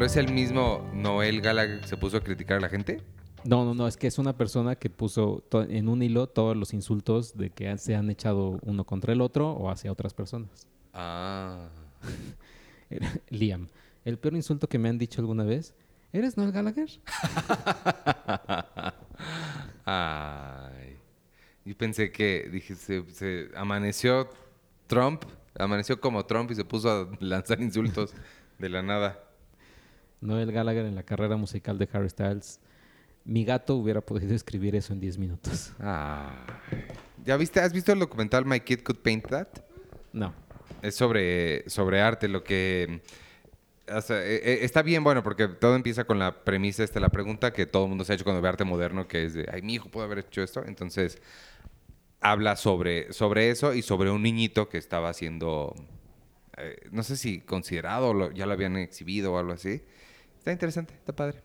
[0.00, 3.02] pero es el mismo Noel Gallagher que se puso a criticar a la gente.
[3.44, 6.72] No, no, no, es que es una persona que puso en un hilo todos los
[6.72, 10.66] insultos de que se han echado uno contra el otro o hacia otras personas.
[10.94, 11.68] Ah.
[13.28, 13.68] Liam,
[14.06, 15.74] el peor insulto que me han dicho alguna vez,
[16.14, 16.88] ¿eres Noel Gallagher?
[19.84, 20.96] Ay.
[21.66, 24.30] Yo pensé que, dije, se, se amaneció
[24.86, 25.24] Trump,
[25.58, 28.14] amaneció como Trump y se puso a lanzar insultos
[28.58, 29.26] de la nada.
[30.20, 32.60] Noel Gallagher en la carrera musical de Harry Styles.
[33.24, 35.72] Mi gato hubiera podido escribir eso en 10 minutos.
[35.78, 36.30] Ay.
[37.24, 37.60] ¿Ya viste?
[37.60, 39.48] ¿Has visto el documental My Kid Could Paint That?
[40.12, 40.32] No.
[40.82, 43.02] Es sobre, sobre arte, lo que...
[43.94, 47.10] o sea, eh, eh, está bien, bueno, porque todo empieza con la premisa, esta, la
[47.10, 49.46] pregunta que todo el mundo se ha hecho cuando ve arte moderno, que es de,
[49.52, 50.64] ay, mi hijo puede haber hecho esto.
[50.66, 51.18] Entonces,
[52.20, 55.74] habla sobre, sobre eso y sobre un niñito que estaba siendo,
[56.56, 59.82] eh, no sé si considerado, lo- ya lo habían exhibido o algo así.
[60.40, 61.42] Está interesante, está padre.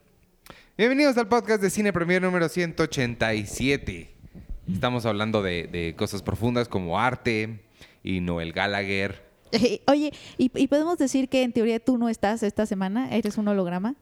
[0.78, 4.10] Bienvenidos al podcast de Cine Premier número 187.
[4.72, 7.60] Estamos hablando de, de cosas profundas como arte
[8.04, 9.22] y Noel Gallagher.
[9.88, 13.14] Oye, ¿y, y podemos decir que en teoría tú no estás esta semana?
[13.14, 13.96] ¿Eres un holograma?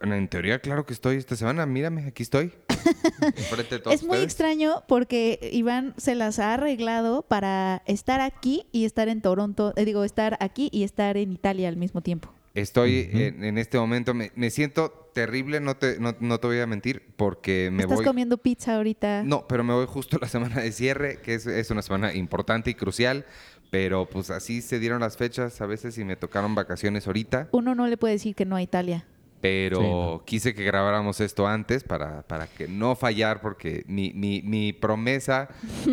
[0.00, 1.64] En teoría, claro que estoy esta semana.
[1.64, 2.52] Mírame, aquí estoy.
[3.20, 4.24] Enfrente de todos Es muy ustedes.
[4.24, 9.72] extraño porque Iván se las ha arreglado para estar aquí y estar en Toronto.
[9.76, 12.32] eh, digo, estar aquí y estar en Italia al mismo tiempo.
[12.54, 16.60] Estoy en, en este momento, me, me siento terrible, no te, no, no te voy
[16.60, 18.04] a mentir, porque me Estás voy...
[18.04, 19.22] comiendo pizza ahorita.
[19.24, 22.70] No, pero me voy justo la semana de cierre, que es, es una semana importante
[22.70, 23.24] y crucial,
[23.70, 27.74] pero pues así se dieron las fechas a veces y me tocaron vacaciones ahorita, Uno
[27.74, 29.06] no le puede decir que no a Italia.
[29.40, 30.22] pero Sí, no.
[30.26, 35.48] quise que grabáramos esto antes para, para que no fallar, porque mi, mi, mi promesa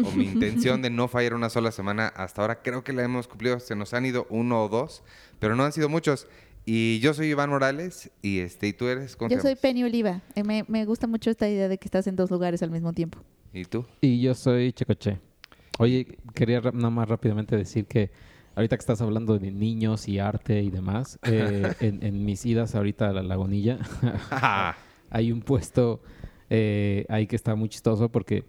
[0.05, 3.27] o mi intención de no fallar una sola semana, hasta ahora creo que la hemos
[3.29, 5.03] cumplido, se nos han ido uno o dos,
[5.39, 6.27] pero no han sido muchos.
[6.65, 9.61] Y yo soy Iván Morales y este y tú eres ¿cómo te Yo soy llamas?
[9.61, 10.21] Penny Oliva.
[10.35, 12.93] Eh, Me, me gusta mucho esta idea de que estás en dos lugares al mismo
[12.93, 13.19] tiempo.
[13.53, 13.85] ¿Y tú?
[14.01, 15.19] Y yo soy Checoche.
[15.79, 18.11] Oye, quería nada más rápidamente decir que
[18.55, 22.75] ahorita que estás hablando de niños y arte y demás, eh, en, en mis idas
[22.75, 23.79] ahorita a la lagunilla
[25.09, 26.01] hay un puesto
[26.49, 28.43] eh, ahí que está muy chistoso porque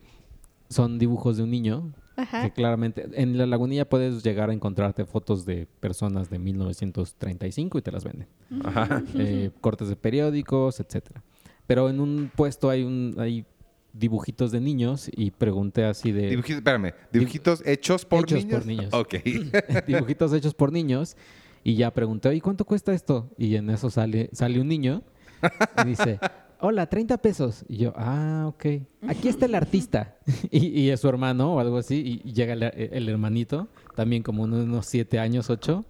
[0.68, 5.44] son dibujos de un niño que claramente en la lagunilla puedes llegar a encontrarte fotos
[5.46, 8.28] de personas de 1935 y te las venden.
[8.64, 9.02] Ajá.
[9.14, 11.22] Eh, cortes de periódicos, etcétera.
[11.66, 13.46] Pero en un puesto hay un hay
[13.92, 18.58] dibujitos de niños y pregunté así de Dibujitos, espérame, dibujitos hechos por Hechos niños.
[18.58, 18.94] por niños.
[18.94, 19.14] Ok.
[19.86, 21.16] dibujitos hechos por niños
[21.64, 23.28] y ya pregunté, ¿y cuánto cuesta esto?
[23.36, 25.02] Y en eso sale sale un niño
[25.84, 26.18] y dice,
[26.60, 27.64] hola, 30 pesos.
[27.68, 28.66] Y yo, ah, ok.
[29.08, 30.16] Aquí está el artista.
[30.50, 32.20] y, y es su hermano o algo así.
[32.24, 35.84] Y, llega el, el hermanito, también como unos, unos siete años, ocho.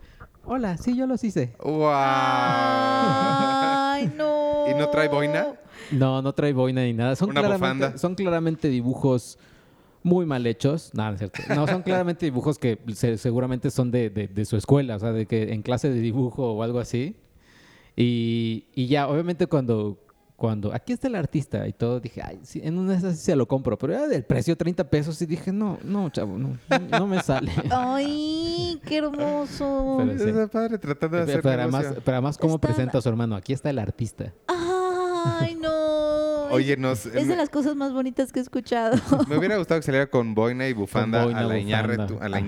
[0.45, 1.55] Hola, sí, yo los hice.
[1.63, 1.91] ¡Wow!
[1.93, 4.67] Ay, no.
[4.71, 5.47] ¿Y no trae boina?
[5.93, 7.17] No, no trae boina ni nada.
[7.17, 7.99] Son, Una claramente, bufanda.
[7.99, 9.39] son claramente dibujos
[10.03, 10.91] muy mal hechos.
[10.95, 11.43] Nada, no es cierto.
[11.55, 15.13] No, son claramente dibujos que se- seguramente son de, de- de su escuela, o sea,
[15.13, 17.17] de que en clase de dibujo o algo así.
[17.97, 19.99] Y, y ya, obviamente cuando,
[20.41, 23.25] cuando aquí está el artista y todo, dije, ay, sí, en una de esas sí
[23.27, 26.57] se lo compro, pero era del precio 30 pesos y dije, no, no, chavo, no,
[26.91, 27.53] no me sale.
[27.71, 29.99] Ay, qué hermoso.
[29.99, 30.31] Pero sí.
[30.31, 33.37] Está padre tratando de hacer pero, además, pero además, ¿cómo Está- presenta a su hermano?
[33.37, 34.33] Aquí está el artista.
[34.49, 36.47] Ay, no.
[36.53, 38.97] Oye, nos, Es de me, las cosas más bonitas que he escuchado.
[39.29, 42.07] me hubiera gustado que saliera con boina y bufanda boina, a la bufanda.
[42.07, 42.39] Iñárritu- a la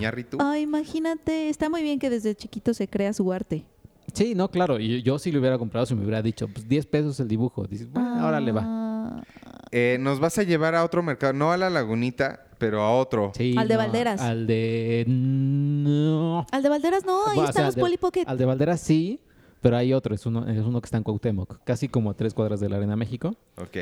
[0.41, 0.51] Ah.
[0.53, 1.51] Ay, imagínate.
[1.51, 3.67] Está muy bien que desde chiquito se crea su arte.
[4.13, 4.79] Sí, no, claro.
[4.79, 7.65] Y yo sí lo hubiera comprado si me hubiera dicho, pues 10 pesos el dibujo.
[7.67, 9.23] Dices, bueno, ahora le va.
[9.71, 13.33] Eh, nos vas a llevar a otro mercado, no a la lagunita, pero a otro.
[13.35, 14.21] Sí, Al de no, Valderas.
[14.21, 15.05] Al de...
[15.07, 16.47] No.
[16.53, 18.25] Al de Valderas no, ahí Bueno, o están sea, los de- Polly Pocket.
[18.27, 19.21] Al de Valderas sí,
[19.61, 20.15] pero hay otro.
[20.15, 21.61] Es uno, es uno que está en Cuauhtémoc.
[21.65, 23.35] Casi como a tres cuadras de la Arena México.
[23.57, 23.77] Ok.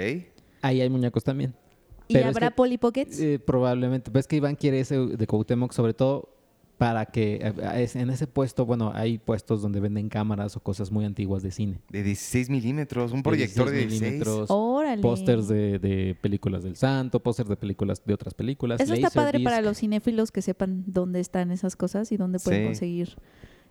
[0.62, 1.55] Ahí hay muñecos también.
[2.06, 3.19] ¿Y pero es habrá que- Polly Pockets?
[3.21, 4.11] Eh, probablemente.
[4.12, 6.29] Ves que Iván quiere ese de Cuauhtémoc, sobre todo
[6.81, 11.05] para que eh, en ese puesto, bueno, hay puestos donde venden cámaras o cosas muy
[11.05, 11.82] antiguas de cine.
[11.91, 14.49] De 16 milímetros, un proyector de 16 16.
[14.49, 18.81] milímetros, pósters de, de películas del santo, pósters de películas de otras películas.
[18.81, 22.62] Eso está padre para los cinéfilos que sepan dónde están esas cosas y dónde pueden
[22.62, 22.67] Sí.
[22.69, 23.17] conseguir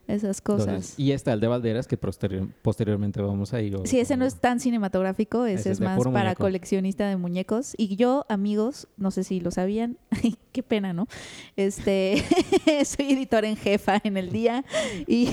[0.10, 0.94] esas Entonces, cosas.
[1.00, 3.76] y está el de Valderas, que posterior- posteriormente vamos a ir.
[3.76, 6.44] o- Sí, ese no es tan cinematográfico, ese, Ese es más para muñeco.
[6.44, 7.74] coleccionista de muñecos.
[7.78, 9.98] Y yo, amigos, no sé si lo sabían,
[10.52, 11.08] qué pena, ¿no?
[11.56, 12.24] Este,
[12.86, 14.64] soy editora en jefa en el día
[15.08, 15.30] y,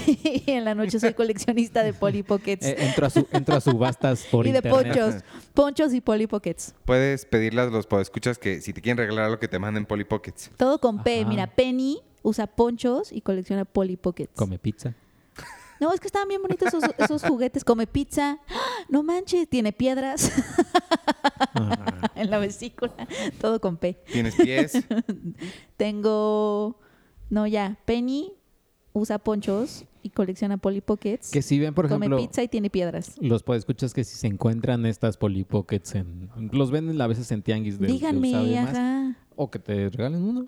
[0.47, 4.25] en la noche soy coleccionista de Polly Pockets Eh, entro, a su, entro a subastas
[4.31, 4.85] por y de internet.
[4.95, 5.15] ponchos,
[5.55, 6.75] ponchos y Polly Pockets.
[6.85, 10.05] Puedes pedirle a los escuchas que si te quieren regalar algo que te manden Polly
[10.05, 10.51] Pockets.
[10.57, 11.21] Todo con P.
[11.21, 11.29] Ajá.
[11.29, 14.33] Mira, Penny usa ponchos y colecciona Polly Pockets.
[14.35, 14.95] Come pizza.
[15.79, 17.63] No, es que estaban bien bonitos esos, esos juguetes.
[17.63, 18.41] Come pizza.
[18.49, 18.55] ¡Ah!
[18.89, 20.33] No manches, tiene piedras
[21.55, 22.95] Ah, en la vesícula.
[23.41, 24.03] Todo con P.
[24.13, 24.73] ¿Tienes pies?
[25.77, 26.81] Tengo.
[27.31, 27.79] No, ya.
[27.85, 28.33] Penny
[28.93, 31.31] usa ponchos y colecciona Polly Pockets.
[31.31, 33.15] que si ven, por come ejemplo, pizza y tiene piedras.
[33.21, 36.31] los escuchas que si se encuentran estas Polly Pockets en...
[36.53, 39.17] Los venden a veces en tianguis de, de usado y Díganme, demás, ajá.
[39.37, 40.47] O que te regalen uno.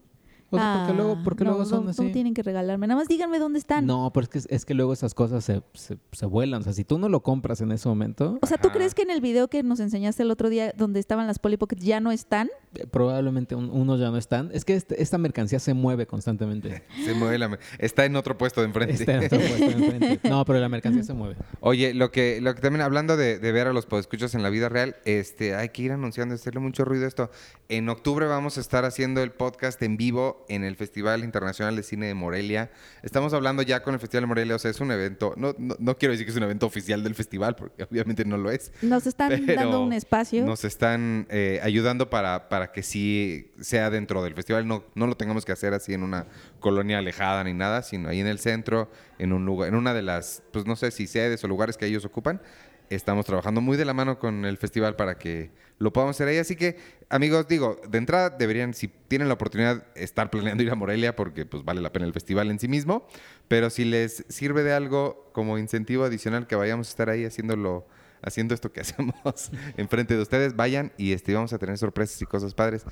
[0.51, 2.03] O sea, porque luego, Ah, porque no, luego son no, así.
[2.05, 2.87] No tienen que regalarme.
[2.87, 3.85] Nada más díganme dónde están.
[3.87, 6.61] No, pero es que, es que luego esas cosas se, se, se vuelan.
[6.61, 8.77] O sea, si tú no lo compras en ese momento, O sea, ¿tú Ajá.
[8.79, 11.57] crees que en el video que nos enseñaste el otro día donde estaban las Polly
[11.59, 12.49] Pockets ya no están?
[12.75, 14.51] eh, probablemente un- unos ya no están.
[14.53, 16.83] Es que este- esta mercancía se mueve constantemente.
[17.05, 17.59] Se mueve la...
[17.79, 18.95] Está en otro puesto de enfrente.
[18.95, 20.21] Está en otro puesto enfrente.
[20.29, 21.37] No, pero la mercancía se mueve.
[21.61, 24.51] Oye, lo que, lo que también, hablando de, de ver a los podescuchas en la
[24.51, 27.31] vida real, este, hay que ir anunciando, hacerle mucho ruido a esto.
[27.69, 31.83] En octubre vamos a estar haciendo el podcast en vivo en el Festival Internacional de
[31.83, 32.71] Cine de Morelia.
[33.03, 35.77] Estamos hablando ya con el Festival de Morelia, o sea, es un evento, no, no,
[35.79, 38.73] no quiero decir que es un evento oficial del festival, porque obviamente no lo es.
[38.83, 40.45] Nos están dando un espacio.
[40.45, 45.17] Nos están eh, ayudando para, para que sí sea dentro del festival, no, no lo
[45.17, 46.27] tengamos que hacer así en una
[46.61, 50.03] colonia alejada ni nada, sino ahí en el centro, en un lugar, en una de
[50.03, 52.41] las, pues no sé si sedes o lugares que ellos ocupan.
[52.91, 56.39] Estamos trabajando muy de la mano con el festival para que lo podamos hacer ahí.
[56.39, 56.77] Así que,
[57.09, 61.47] amigos, digo, de entrada deberían, si tienen la oportunidad, estar planeando ir a Morelia porque
[61.47, 63.07] pues vale la pena el festival en sí mismo.
[63.47, 67.87] Pero si les sirve de algo como incentivo adicional que vayamos a estar ahí haciéndolo,
[68.23, 72.27] haciendo esto que hacemos enfrente de ustedes, vayan y este, vamos a tener sorpresas y
[72.27, 72.85] cosas padres.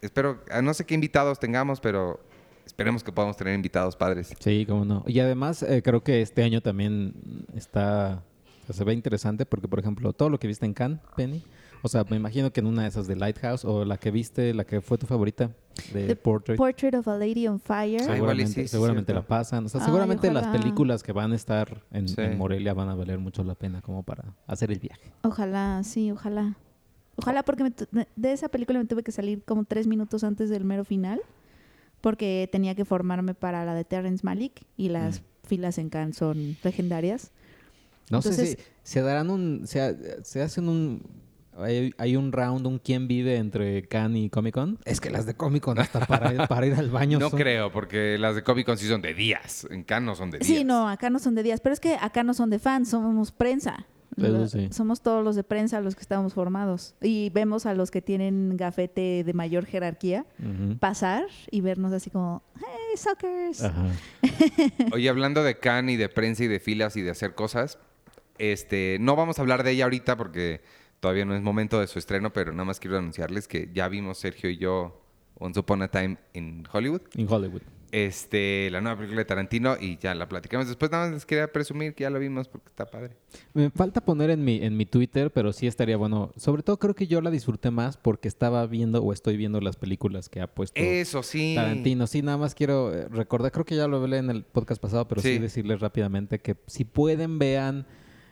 [0.00, 2.20] Espero, ah, no sé qué invitados tengamos, pero
[2.64, 4.32] esperemos que podamos tener invitados padres.
[4.38, 5.02] Sí, cómo no.
[5.08, 7.14] Y además, eh, creo que este año también
[7.56, 8.22] está.
[8.70, 11.42] se ve interesante porque, por ejemplo, todo lo que viste en Cannes, Penny.
[11.82, 14.52] O sea, me imagino que en una de esas de Lighthouse o la que viste,
[14.52, 15.50] la que fue tu favorita
[15.92, 16.56] de The Portrait.
[16.58, 18.00] Portrait of a Lady on Fire.
[18.02, 19.66] Ah, Seguramente, sí, la pasan.
[19.66, 22.16] O sea, Ay, seguramente las películas que van a estar en, Sí.
[22.18, 25.12] en Morelia van a valer mucho la pena como para hacer el viaje.
[25.22, 26.56] Ojalá, sí, ojalá.
[27.16, 27.86] Ojalá porque me tu-
[28.16, 31.20] de esa película me tuve que salir como tres minutos antes del mero final
[32.00, 36.56] porque tenía que formarme para la de Terrence Malick y las filas en Cannes son
[36.62, 37.32] legendarias.
[38.10, 39.64] No sé Entonces- si se darán un.
[39.66, 41.02] Se hacen un.
[41.58, 44.78] Hay, hay un round, un quién vive entre Cannes y Comic Con.
[44.84, 47.18] Es que las de Comic Con hasta para, ir- para ir al baño.
[47.18, 49.66] No son- creo, porque las de Comic Con sí son de días.
[49.70, 50.46] En Cannes no son de días.
[50.46, 52.90] Sí, no, acá no son de días, pero es que acá no son de fans,
[52.90, 53.86] somos prensa.
[54.50, 54.68] Sí.
[54.72, 56.96] Somos todos los de prensa los que estamos formados.
[57.00, 60.26] Y vemos a los que tienen gafete de mayor jerarquía
[60.80, 63.62] pasar y vernos así como, hey, suckers.
[64.92, 67.78] Oye, hablando de Cannes y de prensa y de filas y de hacer cosas,
[68.38, 70.62] este, no vamos a hablar de ella ahorita porque
[71.00, 74.18] todavía no es momento de su estreno, pero nada más quiero anunciarles que ya vimos
[74.18, 75.00] Sergio y yo
[75.38, 77.02] Once Upon a Time en Hollywood.
[77.14, 77.62] En Hollywood.
[77.90, 80.66] Este, la nueva película de Tarantino y ya la platicamos.
[80.68, 83.16] Después nada más les quería presumir que ya la vimos porque está padre.
[83.54, 86.32] Me falta poner en mi, en mi Twitter, pero sí estaría bueno.
[86.36, 89.76] Sobre todo creo que yo la disfruté más porque estaba viendo o estoy viendo las
[89.76, 91.54] películas que ha puesto Eso sí.
[91.56, 92.06] Tarantino.
[92.06, 95.08] Sí, nada más quiero eh, recordar, creo que ya lo hablé en el podcast pasado,
[95.08, 95.38] pero sí, Sí.
[95.38, 97.86] decirles rápidamente que si pueden vean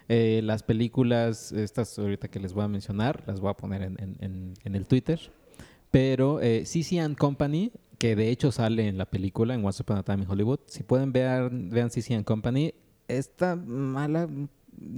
[0.09, 3.97] eh, las películas, estas ahorita que les voy a mencionar, las voy a poner en,
[4.21, 5.21] en- el Twitter.
[5.91, 9.99] Pero eh, CC and Company, que de hecho sale en la película, en Once Upon
[9.99, 12.75] a Time in Hollywood, si pueden ver, vean CC and Company,
[13.09, 14.29] está mala,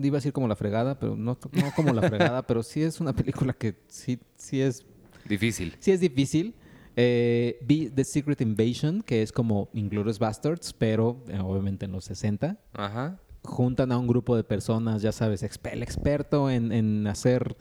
[0.03, 3.00] iba a decir como la fregada, pero no, no como la fregada, pero sí es
[3.00, 4.85] una película que sí, sí es
[5.29, 5.77] Difícil.
[5.79, 6.55] Sí es difícil.
[6.97, 12.07] Eh, vi The Secret Invasion, que es como Inglourious Bastards, pero eh, obviamente en los
[12.07, 12.59] 60.
[12.73, 13.21] Ajá.
[13.49, 17.57] Juntan a un grupo de personas, ya sabes, el experto en, en hacer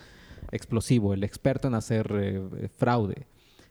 [0.51, 3.25] explosivo, el experto en hacer eh, fraude.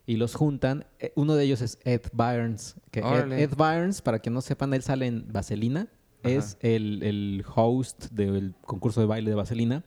[0.06, 0.87] Y los juntan.
[0.99, 2.76] Eh, uno de ellos es Ed Byrnes.
[2.90, 3.32] Que Ed.
[3.32, 5.88] Ed Byrnes, para que no sepan, él sale en Vaselina.
[6.23, 6.30] Ajá.
[6.30, 9.85] Es el, el host del concurso de baile de Vaselina.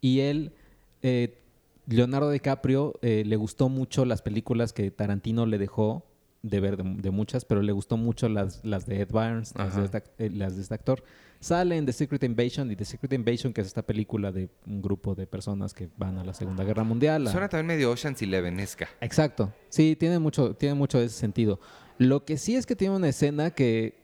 [0.00, 0.52] Y él,
[1.02, 1.38] eh,
[1.86, 6.06] Leonardo DiCaprio, eh, le gustó mucho las películas que Tarantino le dejó
[6.42, 9.76] de ver de, de muchas, pero le gustó mucho las, las de Ed Barnes, las
[9.76, 11.04] de, este, eh, las de este actor.
[11.38, 14.80] Sale en The Secret Invasion y The Secret Invasion, que es esta película de un
[14.82, 17.26] grupo de personas que van a la Segunda Guerra Mundial.
[17.26, 18.88] a- Suena también medio Ocean's Eleven-esca.
[19.00, 19.52] Exacto.
[19.68, 21.58] Sí, tiene mucho, tiene mucho ese sentido.
[21.98, 24.00] Lo que sí es que tiene una escena que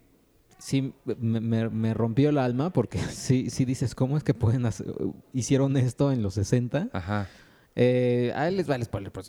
[0.58, 4.66] sí me, me- me rompió el alma porque sí, sí dices, ¿cómo es que pueden
[4.66, 4.86] hacer,
[5.32, 6.88] hicieron esto en los 60?
[6.92, 7.28] Ajá.
[7.76, 9.22] Eh, a él les va el spoiler, por.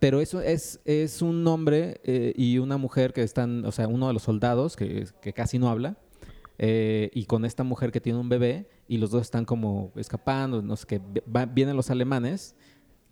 [0.00, 4.08] Pero eso es, es un hombre eh, y una mujer que están, o sea, uno
[4.08, 5.96] de los soldados que, que casi no habla,
[6.58, 10.62] eh, y con esta mujer que tiene un bebé, y los dos están como escapando,
[10.62, 11.00] no sé qué,
[11.52, 12.54] vienen los alemanes,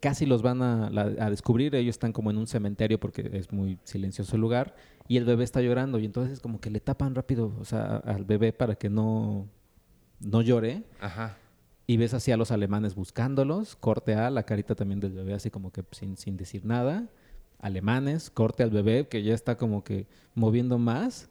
[0.01, 3.79] casi los van a, a descubrir, ellos están como en un cementerio porque es muy
[3.85, 4.75] silencioso el lugar,
[5.09, 8.25] y el bebé está llorando y entonces como que le tapan rápido, o sea, al
[8.25, 9.49] bebé para que no,
[10.21, 10.85] no llore.
[11.01, 11.39] Ajá.
[11.91, 15.51] Y ves así a los alemanes buscándolos, corte a la carita también del bebé así
[15.51, 17.09] como que sin, sin decir nada.
[17.61, 21.31] Alemanes, corte al bebé que ya está como que moviendo más.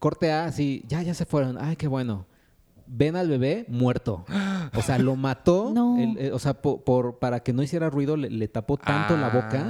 [0.00, 2.26] Corte a así, ya, ya se fueron, ay, qué bueno.
[2.88, 4.24] Ven al bebé muerto.
[4.76, 5.98] O sea, lo mató, No.
[5.98, 9.16] el- eh, o sea, po- por, para que no hiciera ruido le, le tapó tanto
[9.16, 9.62] la boca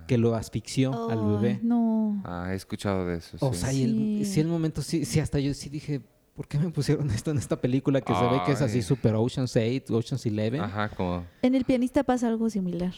[0.00, 0.04] Ah.
[0.08, 1.60] que lo asfixió al bebé.
[1.62, 2.22] No.
[2.24, 3.36] Ah, he escuchado de eso.
[3.40, 3.60] O sí.
[3.60, 4.24] sea, y el, Sí.
[4.24, 6.00] sí, el momento, sí, sí, hasta yo sí dije,
[6.42, 8.82] ¿por qué me pusieron esto en esta película que se ve que es así Ay.
[8.82, 10.58] super Ocean's 8, Ocean's 11?
[10.58, 11.24] Ajá, como.
[11.40, 12.92] En el pianista pasa algo similar.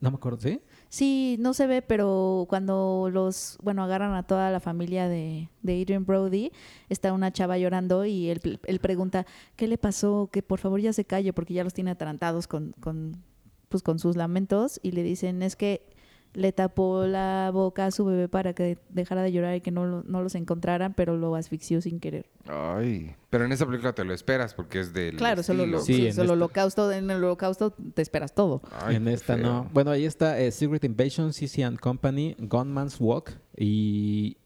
[0.00, 0.62] No me acuerdo, ¿sí?
[0.88, 5.82] Sí, no se ve, pero cuando los, bueno, agarran a toda la familia de, de
[5.82, 6.52] Adrian Brody,
[6.88, 10.30] está una chava llorando y él, él pregunta, ¿qué le pasó?
[10.32, 13.22] Que por favor ya se calle porque ya los tiene atarantados con, con,
[13.68, 15.82] pues, con sus lamentos y le dicen, es que
[16.32, 19.84] le tapó la boca a su bebé para que dejara de llorar y que no,
[19.84, 22.26] lo- no los encontraran, pero lo asfixió sin querer.
[22.46, 23.14] Ay.
[23.30, 25.16] Pero en esa película te lo esperas porque es del.
[25.16, 28.62] Claro, solo, lo, Sí, sí, en solo holocausto, en el holocausto te esperas todo.
[28.80, 29.44] Ay, en esta feo.
[29.44, 29.70] no.
[29.72, 34.36] Bueno, ahí está eh, Secret Invasion, CC and Company, Gunman's Walk y...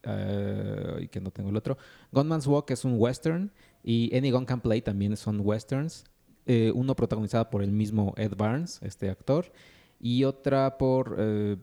[1.01, 1.77] y que no tengo el otro.
[2.13, 6.05] Gunman's Walk es un western y Any Gun Can Play también son westerns.
[6.47, 9.51] Eh, uno protagonizado por el mismo Ed Barnes, este actor,
[9.99, 11.57] y otra por eh,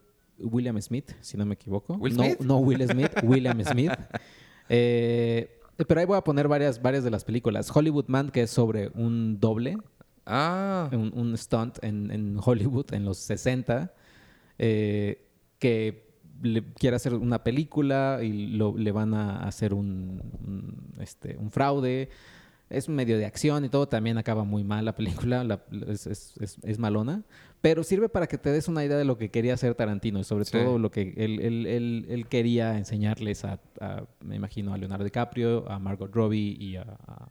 [0.44, 1.96] William Smith, si no me equivoco.
[1.96, 2.40] ¿Will no, Smith?
[2.42, 3.92] no Will Smith, William Smith.
[4.74, 7.70] Eh, pero ahí voy a poner varias, varias de las películas.
[7.76, 9.78] Hollywood Man, que es sobre un doble,
[10.26, 10.90] Ah.
[10.94, 13.92] un, un stunt en, en Hollywood en los 60
[14.60, 15.28] eh,
[15.60, 21.36] que le quiere hacer una película y lo- le van a hacer un, un, este,
[21.38, 22.10] un fraude.
[22.70, 23.88] Es un medio de acción y todo.
[23.90, 25.44] También acaba muy mal la película.
[25.44, 27.24] la- es, es- es- es malona.
[27.62, 30.24] Pero sirve para que te des una idea de lo que quería hacer Tarantino y
[30.24, 30.52] sobre Sí.
[30.54, 35.04] todo lo que él, él- él- él quería enseñarles a, a, me imagino, a Leonardo
[35.06, 36.82] DiCaprio, a Margot Robbie y a...
[37.08, 37.28] a-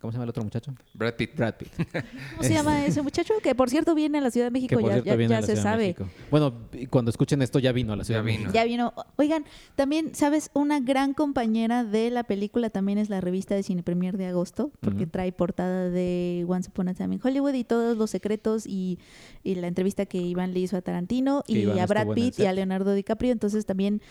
[0.00, 0.74] ¿Cómo se llama el otro muchacho?
[0.94, 1.34] Brad Pitt.
[1.36, 1.68] Brad Pitt.
[2.32, 3.32] ¿Cómo se llama ese muchacho?
[3.42, 5.38] Que por cierto viene a la Ciudad de México, Que por ya, ya- viene ya
[5.38, 5.96] a la se sabe.
[6.30, 8.40] Bueno, y cuando escuchen esto ya vino a la Ciudad Ya de vino.
[8.44, 8.54] México.
[8.54, 8.92] Ya vino.
[9.16, 10.50] Oigan, también, ¿sabes?
[10.52, 14.70] Una gran compañera de la película también es la revista de Cine Premier de agosto,
[14.80, 18.98] porque trae portada de Once Upon a Time in Hollywood y todos los secretos y,
[19.42, 22.38] y la entrevista que Iván le hizo a Tarantino Que y Iván a Brad Pitt
[22.38, 22.52] y a.
[22.52, 23.32] Leonardo DiCaprio.
[23.32, 24.02] Entonces también,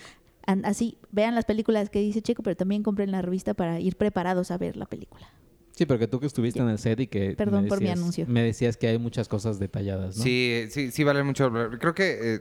[0.63, 4.49] así, vean las películas que dice Checo, pero también compren la revista para ir preparados
[4.51, 5.29] a ver la película.
[5.75, 7.33] Sí, porque tú que estuviste en el set y que...
[7.35, 8.25] Perdón me por mi decías- anuncio.
[8.27, 10.23] Me decías que hay muchas cosas detalladas, ¿no?
[10.23, 11.51] Sí, sí, sí vale mucho.
[11.79, 12.39] Creo que, eh,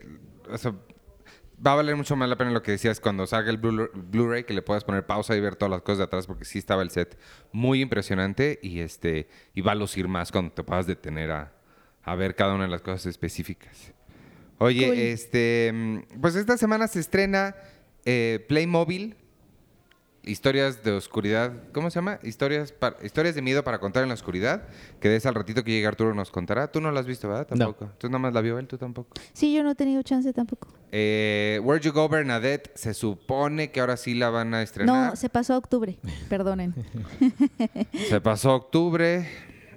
[0.50, 0.72] o sea,
[1.66, 4.44] va a valer mucho más la pena lo que decías cuando salga el Blu- Blu-ray,
[4.44, 6.82] que le puedas poner pausa y ver todas las cosas de atrás, porque sí estaba
[6.82, 7.18] el set
[7.50, 11.52] muy impresionante y este y va a lucir más cuando te puedas detener a,
[12.04, 13.92] a ver cada una de las cosas específicas.
[14.58, 14.96] Oye, Cool.
[14.96, 17.56] este, mm, pues esta semana se estrena
[18.04, 19.16] eh, Playmobil.
[20.26, 22.18] Historias de oscuridad, ¿cómo se llama?
[22.22, 24.62] Historias, para- historias de miedo para contar en la oscuridad,
[25.00, 26.70] que de esa al ratito que llegue Arturo nos contará.
[26.72, 27.46] Tú no la has visto, ¿verdad?
[27.50, 27.56] No.
[27.58, 27.90] Tampoco.
[27.98, 29.10] Tú nada más la vio él, tú tampoco.
[29.32, 30.68] Sí, yo no he tenido chance tampoco.
[30.92, 35.10] Eh, Where You Go Bernadette, se supone que ahora sí la van a estrenar.
[35.10, 35.98] No, se pasó a octubre.
[36.28, 36.74] Perdonen.
[38.08, 39.28] Se pasó octubre.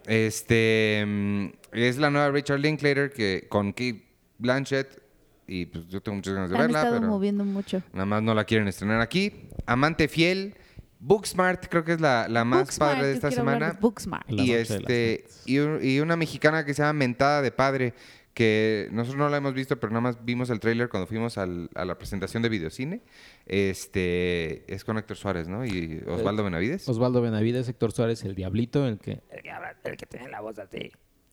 [0.07, 4.03] Este mm, es la nueva Richard Linklater que con Kate
[4.37, 5.01] Blanchett
[5.47, 7.81] y pues yo tengo muchas ganas de Han verla, estado pero moviendo mucho.
[7.93, 9.31] nada más no la quieren estrenar aquí.
[9.65, 10.55] Amante fiel,
[10.99, 13.71] Booksmart creo que es la, la más Booksmart, padre de esta semana.
[13.73, 14.29] de Booksmart.
[14.29, 17.93] La y este y, un- y una mexicana que se llama Mentada de Padre
[18.33, 21.69] que nosotros no la hemos visto pero nada más vimos el tráiler cuando fuimos al-
[21.73, 23.01] a la presentación de videocine
[23.47, 28.87] este es con Héctor Suárez no y Osvaldo Benavides Osvaldo Benavides, Héctor Suárez, el Diablito,
[28.87, 29.21] el que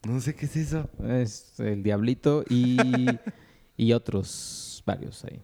[0.06, 2.76] no sé qué es eso es el Diablito y,
[3.76, 5.40] y otros varios ahí.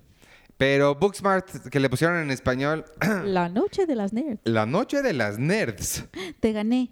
[0.57, 2.85] pero Booksmart que le pusieron en español
[3.25, 4.41] La noche de las nerds.
[4.45, 6.05] La noche de las nerds
[6.41, 6.91] Te gané.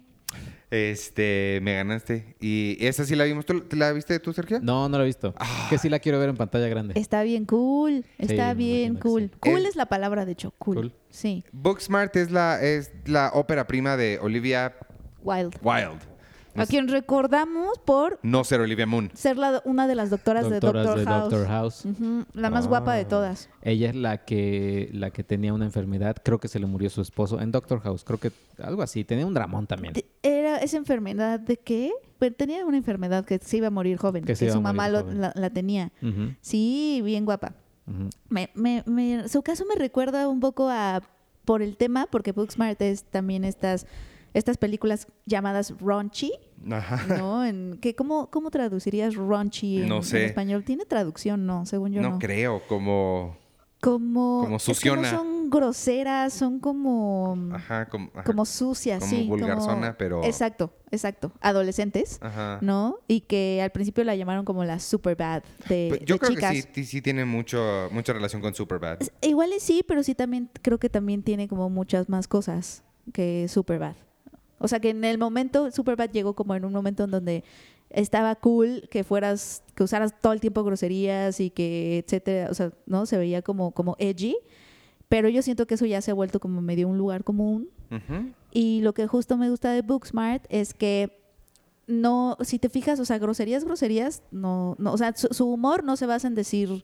[0.71, 4.97] este me ganaste y esa sí la vimos ¿tú la viste tú Sergio No, no
[4.97, 5.33] lo he visto.
[5.37, 5.67] Ah.
[5.69, 6.99] Que sí la quiero ver en pantalla grande.
[6.99, 8.05] Está bien cool.
[8.17, 9.29] Está bien cool.
[9.33, 9.37] sí.
[9.39, 10.51] Cool Es- es la palabra, de hecho.
[10.59, 10.75] Cool.
[10.75, 10.93] Cool.
[11.09, 11.43] Sí.
[11.51, 14.75] Booksmart es la es la ópera prima de Olivia
[15.23, 15.55] Wild.
[15.63, 15.99] Wilde no,
[16.61, 20.73] A quien recordamos por no ser Olivia Moon ser la, una de las doctoras, Doctoras
[20.85, 21.29] de Doctor de House.
[21.31, 21.83] Doctor House.
[22.33, 23.49] La más guapa de todas.
[23.61, 26.15] Ella es la que, la que tenía una enfermedad.
[26.23, 28.03] Creo que se le murió su esposo en Doctor House.
[28.03, 29.03] Creo que algo así.
[29.03, 29.93] Tenía un dramón también.
[29.93, 31.91] De- Era esa enfermedad de qué?
[32.17, 34.25] Pues tenía una enfermedad que se iba a morir joven.
[34.25, 35.91] Que su mamá lo- la, la tenía.
[36.41, 37.53] Sí, bien guapa.
[38.29, 41.01] Me, me, me- su caso me recuerda un poco a
[41.45, 43.87] por el tema, porque Booksmart es también estas,
[44.35, 46.31] estas películas llamadas raunchy,
[46.71, 47.17] Ajá.
[47.17, 47.45] ¿no?
[47.45, 50.63] En, que, ¿cómo, ¿Cómo traducirías raunchy en, No en español?
[50.63, 51.45] ¿Tiene traducción?
[51.45, 52.19] No, según yo no, no.
[52.19, 53.37] creo como
[53.81, 55.09] como, Como es que no suciona.
[55.09, 61.31] son groseras, son como Ajá, como, ajá, como sucias, como sí, vulgarzona, pero- Exacto, exacto,
[61.39, 62.59] adolescentes, ajá.
[62.61, 62.97] ¿no?
[63.07, 66.31] Y que al principio la llamaron como la super bad de, Pues yo de creo
[66.31, 66.51] chicas.
[66.65, 68.99] que sí, sí, tiene mucho, mucha relación con Superbad.
[69.21, 73.95] Igual sí, pero sí también creo que también tiene como muchas más cosas que Superbad.
[74.59, 77.43] O sea que en el momento Superbad llegó como en un momento en donde
[77.89, 82.71] estaba cool que fueras que usaras todo el tiempo groserías y que etcétera, o sea,
[82.85, 84.35] no se veía como como edgy,
[85.07, 88.31] pero yo siento que eso ya se ha vuelto como medio un lugar común Ujú.
[88.51, 91.17] y lo que justo me gusta de Booksmart es que
[91.87, 95.83] no, si te fijas, o sea, groserías, groserías, no, no o sea, su, su humor
[95.83, 96.83] no se basa en decir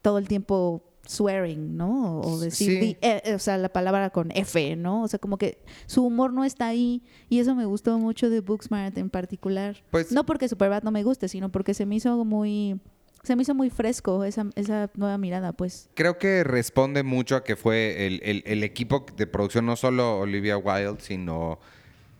[0.00, 2.20] todo el tiempo swearing, ¿no?
[2.20, 2.96] O decir, Sí.
[3.00, 5.02] eh, eh, o sea, la palabra con F, ¿no?
[5.02, 8.40] O sea, como que su humor no está ahí y eso me gustó mucho de
[8.40, 9.82] Booksmart en particular.
[9.90, 12.80] Pues- no porque Superbad no me guste, sino porque se me hizo muy,
[13.22, 15.90] se me hizo muy fresco esa, esa nueva mirada, pues.
[15.94, 20.18] Creo que responde mucho a que fue el, el- el equipo de producción, no solo
[20.20, 21.58] Olivia Wilde, sino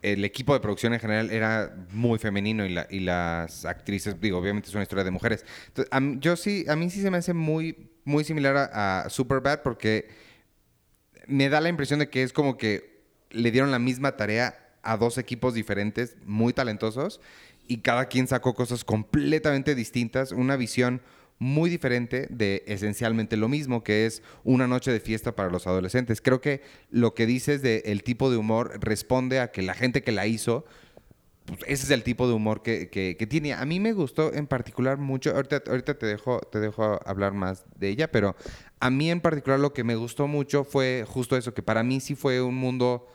[0.01, 4.37] el equipo de producción en general era muy femenino y, la- y las actrices, digo,
[4.39, 5.45] obviamente es una historia de mujeres.
[5.91, 9.61] A yo sí, a mí sí se me hace muy, muy similar a, a Superbad
[9.63, 10.09] porque
[11.27, 14.97] me da la impresión de que es como que le dieron la misma tarea a
[14.97, 17.21] dos equipos diferentes, muy talentosos,
[17.67, 21.01] y cada quien sacó cosas completamente distintas, una visión
[21.41, 26.21] muy diferente de esencialmente lo mismo, que es una noche de fiesta para los adolescentes.
[26.21, 30.03] Creo que lo que dices de el tipo de humor responde a que la gente
[30.03, 30.65] que la hizo,
[31.47, 33.53] pues, ese es el tipo de humor que, que- que tiene.
[33.53, 37.65] A mí me gustó en particular mucho, ahorita, ahorita te, dejo, te dejo hablar más
[37.75, 38.35] de ella, pero
[38.79, 42.01] a mí en particular lo que me gustó mucho fue justo eso, que para mí
[42.01, 43.07] sí fue un mundo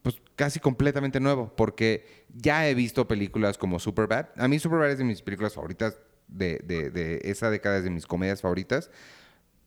[0.00, 4.28] pues casi completamente nuevo, porque ya he visto películas como Superbad.
[4.36, 8.06] A mí Superbad es de mis películas favoritas de, de- esa década, es de mis
[8.06, 8.90] comedias favoritas,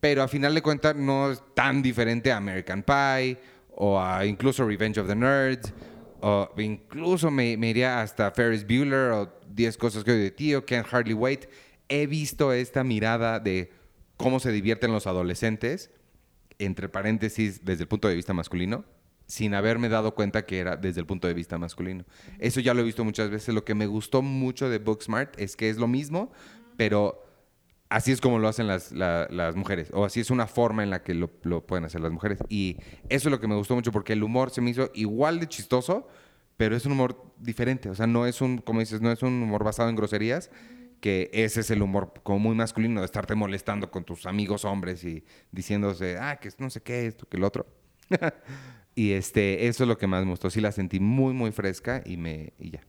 [0.00, 3.38] pero a final de cuentas no es tan diferente a American Pie
[3.74, 5.72] o a incluso Revenge of the Nerds
[6.20, 10.86] o incluso me, iría hasta Ferris Bueller o 10 cosas que odio de ti Can't
[10.92, 11.46] Hardly Wait.
[11.88, 13.70] He visto esta mirada de
[14.16, 15.90] cómo se divierten los adolescentes,
[16.58, 18.84] entre paréntesis, desde el punto de vista masculino,
[19.32, 22.04] sin haberme dado cuenta que era desde el punto de vista masculino.
[22.38, 23.54] Eso ya lo he visto muchas veces.
[23.54, 26.30] Lo que me gustó mucho de Booksmart es que es lo mismo,
[26.76, 27.24] pero
[27.88, 30.90] así es como lo hacen las, la- las mujeres, o así es una forma en
[30.90, 32.40] la que lo, lo pueden hacer las mujeres.
[32.50, 32.76] Y
[33.08, 35.48] eso es lo que me gustó mucho, porque el humor se me hizo igual de
[35.48, 36.06] chistoso,
[36.58, 37.88] pero es un humor diferente.
[37.88, 40.50] O sea, no es un, como dices, no es un humor basado en groserías,
[41.00, 45.02] que ese es el humor como muy masculino, de estarte molestando con tus amigos hombres
[45.04, 47.66] y diciéndose, ah, que no sé qué, esto, que el otro.
[48.94, 50.50] y este, eso es lo que más me gustó.
[50.50, 52.80] Sí la sentí muy, muy fresca y me, y ya.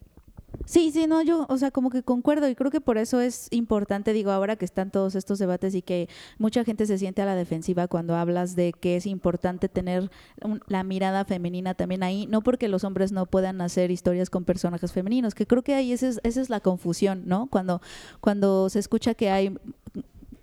[0.66, 3.48] Sí, sí, no, yo, o sea, como que concuerdo y creo que por eso es
[3.50, 7.26] importante, digo, ahora que están todos estos debates y que mucha gente se siente a
[7.26, 10.12] la defensiva cuando hablas de que es importante tener
[10.44, 14.46] un- la mirada femenina también ahí, no porque los hombres no puedan hacer historias con
[14.46, 17.48] personajes femeninos, que creo que ahí esa es, esa es la confusión, ¿no?
[17.48, 17.82] Cuando,
[18.22, 19.58] cuando se escucha que hay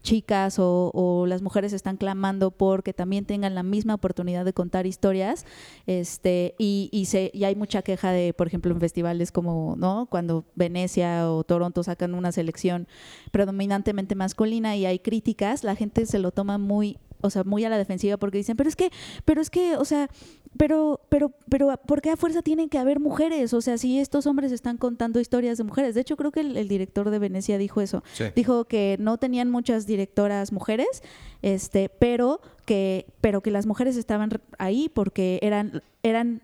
[0.02, 5.44] chicas o, las mujeres están clamando porque también tengan la misma oportunidad de contar historias
[5.86, 10.06] este y, y, se, y hay mucha queja de por ejemplo en festivales como no
[10.10, 12.88] cuando Venecia o Toronto sacan una selección
[13.30, 17.68] predominantemente masculina y hay críticas la gente se lo toma muy o sea muy a
[17.68, 18.90] la defensiva porque dicen pero es que
[19.24, 20.08] pero es que o sea
[20.56, 23.54] pero, pero, pero, ¿por qué a fuerza tienen que haber mujeres?
[23.54, 25.94] O sea, si estos hombres están contando historias de mujeres.
[25.94, 28.02] De hecho, creo que el, el director de Venecia dijo eso.
[28.12, 28.24] Sí.
[28.34, 31.02] Dijo que no tenían muchas directoras mujeres,
[31.42, 36.42] este, pero que, pero que las mujeres estaban ahí porque eran, eran,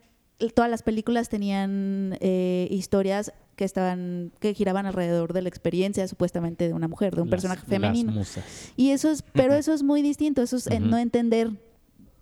[0.54, 6.68] todas las películas tenían eh, historias que estaban, que giraban alrededor de la experiencia supuestamente
[6.68, 8.10] de una mujer, de un Las- personaje femenino.
[8.12, 8.72] Las musas.
[8.76, 10.90] Y eso es, pero eso es muy distinto, eso es en Ujú.
[10.92, 11.50] no entender.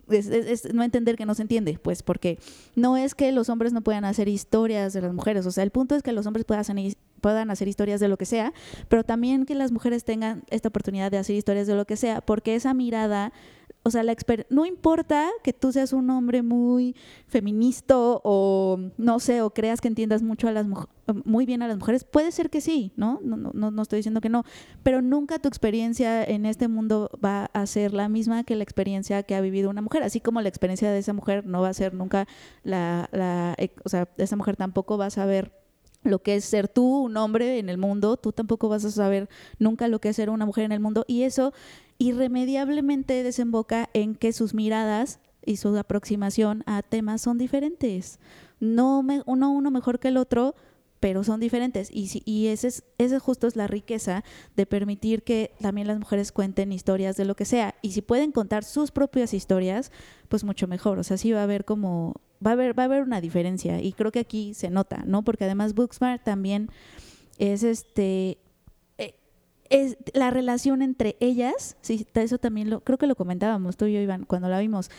[0.09, 2.37] Es, no entender que no se entiende, pues porque
[2.75, 5.71] no es que los hombres no puedan hacer historias de las mujeres, o sea, el
[5.71, 6.75] punto es que los hombres puedan hacer,
[7.21, 8.53] puedan hacer historias de lo que sea,
[8.87, 12.21] pero también que las mujeres tengan esta oportunidad de hacer historias de lo que sea,
[12.21, 13.33] porque esa mirada,
[13.87, 14.15] o sea, la
[14.49, 16.95] no importa que tú seas un hombre muy
[17.27, 20.65] feminista o no sé, o creas que entiendas mucho a las
[21.23, 23.19] muy bien a las mujeres, puede ser que sí, ¿no?
[23.23, 24.43] No, no, no estoy diciendo que no,
[24.81, 29.21] pero nunca tu experiencia en este mundo va a ser la misma que la experiencia
[29.21, 31.73] que ha vivido una mujer, así como la experiencia de esa mujer no va a
[31.75, 32.27] ser nunca
[32.63, 35.51] la, la eh, o sea, esa mujer tampoco va a saber
[36.05, 39.27] lo que es ser tú un hombre en el mundo, tú tampoco vas a saber
[39.59, 41.53] nunca lo que es ser una mujer en el mundo y eso
[41.97, 48.19] irremediablemente desemboca en que sus miradas y su aproximación a temas son diferentes.
[48.59, 50.55] No me- uno uno mejor que el otro,
[50.99, 51.89] pero son diferentes.
[51.91, 54.23] Y, si- y ese es, ese justo es la riqueza
[54.55, 57.75] de permitir que también las mujeres cuenten historias de lo que sea.
[57.83, 59.91] Y si pueden contar sus propias historias,
[60.29, 60.97] pues mucho mejor.
[60.97, 62.13] O sea, sí va a haber como,
[62.45, 63.81] va a haber, va a haber una diferencia.
[63.81, 65.23] Y creo que aquí se nota, ¿no?
[65.23, 66.69] Porque además Booksmart también
[67.37, 68.37] es este
[68.97, 69.15] eh,
[69.69, 73.93] es la relación entre ellas, sí, eso también lo, creo que lo comentábamos tú y
[73.93, 74.89] yo, Iván, cuando la vimos.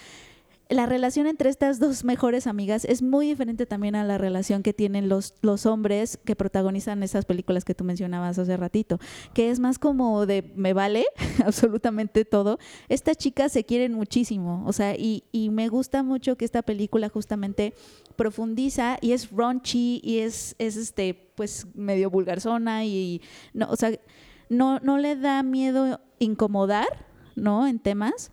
[0.68, 4.72] La relación entre estas dos mejores amigas es muy diferente también a la relación que
[4.72, 8.98] tienen los, los hombres que protagonizan esas películas que tú mencionabas hace ratito,
[9.32, 11.06] que es más como de me vale
[11.44, 12.58] absolutamente todo.
[12.88, 17.08] Estas chicas se quieren muchísimo, o sea, y, y me gusta mucho que esta película
[17.10, 17.72] justamente
[18.16, 23.22] profundiza y es raunchy y es, es este, pues medio vulgarzona y,
[23.54, 23.92] no, o sea,
[24.48, 26.88] no, no le da miedo incomodar,
[27.36, 27.68] ¿no?
[27.68, 28.32] En temas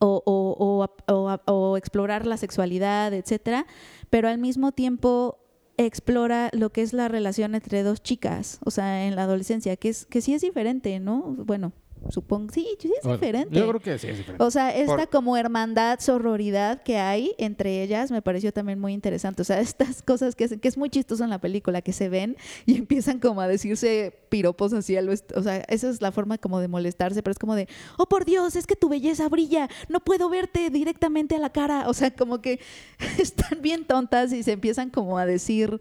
[0.00, 3.66] o, o, o, o, explorar la sexualidad, etcétera,
[4.08, 5.38] pero al mismo tiempo
[5.76, 9.90] explora lo que es la relación entre dos chicas, o sea, en la adolescencia, que
[9.90, 11.22] es que sí es diferente, ¿no?
[11.22, 11.72] Bueno,
[12.08, 13.58] supongo, sí, sí es Bueno, diferente.
[13.58, 14.42] Yo creo que sí es diferente.
[14.42, 18.92] O sea, esta Por- como hermandad, sororidad que hay entre ellas me pareció también muy
[18.92, 19.42] interesante.
[19.42, 22.08] O sea, estas cosas que, se- que es muy chistoso en la película, que se
[22.08, 22.36] ven
[22.66, 26.12] y empiezan como a decirse piropos así a lo est- O sea, esa es la
[26.12, 29.28] forma como de molestarse, pero es como de, oh por Dios, es que tu belleza
[29.28, 31.88] brilla, no puedo verte directamente a la cara.
[31.88, 32.60] O sea, como que
[33.18, 35.80] están bien tontas y se empiezan como a decir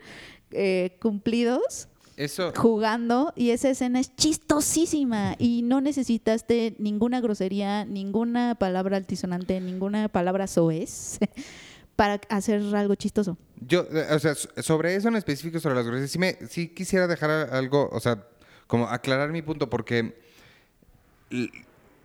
[0.51, 1.88] eh, cumplidos
[2.19, 9.61] Eso, jugando y esa escena es chistosísima y no necesitaste ninguna grosería, ninguna palabra altisonante,
[9.61, 11.17] ninguna palabra soez
[11.95, 13.37] para hacer algo chistoso.
[13.65, 16.67] yo, eh, o sea, so- sobre eso en específico, sobre las groserías, sí, me, sí
[16.67, 18.21] quisiera dejar algo, o sea,
[18.67, 20.13] como aclarar mi punto, porque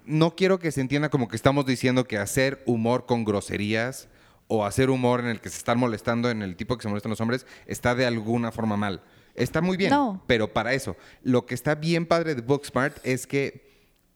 [0.07, 4.09] no quiero que se entienda como que estamos diciendo que hacer humor con groserías
[4.47, 7.11] o hacer humor en el que se están molestando en el tipo que se molestan
[7.11, 9.01] los hombres está de alguna forma mal.
[9.35, 10.23] Está muy bien, No.
[10.27, 13.65] pero para eso, lo que está bien padre de Booksmart es que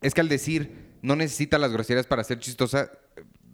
[0.01, 2.89] es que al decir no necesita las groserías para ser chistosa,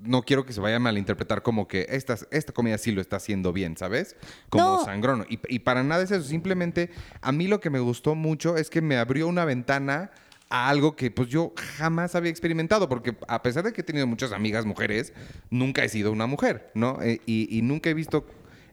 [0.02, 3.16] no quiero que se vaya a malinterpretar como que esta, esta comida sí lo está
[3.16, 4.16] haciendo bien, ¿sabes?
[4.50, 4.86] Como No.
[4.86, 5.26] sangrón.
[5.30, 6.24] Y, y para nada es eso.
[6.24, 10.12] Simplemente a mí lo que me gustó mucho es que me abrió una ventana
[10.50, 14.06] a algo que pues yo jamás había experimentado, porque a pesar de que he tenido
[14.06, 15.12] muchas amigas mujeres,
[15.50, 17.02] nunca he sido una mujer, ¿no?
[17.02, 18.28] Eh, y, y nunca he visto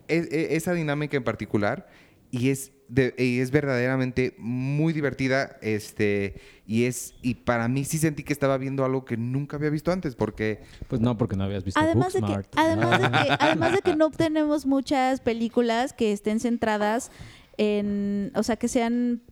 [0.09, 1.89] e- e- esa dinámica en particular
[2.31, 7.97] y es, de- y es verdaderamente muy divertida este y es y para mí sí
[7.97, 11.45] sentí que estaba viendo algo que nunca había visto antes porque Pues no, porque no
[11.45, 15.95] habías visto Además de, que, además, de que, además de que no tenemos muchas películas
[15.95, 17.11] que estén centradas
[17.57, 19.23] en, o sea, que sean,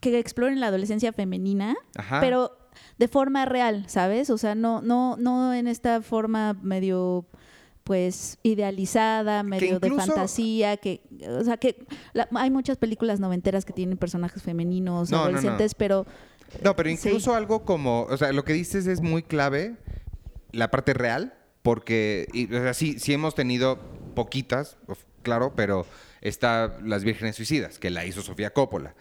[0.00, 2.20] que exploren la adolescencia femenina, Ajá.
[2.20, 2.56] pero
[2.98, 4.28] de forma real, ¿sabes?
[4.30, 7.26] O sea, no, no, no en esta forma medio
[7.86, 11.02] pues idealizada, medio de fantasía, que,
[11.38, 15.28] o sea, que la- hay muchas películas noventeras que tienen personajes femeninos, No, no, no.
[15.38, 16.04] adolescentes, pero
[16.62, 16.96] No, pero Sí.
[17.08, 19.76] incluso algo como, o sea, lo que dices es muy clave,
[20.50, 23.78] la parte real, porque, y, o sea, sí, sí hemos tenido
[24.16, 24.78] poquitas,
[25.22, 25.86] claro, pero
[26.22, 28.94] está Las Vírgenes Suicidas, que la hizo Sofía Coppola.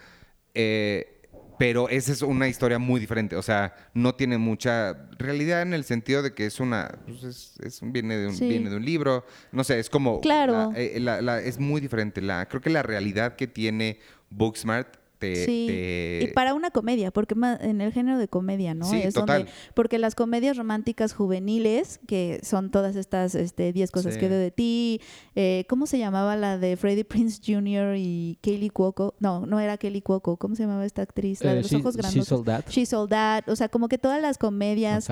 [0.53, 1.14] Eh,
[1.57, 5.83] pero esa es una historia muy diferente, o sea, no tiene mucha realidad en el
[5.83, 8.47] sentido de que es una, pues es, es un- viene, de un, Sí.
[8.47, 10.71] viene de un libro, no sé, es como, Claro.
[10.71, 12.21] la- eh, la- la- es muy diferente.
[12.21, 14.97] La, creo que la realidad que tiene Booksmart
[15.33, 15.45] te...
[15.45, 18.85] Sí, te- y para una comedia, porque en el género de comedia, ¿no?
[18.85, 19.39] Sí, es total.
[19.45, 24.19] donde porque las comedias románticas juveniles, que son todas estas este 10 cosas Sí.
[24.19, 25.01] que de ti,
[25.35, 27.95] eh, ¿cómo se llamaba la de Freddie Prince Jr.
[27.97, 29.15] y Kaylee Cuoco?
[29.19, 31.43] No, no era Kaylee Cuoco, ¿cómo se llamaba esta actriz?
[31.43, 32.25] La de Eh, los She- ojos She grandes.
[32.27, 32.63] Sold That.
[32.69, 35.07] She Sold That, o sea, como que todas las comedias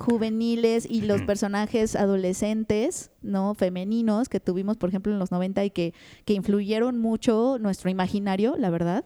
[0.00, 3.54] juveniles y los personajes adolescentes, ¿no?
[3.54, 8.56] Femeninos que tuvimos, por ejemplo, en los 90 y que, que influyeron mucho nuestro imaginario,
[8.58, 9.04] la verdad.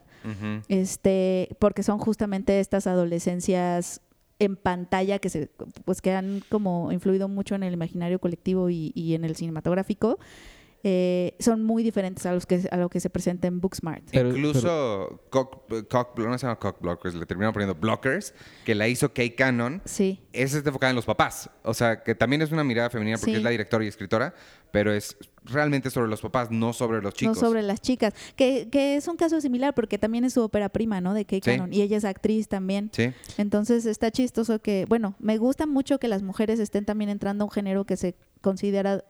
[0.69, 4.01] Este, porque son justamente estas adolescencias
[4.39, 5.51] en pantalla que se
[5.85, 10.19] pues que han como influido mucho en el imaginario colectivo y, y en el cinematográfico.
[10.85, 14.03] eh, son muy diferentes a los que a lo que se presenta en Booksmart.
[14.11, 18.89] Pero- Incluso cock, cock- no se llama cock blockers, le terminaron poniendo blockers, que la
[18.89, 19.81] hizo Kay Cannon.
[19.85, 20.19] Sí.
[20.33, 21.49] Esa está enfocada en los papás.
[21.63, 23.37] O sea, que también es una mirada femenina porque Sí.
[23.37, 24.35] es la directora y escritora,
[24.73, 27.37] pero es realmente sobre los papás, no sobre los chicos.
[27.37, 28.15] No sobre las chicas.
[28.37, 31.15] Que, que es un caso similar porque también es su ópera prima, ¿no?
[31.15, 31.51] De Kay Sí.
[31.53, 31.73] Cannon.
[31.73, 32.91] Y ella es actriz también.
[32.93, 33.13] Sí.
[33.39, 37.47] Entonces está chistoso que, bueno, me gusta mucho que las mujeres estén también entrando a
[37.47, 39.05] un género que se considera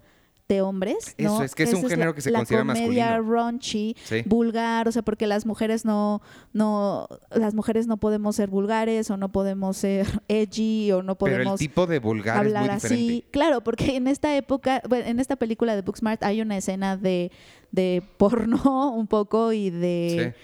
[0.49, 1.35] de hombres, ¿no?
[1.37, 3.33] Eso, es que es un género la- que se la considera comedia masculino.
[3.33, 4.23] raunchy, Sí.
[4.27, 6.21] vulgar, o sea, porque las mujeres no,
[6.53, 11.37] no, las mujeres no podemos ser vulgares o no podemos ser edgy o no Pero
[11.37, 13.25] el podemos tipo de vulgar es hablar así.
[13.31, 17.31] Claro, porque en esta época, bueno, en esta película de Booksmart hay una escena de,
[17.71, 20.35] de porno un poco y de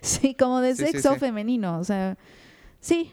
[0.00, 1.20] sí, como de Sí, sí, sexo sí.
[1.20, 2.16] femenino, o sea,
[2.80, 3.12] sí.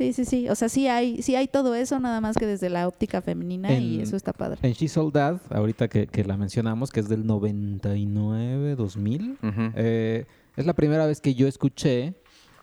[0.00, 0.48] Sí, sí, sí.
[0.48, 3.70] O sea, sí hay, sí hay todo eso, nada más que desde la óptica femenina
[3.78, 4.58] y eso está padre.
[4.62, 9.60] En She Sold Dad, ahorita que, que la mencionamos, que es del 99, 2000, Ujú.
[9.76, 10.24] eh,
[10.56, 12.14] es la primera vez que yo escuché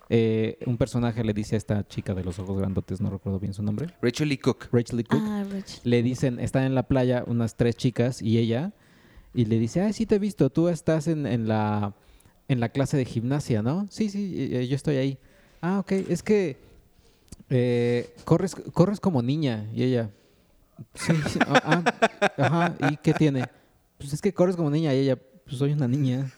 [0.10, 3.54] eh, un personaje le dice a esta chica de los ojos grandotes, no recuerdo bien
[3.54, 4.69] su nombre, Rachel Lee Cook.
[4.71, 5.82] Rachel Lee Cook, Ah, Rich.
[5.84, 8.73] le dicen, están en la playa unas tres chicas y ella,
[9.36, 11.93] y le dice, ah, sí te he visto, tú estás en, en la,
[12.47, 13.86] en la clase de gimnasia, ¿no?
[13.91, 15.17] Sí, sí, yo estoy ahí.
[15.62, 16.58] Ah, ok, es que
[17.49, 19.67] eh, corres, corres como niña.
[19.73, 20.10] Y ella,
[20.93, 23.45] sí, sí, ah, ah, ajá, ¿y qué tiene?
[23.97, 26.29] Pues es que corres como niña y ella, pues soy una niña.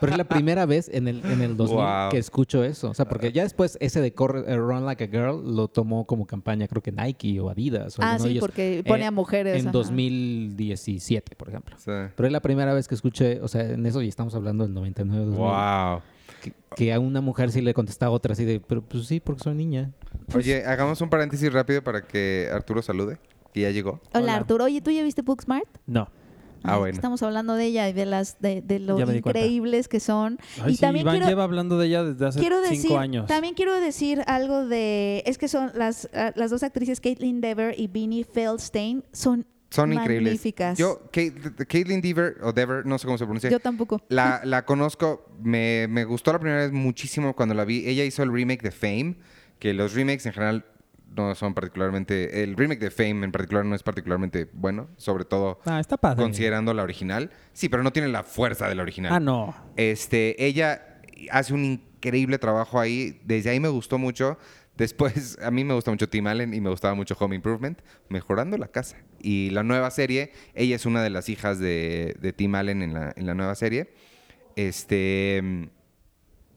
[0.00, 2.10] Pero es la primera vez en el, en el 2000 Wow.
[2.10, 2.90] que escucho eso.
[2.90, 6.06] O sea, porque ya después ese de corre, eh, Run Like a Girl lo tomó
[6.06, 7.98] como campaña, creo que Nike o Adidas.
[7.98, 9.56] O Ah, de sí, ellos, porque pone eh, a mujeres.
[9.56, 9.72] En ajá.
[9.72, 11.76] 2017, por ejemplo.
[11.78, 11.90] Sí.
[12.16, 14.72] Pero es la primera vez que escuché, o sea, en eso y estamos hablando del
[14.74, 16.00] 99, 2000, Wow.
[16.42, 19.20] que, que a una mujer sí le contesta a otra así de, pero pues sí,
[19.20, 19.92] porque soy niña.
[20.34, 23.18] Oye, hagamos un paréntesis rápido para que Arturo salude.
[23.52, 24.00] Que ya llegó.
[24.12, 24.34] Hola, Hola.
[24.36, 24.64] Arturo.
[24.64, 25.68] Oye, ¿tú ya viste Booksmart?
[25.86, 26.08] No.
[26.66, 26.94] Ah, Ay, bueno.
[26.96, 30.38] Estamos hablando de ella y de las de, de lo increíbles que son.
[30.62, 32.96] Ay, y sí, también Iván quiero, lleva hablando de ella desde hace quiero cinco decir,
[32.96, 33.26] años.
[33.26, 37.78] también quiero decir algo de, es que son las, ah, las dos actrices, Caitlin Dever
[37.78, 40.22] y Beanie Feldstein, son, Son increíbles.
[40.32, 40.78] magníficas.
[40.78, 43.50] Yo, Caitlin Dever, o Dever, no sé cómo se pronuncia.
[43.50, 44.00] Yo tampoco.
[44.08, 47.86] La, la conozco, me, me gustó la primera vez muchísimo cuando la vi.
[47.86, 49.16] Ella hizo el remake de Fame,
[49.58, 50.64] que los remakes en general
[51.16, 52.42] no son particularmente...
[52.42, 56.22] El remake de Fame en particular no es particularmente bueno, sobre todo Ah, está padre.
[56.22, 57.30] considerando la original.
[57.52, 59.12] Sí, pero no tiene la fuerza de la original.
[59.12, 59.54] Ah, no.
[59.76, 60.98] Este, ella
[61.30, 63.20] hace un increíble trabajo ahí.
[63.24, 64.38] Desde ahí me gustó mucho.
[64.76, 68.58] Después, a mí me gusta mucho Tim Allen y me gustaba mucho Home Improvement, mejorando
[68.58, 68.96] la casa.
[69.22, 72.92] Y la nueva serie, ella es una de las hijas de, de Tim Allen en
[72.92, 73.92] la, en la nueva serie.
[74.56, 75.70] Este.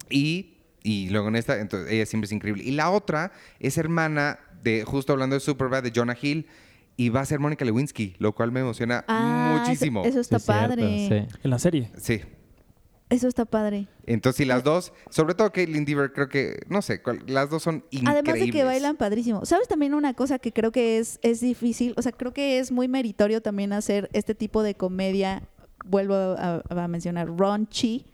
[0.10, 0.57] Y,
[0.88, 2.64] y luego en esta, entonces ella siempre es increíble.
[2.64, 6.48] Y la otra es hermana de, justo hablando de Superbad, de Jonah Hill.
[7.00, 10.04] Y va a ser Mónica Lewinsky, lo cual me emociona Ah, muchísimo.
[10.04, 11.08] Eso, está cierto, padre.
[11.30, 11.38] sí.
[11.44, 11.92] En la serie.
[11.98, 12.22] Sí.
[13.10, 13.88] Eso está padre.
[14.06, 17.62] Entonces, y las dos, sobre todo Caitlin Dever, creo que, no sé, cuál- las dos
[17.64, 18.16] son increíbles.
[18.24, 19.46] Además de que bailan padrísimo.
[19.46, 21.94] ¿Sabes también una cosa que creo que es, es difícil?
[21.98, 25.44] O sea, creo que es muy meritorio también hacer este tipo de comedia,
[25.86, 28.08] vuelvo a, a mencionar, raunchy,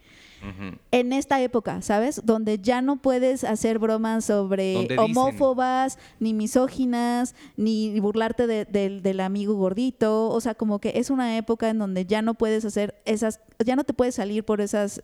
[0.91, 2.21] En esta época, ¿sabes?
[2.25, 9.19] Donde ya no puedes hacer bromas sobre homófobas, ni misóginas, ni burlarte de- del- del
[9.21, 10.29] amigo gordito.
[10.29, 13.75] O sea, como que es una época en donde ya no puedes hacer esas, ya
[13.75, 15.01] no te puedes salir por esas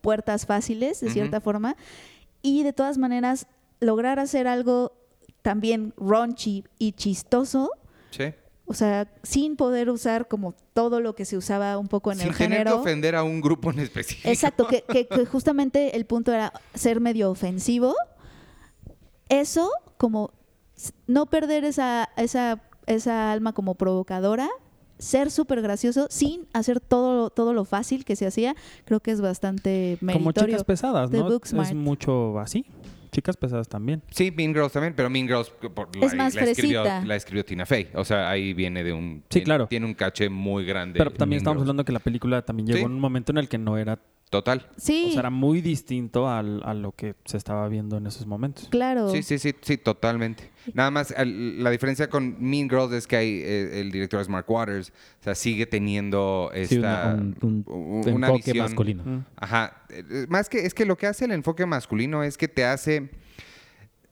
[0.00, 1.76] puertas fáciles, de cierta forma.
[2.42, 3.46] Y de todas maneras,
[3.80, 4.92] lograr hacer algo
[5.42, 7.70] también raunchy y chistoso.
[8.10, 8.24] Sí.
[8.72, 12.28] O sea, sin poder usar como todo lo que se usaba un poco en Sin
[12.28, 12.80] el tener que género.
[12.80, 14.26] ofender a un grupo en específico.
[14.28, 17.94] Exacto, que, que- que justamente el punto era ser medio ofensivo.
[19.28, 20.30] Eso, como
[21.06, 24.48] no perder esa, esa, esa alma como provocadora,
[24.98, 28.54] ser súper gracioso sin hacer todo, todo lo fácil que se hacía,
[28.84, 30.46] creo que es bastante Como meritorio.
[30.48, 31.28] chicas pesadas, ¿no?
[31.34, 32.64] Es mucho así.
[33.12, 34.02] Chicas pesadas también.
[34.10, 37.88] Sí, Mean Girls también, pero Mean Girls por- Es más escribió, la escribió Tina Fey.
[37.94, 39.18] O sea, ahí viene de un...
[39.24, 39.66] Sí, tiene- claro.
[39.66, 40.96] Tiene un caché muy grande.
[40.98, 41.62] Pero también Mean estamos Girls.
[41.64, 42.84] hablando que la película también llegó Sí.
[42.86, 43.98] en un momento en el que no era...
[44.32, 44.66] Total.
[44.78, 48.26] Sí, O sea, era muy distinto al- a lo que se estaba viendo en esos
[48.26, 48.66] momentos.
[48.70, 49.10] claro.
[49.10, 50.50] Sí, sí, sí, sí, totalmente.
[50.72, 54.30] Nada más, al- la diferencia con Mean Girls es que hay, eh, el director es
[54.30, 54.88] Mark Waters.
[55.20, 56.76] O sea, sigue teniendo Sí, esta...
[56.78, 59.02] una- un, un u- una enfoque visión- masculino.
[59.04, 59.24] Mm.
[59.36, 59.76] Ajá.
[59.90, 63.10] Eh, Más que es que lo que hace el enfoque masculino es que te hace.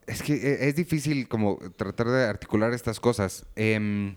[0.06, 3.46] Es que eh, es difícil como tratar de articular estas cosas.
[3.56, 4.16] Em,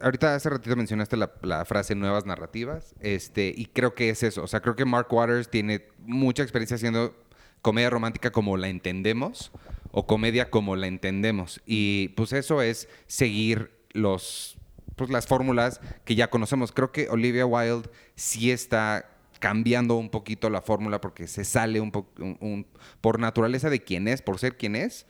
[0.00, 2.94] ahorita hace ratito mencionaste la, la frase nuevas narrativas.
[3.00, 4.42] Este, y creo que es eso.
[4.42, 7.14] O sea, creo que Mark Waters tiene mucha experiencia haciendo
[7.62, 9.52] comedia romántica como la entendemos.
[9.90, 11.60] O comedia como la entendemos.
[11.66, 14.58] Y pues eso es seguir los
[14.96, 16.72] pues las fórmulas que ya conocemos.
[16.72, 22.66] Creo que Olivia Wilde sí está cambiando un poquito la fórmula porque se sale un
[23.00, 25.06] por naturaleza de quién es, por ser quien es,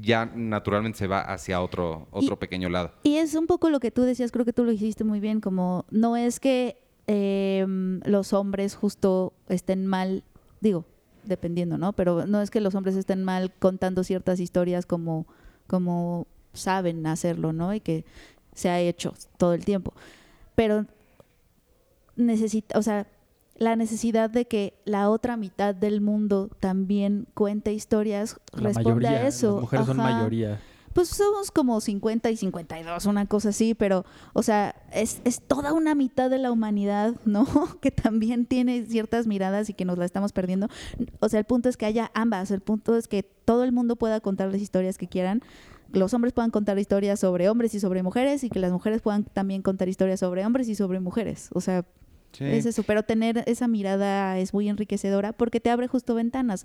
[0.00, 2.92] ya naturalmente se va hacia otro otro Y- pequeño lado.
[3.02, 5.40] Y es un poco lo que tú decías, creo que tú lo hiciste muy bien,
[5.40, 6.76] como no es que
[7.06, 7.66] eh,
[8.04, 10.22] los hombres justo estén mal,
[10.60, 10.84] digo,
[11.24, 11.92] dependiendo, ¿no?
[11.92, 15.26] Pero no es que los hombres estén mal contando ciertas historias como,
[15.66, 17.74] como saben hacerlo, ¿no?
[17.74, 18.04] Y que
[18.54, 19.92] se ha hecho todo el tiempo.
[20.54, 20.86] Pero
[22.16, 23.06] necesita, o sea,
[23.60, 29.10] la necesidad de que la otra mitad del mundo también cuente historias La responde mayoría,
[29.10, 29.52] a eso.
[29.52, 30.12] Las mujeres son Ajá.
[30.14, 30.60] mayoría.
[30.94, 35.74] Pues somos como 50 y 52, una cosa así, pero, o sea, es, es toda
[35.74, 37.46] una mitad de la humanidad, ¿no?
[37.80, 40.68] Que también tiene ciertas miradas y que nos la estamos perdiendo.
[41.20, 43.94] O sea, el punto es que haya ambas, el punto es que todo el mundo
[43.96, 45.42] pueda contar las historias que quieran.
[45.92, 49.24] Los hombres puedan contar historias sobre hombres y sobre mujeres y que las mujeres puedan
[49.24, 51.50] también contar historias sobre hombres y sobre mujeres.
[51.52, 51.84] O sea,
[52.32, 52.44] Sí.
[52.44, 56.64] es eso, pero tener esa mirada es muy enriquecedora porque te abre justo ventanas.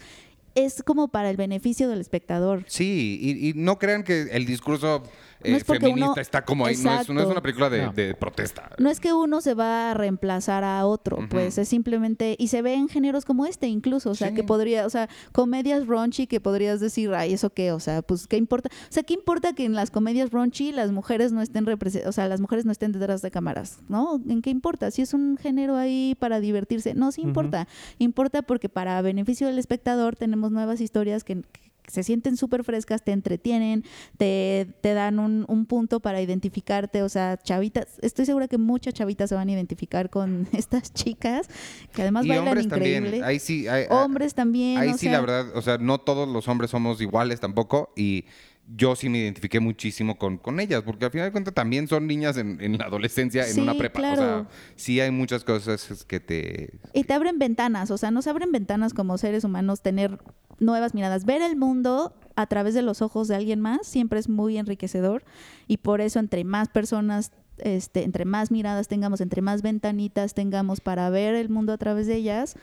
[0.54, 2.63] Es como para el beneficio del espectador.
[2.67, 5.04] Sí, y, y no crean que el discurso
[5.43, 6.76] eh, No es porque feminista uno- está como ahí.
[6.78, 7.93] No es, no es una película de, No.
[7.93, 8.69] de protesta.
[8.78, 12.62] No es que uno se va a reemplazar a otro, pues es simplemente, y se
[12.62, 14.34] ve en géneros como este incluso, o sea, Sí.
[14.36, 17.71] que podría, o sea, comedias raunchy que podrías decir, ay, ¿eso qué?
[17.71, 18.69] O sea, pues, ¿qué importa?
[18.71, 22.12] O sea, ¿qué importa que en las comedias raunchy las mujeres no estén represe- o
[22.12, 24.21] sea, las mujeres no estén detrás de cámaras, ¿no?
[24.28, 24.89] ¿En qué importa?
[24.91, 27.67] Si es un género ahí para divertirse, no, sí importa.
[28.00, 33.04] Importa porque para beneficio del espectador tenemos nuevas historias que que se sienten súper frescas,
[33.04, 33.84] te entretienen,
[34.17, 38.93] te, te dan un, un punto para identificarte, o sea, chavitas, estoy segura que muchas
[38.93, 41.48] chavitas se van a identificar con estas chicas,
[41.93, 43.02] que además y bailan hombres increíble.
[43.10, 43.24] también.
[43.24, 43.67] Ahí sí.
[43.67, 44.78] hay- Hombres también.
[44.80, 47.91] Ahí o sí, sea, la verdad, o sea, no todos los hombres somos iguales tampoco
[47.95, 48.26] y
[48.67, 52.08] yo sí me identifiqué muchísimo con, con ellas, porque al final de cuentas también son
[52.08, 53.99] niñas en, en la adolescencia, en una prepa.
[53.99, 54.47] O sea, claro.
[54.75, 56.80] sí hay muchas cosas que te...
[56.93, 60.19] Y te abren ventanas, o sea, nos abren ventanas como seres humanos, tener
[60.60, 64.30] nuevas miradas, ver el mundo a través de los ojos de alguien más siempre es
[64.30, 65.23] muy enriquecedor
[65.67, 70.82] y por eso entre más personas, este, entre más miradas tengamos, entre más ventanitas tengamos
[70.82, 72.56] para ver el mundo a través de ellas,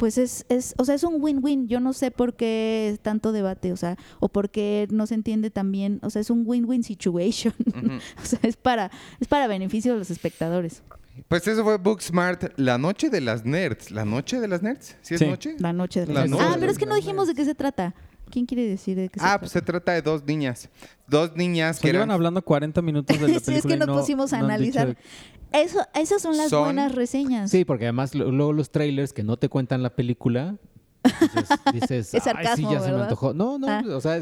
[0.00, 1.68] pues es, es o sea, es un win-win.
[1.68, 5.50] Yo no sé por qué tanto debate, o sea, o por qué no se entiende
[5.50, 7.52] también, o sea, es un win-win situation.
[8.22, 10.82] O sea, es para, es para beneficio de los espectadores.
[11.28, 13.90] Pues eso fue Booksmart, la noche de las nerds.
[13.90, 14.96] ¿La noche de las nerds?
[15.02, 15.26] ¿Sí es Sí.
[15.26, 15.54] noche?
[15.58, 17.54] La noche de La las noche Ah, pero es que no dijimos de qué se
[17.54, 17.94] trata.
[18.30, 19.38] ¿Quién quiere decir de qué se Ah, trata?
[19.40, 20.70] pues se trata de dos niñas.
[21.08, 22.14] Dos niñas Se que llevan eran...
[22.14, 23.68] hablando 40 minutos de la Sí, es película.
[23.68, 24.88] que y nos no- pusimos a no analizar.
[24.88, 25.00] dicho-
[25.52, 27.50] Eso, esas son las Son- buenas reseñas.
[27.50, 30.56] Sí, porque además luego los trailers que no te cuentan la película,
[31.02, 33.34] dices, dices, Es "Ay, sarcasmo, sí, ya se me antojó.
[33.34, 33.82] No, no, Ah.
[33.94, 34.16] o sea,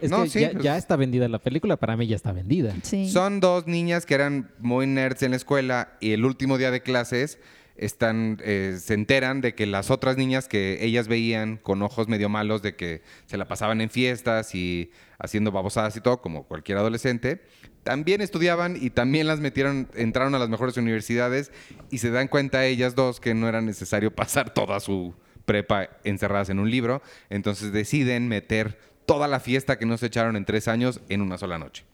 [0.00, 2.32] es No, que sí, ya, pues- ya está vendida la película, para mí ya está
[2.32, 2.74] vendida.
[2.82, 3.10] Sí.
[3.10, 6.82] Son dos niñas que eran muy nerds en la escuela y el último día de
[6.82, 7.38] clases
[7.78, 12.28] están, eh, se enteran de que las otras niñas que ellas veían con ojos medio
[12.28, 16.78] malos de que se la pasaban en fiestas y haciendo babosadas y todo, como cualquier
[16.78, 17.42] adolescente,
[17.82, 21.52] también estudiaban y también las metieron, entraron a las mejores universidades
[21.90, 26.50] y se dan cuenta ellas dos que no era necesario pasar toda su prepa encerradas
[26.50, 30.68] en un libro, entonces deciden meter toda la fiesta que no se echaron en tres
[30.68, 31.84] años en una sola noche.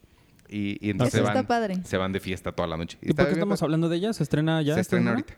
[0.49, 1.77] Y, y entonces se está van, padre.
[1.83, 2.97] se van de fiesta toda la noche.
[3.01, 4.13] ¿Y por qué estamos hablando de ella?
[4.13, 4.75] ¿Se estrena ya?
[4.75, 5.33] Se esta estrena ahorita.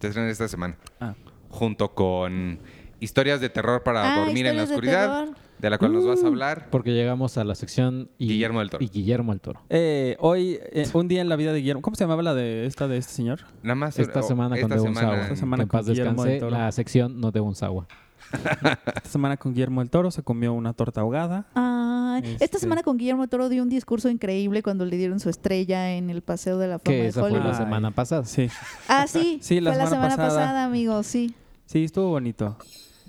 [0.00, 0.76] Se estrena esta semana.
[1.00, 1.14] Ah.
[1.50, 2.58] Junto con
[3.00, 5.26] historias de terror para Ah, dormir en la de oscuridad,
[5.58, 6.08] de, la cual nos Uh.
[6.08, 6.68] vas a hablar.
[6.70, 8.84] Porque llegamos a la sección y, Guillermo del Toro.
[8.84, 9.60] Y Guillermo del Toro.
[9.70, 11.82] Eh, hoy, eh, un día en la vida de Guillermo.
[11.82, 13.40] ¿Cómo se llamaba la de esta de este señor?
[13.62, 13.98] Nada más.
[13.98, 15.00] Esta o- semana con esta De Unzawa.
[15.10, 16.62] semana- Esta semana que en paz con Guillermo del descanse Toro.
[16.64, 17.86] la sección no de Unzawa.
[18.32, 21.46] Esta semana con Guillermo el Toro se comió una torta ahogada.
[21.54, 25.28] Ay, Este- Esta semana con Guillermo Toro dio un discurso increíble cuando le dieron su
[25.28, 27.46] estrella en el Paseo de la Fama Que de esa fue Hollywood.
[27.46, 28.24] la semana pasada.
[28.24, 28.48] Sí,
[28.88, 29.38] Ah, sí.
[29.42, 30.40] Sí, la fue la semana semana pasada.
[30.46, 31.34] pasada, amigos, sí.
[31.66, 32.56] sí, estuvo bonito.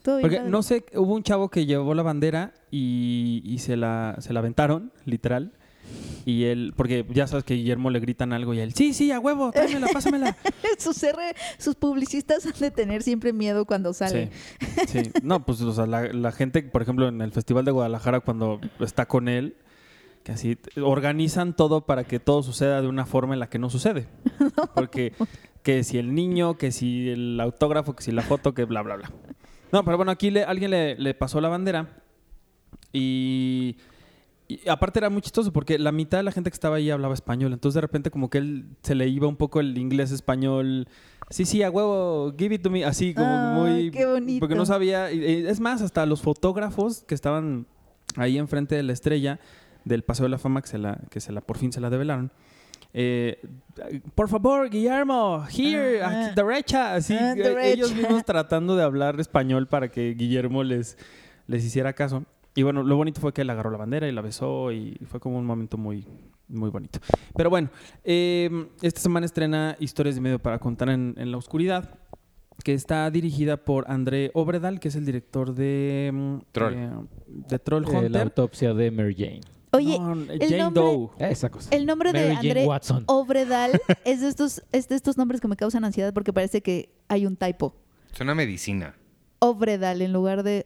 [0.04, 0.50] Porque padre.
[0.50, 4.40] no sé, hubo un chavo que llevó la bandera y, y se, la, se la
[4.40, 5.52] aventaron, literal.
[6.26, 9.12] Y él, porque ya sabes que a Guillermo le gritan algo y él, sí, sí,
[9.12, 10.36] a huevo, tráemela, pásamela.
[10.78, 14.30] sus, R- sus publicistas han de tener siempre miedo cuando sale.
[14.88, 15.12] Sí, sí.
[15.24, 18.60] No, pues o sea, la, la gente, por ejemplo, en el Festival de Guadalajara, cuando
[18.82, 19.56] está con él,
[20.26, 23.70] que así organizan todo para que todo suceda de una forma en la que no
[23.70, 24.08] sucede.
[24.76, 25.14] Porque
[25.64, 28.98] que si el niño, que si el autógrafo, que si la foto, que bla, bla,
[28.98, 29.12] bla.
[29.72, 31.88] No, pero bueno, aquí le- alguien le, le pasó la bandera
[32.92, 33.78] y,
[34.48, 37.14] y aparte era muy chistoso porque la mitad de la gente que estaba ahí hablaba
[37.14, 37.52] español.
[37.54, 40.88] Entonces de repente como que él se le iba un poco el inglés español.
[41.30, 42.86] Sí, sí, a huevo, give it to me.
[42.86, 43.28] Así como
[43.66, 43.92] Ay, muy...
[43.92, 44.40] qué bonito.
[44.40, 45.10] Porque no sabía...
[45.12, 47.68] Es más, hasta los fotógrafos que estaban
[48.16, 49.40] ahí enfrente de la estrella
[49.84, 51.90] del Paseo de la Fama, que se la, que se la por fin se la
[51.90, 52.32] develaron.
[52.94, 53.42] eh,
[54.16, 56.94] por favor, Guillermo, here, Ah, aquí, derecha.
[56.96, 57.68] Así, ah, eh, derecha.
[57.68, 60.98] ellos mismos tratando de hablar español para que Guillermo les,
[61.48, 62.24] les hiciera caso.
[62.58, 65.20] Y bueno, lo bonito fue que él agarró la bandera y la besó y fue
[65.20, 66.08] como un momento muy,
[66.48, 67.00] muy bonito.
[67.36, 67.70] Pero bueno,
[68.04, 68.50] eh,
[68.82, 72.00] esta semana estrena Historias de Medio para contar en, en la oscuridad,
[72.64, 76.74] que está dirigida por André Obredal, que es el director de mm, Troll.
[76.74, 76.90] eh,
[77.28, 79.42] de Troll Eh, la autopsia de Mary Jane.
[79.74, 81.10] Oye, No, el Jane nombre- Doe.
[81.30, 81.70] Esa cosa.
[81.76, 83.04] El nombre de Mary André Watson.
[83.06, 86.90] Obredal es de estos, es de estos nombres que me causan ansiedad porque parece que
[87.08, 87.76] hay un typo.
[88.12, 88.96] Es una medicina.
[89.38, 90.66] Obredal en lugar de.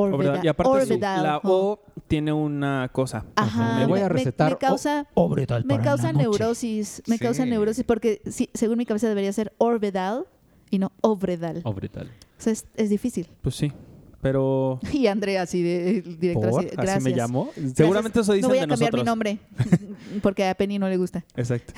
[0.00, 0.44] Obredal.
[0.44, 1.72] Y aparte su- Orvedal, la oh.
[1.72, 3.24] O tiene una cosa.
[3.36, 3.80] Ajá.
[3.80, 6.22] Le voy a me- me- recetar Me, causa, o- Obredal me causa la noche.
[6.38, 7.02] neurosis.
[7.06, 7.24] Me Sí.
[7.24, 10.26] causa neurosis porque sí, según mi cabeza debería ser Orvedal
[10.70, 11.60] y no Obredal.
[11.64, 12.06] Obredal.
[12.38, 13.26] O sea, es, es difícil.
[13.42, 13.72] Pues sí.
[14.22, 14.80] Pero.
[14.92, 16.60] Y Andrea así de director ¿Por?
[16.60, 17.02] así, ¿Así gracias.
[17.04, 17.44] me llamo?
[17.54, 17.76] Gracias.
[17.76, 19.02] Seguramente eso dicen No voy a de cambiar nosotros.
[19.04, 19.38] mi nombre
[20.22, 21.24] porque a Penny no le gusta.
[21.36, 21.72] Exacto.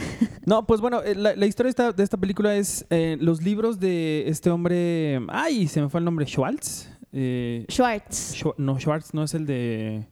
[0.46, 3.78] No, pues bueno, eh, la, la historia esta- de esta película es eh, los libros
[3.80, 5.20] de este hombre.
[5.28, 6.26] Ay, se me fue el nombre.
[6.26, 6.88] Schwartz.
[7.12, 8.34] Eh, Schwartz.
[8.34, 10.06] Schwa- no, Schwartz no es el de.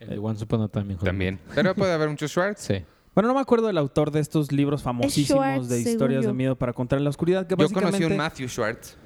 [0.00, 1.04] El de Once Upon a Time in Hollywood.
[1.06, 1.38] También.
[1.54, 2.60] Pero puede haber muchos Schwartz.
[2.62, 2.84] Sí.
[3.14, 6.56] Bueno, no me acuerdo del autor de estos libros famosísimos Schwartz, de historias de miedo
[6.56, 7.46] para contar en la oscuridad.
[7.46, 8.96] Que Yo conocí un Matthew Schwartz.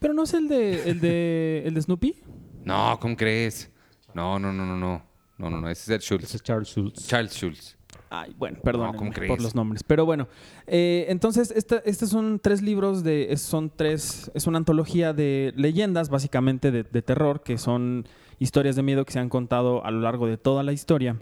[0.00, 2.16] Pero no es el de, el de, el de Snoopy.
[2.64, 3.70] No, ¿cómo crees?
[4.14, 5.02] No, no, no, no, no.
[5.38, 5.68] No, no, no.
[5.68, 6.34] Ese es Ed Ese Schultz.
[6.34, 7.06] es Charles Schultz.
[7.06, 7.76] Charles Schultz.
[8.08, 8.92] Ay, bueno, perdón
[9.28, 9.82] por los nombres.
[9.82, 10.28] Pero bueno,
[10.68, 15.52] eh, entonces esta- estos son tres libros de, es- son tres, es una antología de
[15.56, 18.06] leyendas, básicamente de, de terror, que son
[18.38, 21.16] historias de miedo que se han contado a lo largo de toda la historia,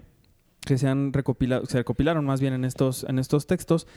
[0.61, 3.87] que se han recopilado, se recopilaron más bien en estos, en estos textos.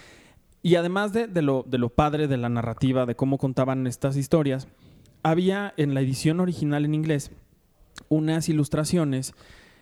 [0.63, 4.17] Y además de, de lo, de lo padre de la narrativa, de cómo contaban estas
[4.17, 4.67] historias,
[5.23, 7.33] había en la edición original en inglés
[8.09, 9.35] unas ilustraciones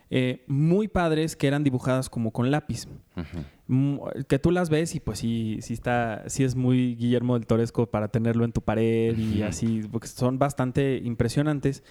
[0.08, 2.86] eh, muy padres que eran dibujadas como con lápiz.
[3.66, 3.98] Mm,
[4.28, 7.86] que tú las ves y pues sí, sí está, sí es muy Guillermo del Toresco
[7.86, 11.82] para tenerlo en tu pared y así, porque son bastante impresionantes.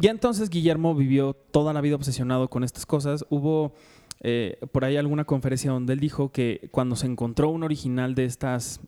[0.00, 3.24] Y entonces Guillermo vivió toda la vida obsesionado con estas cosas.
[3.30, 3.72] Hubo
[4.20, 8.26] eh, por ahí alguna conferencia donde él dijo que cuando se encontró un original de
[8.26, 8.80] estas,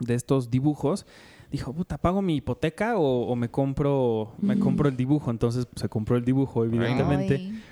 [0.00, 1.06] de estos dibujos,
[1.50, 5.30] dijo, puta, ¿pago mi hipoteca o, o me compro, me compro el dibujo?
[5.30, 7.36] Entonces pues, se compró el dibujo, evidentemente.
[7.36, 7.62] Ay.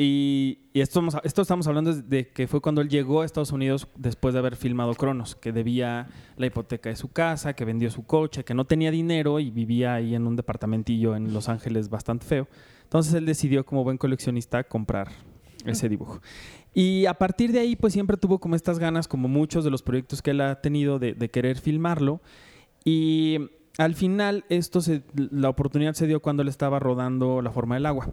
[0.00, 4.32] Y, y esto, estamos- hablando de que fue cuando él llegó a Estados Unidos después
[4.32, 8.44] de haber filmado Cronos, que debía la hipoteca de su casa, que vendió su coche,
[8.44, 12.46] que no tenía dinero y vivía ahí en un departamentillo en Los Ángeles bastante feo.
[12.84, 15.08] Entonces él decidió como buen coleccionista comprar
[15.66, 16.20] ese dibujo.
[16.72, 19.82] Y a partir de ahí pues siempre tuvo como estas ganas, como muchos de los
[19.82, 22.20] proyectos que él ha tenido, de, querer filmarlo.
[22.84, 24.78] Y al final esto
[25.14, 28.08] la oportunidad se dio cuando él estaba rodando La forma del agua.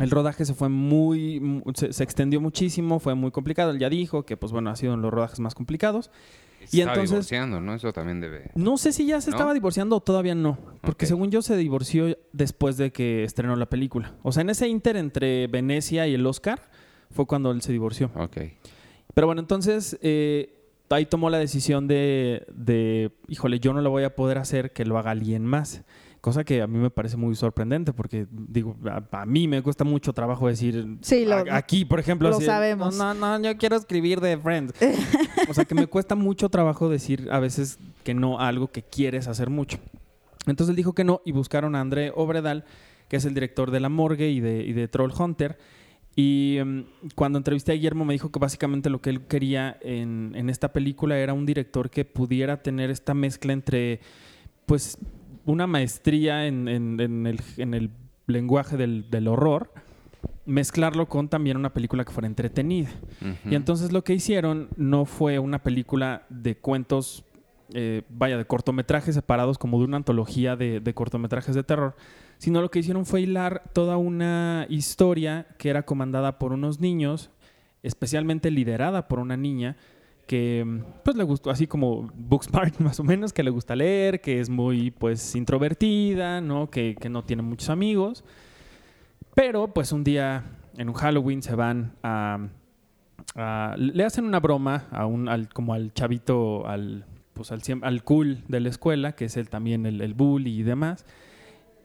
[0.00, 3.70] El rodaje se fue muy, mu- se, se extendió muchísimo, fue muy complicado.
[3.70, 6.10] Él ya dijo que, pues bueno, ha sido uno de los rodajes más complicados.
[6.64, 7.74] Se Y estaba entonces- divorciando, ¿no?
[7.74, 8.50] Eso también debe...
[8.54, 9.36] No sé si ya se ¿No?
[9.36, 13.66] estaba divorciando o todavía no, porque según yo se divorció después de que estrenó la
[13.66, 14.14] película.
[14.22, 16.60] O sea, en ese inter entre Venecia y el Oscar
[17.10, 18.10] fue cuando él se divorció.
[18.16, 18.36] Ok.
[19.14, 20.52] Pero bueno, entonces eh,
[20.90, 24.84] ahí tomó la decisión de, de, híjole, yo no lo voy a poder hacer, que
[24.84, 25.82] lo haga alguien más.
[26.26, 29.84] Cosa que a mí me parece muy sorprendente porque, digo, a, a mí me cuesta
[29.84, 32.96] mucho trabajo decir, Sí, lo- a- aquí, por ejemplo, lo así, sabemos.
[32.96, 34.74] No, no, no, yo quiero escribir de Friends.
[35.48, 38.82] o sea, que me cuesta mucho trabajo decir a veces que no a algo que
[38.82, 39.78] quieres hacer mucho.
[40.48, 42.64] Entonces él dijo que no y buscaron a André Obredal,
[43.08, 45.56] que es el director de La Morgue y de, y de Troll Hunter.
[46.16, 50.32] Y em, cuando entrevisté a Guillermo me dijo que básicamente lo que él quería en,
[50.34, 54.00] en esta película era un director que pudiera tener esta mezcla entre,
[54.66, 54.98] pues,
[55.46, 57.90] una maestría en, en- en el, en el
[58.26, 59.72] lenguaje del, del horror,
[60.44, 62.90] mezclarlo con también una película que fuera entretenida.
[63.50, 67.24] Y entonces lo que hicieron no fue una película de cuentos,
[67.74, 71.96] eh, vaya, de cortometrajes separados como de una antología de, de cortometrajes de terror,
[72.38, 77.30] sino lo que hicieron fue hilar toda una historia que era comandada por unos niños,
[77.82, 79.76] especialmente liderada por una niña
[80.26, 84.40] que pues le gustó, así como Booksmart más o menos, que le gusta leer, que
[84.40, 86.70] es muy pues introvertida, ¿no?
[86.70, 88.24] Que, que no tiene muchos amigos.
[89.34, 90.44] Pero pues un día
[90.76, 92.48] en un Halloween se van a,
[93.76, 97.04] le hacen una broma a un como al chavito al
[97.34, 100.62] pues al, al cool de la escuela, que es el también el, el bully y
[100.62, 101.04] demás.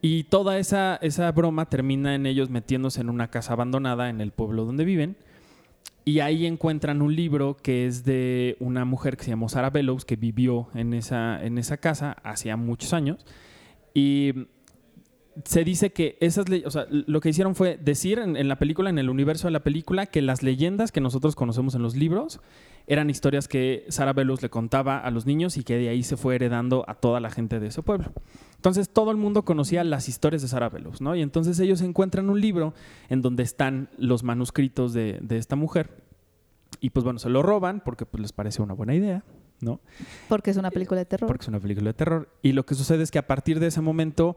[0.01, 4.31] Y toda esa, esa broma termina en ellos metiéndose en una casa abandonada en el
[4.31, 5.15] pueblo donde viven.
[6.03, 10.03] Y ahí encuentran un libro que es de una mujer que se llamó Sarah Bellows,
[10.03, 13.25] que vivió en esa, en esa casa hacía muchos años.
[13.93, 14.33] Y
[15.45, 18.89] se dice que esas o sea, lo que hicieron fue decir en, en la película,
[18.89, 22.41] en el universo de la película, que las leyendas que nosotros conocemos en los libros
[22.87, 26.17] eran historias que Sarah Bellows le contaba a los niños y que de ahí se
[26.17, 28.11] fue heredando a toda la gente de ese pueblo.
[28.55, 31.15] Entonces todo el mundo conocía las historias de Sarah Bellows, ¿no?
[31.15, 32.73] Y entonces ellos encuentran un libro
[33.09, 36.03] en donde están los manuscritos de, de esta mujer.
[36.79, 39.23] Y pues bueno, se lo roban porque pues, les parece una buena idea,
[39.61, 39.79] ¿no?
[40.27, 41.27] Porque es una película de terror.
[41.27, 42.29] Porque es una película de terror.
[42.41, 44.35] Y lo que sucede es que a partir de ese momento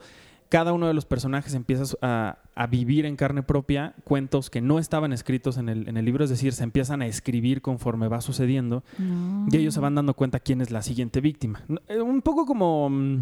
[0.48, 4.78] cada uno de los personajes empieza a, a vivir en carne propia cuentos que no
[4.78, 8.20] estaban escritos en el, en el libro, es decir, se empiezan a escribir conforme va
[8.20, 9.46] sucediendo No.
[9.50, 11.62] y ellos se van dando cuenta quién es la siguiente víctima.
[11.88, 13.18] Eh, Un poco como mm,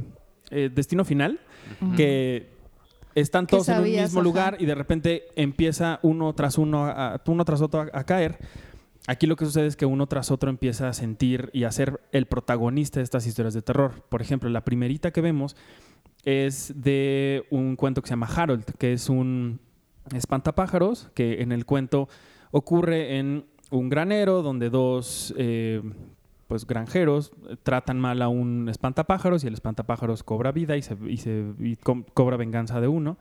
[0.51, 1.41] eh, Destino Final,
[1.97, 2.51] que
[3.14, 4.23] están todos en un mismo ajá.
[4.23, 8.39] lugar y de repente empieza uno tras uno, a- uno tras otro a, a caer.
[9.09, 12.01] Aquí lo que sucede es que uno tras otro empieza a sentir y a ser
[12.12, 14.03] el protagonista de estas historias de terror.
[14.09, 15.57] Por ejemplo, la primerita que vemos
[16.25, 19.61] es de un cuento que se llama Harold, que es un
[20.14, 22.09] espantapájaros, que en el cuento
[22.51, 25.83] ocurre en un granero donde dos eh,
[26.49, 31.16] pues granjeros tratan mal a un espantapájaros y el espantapájaros cobra vida y, se, y
[31.16, 33.16] se- y co- cobra venganza de uno.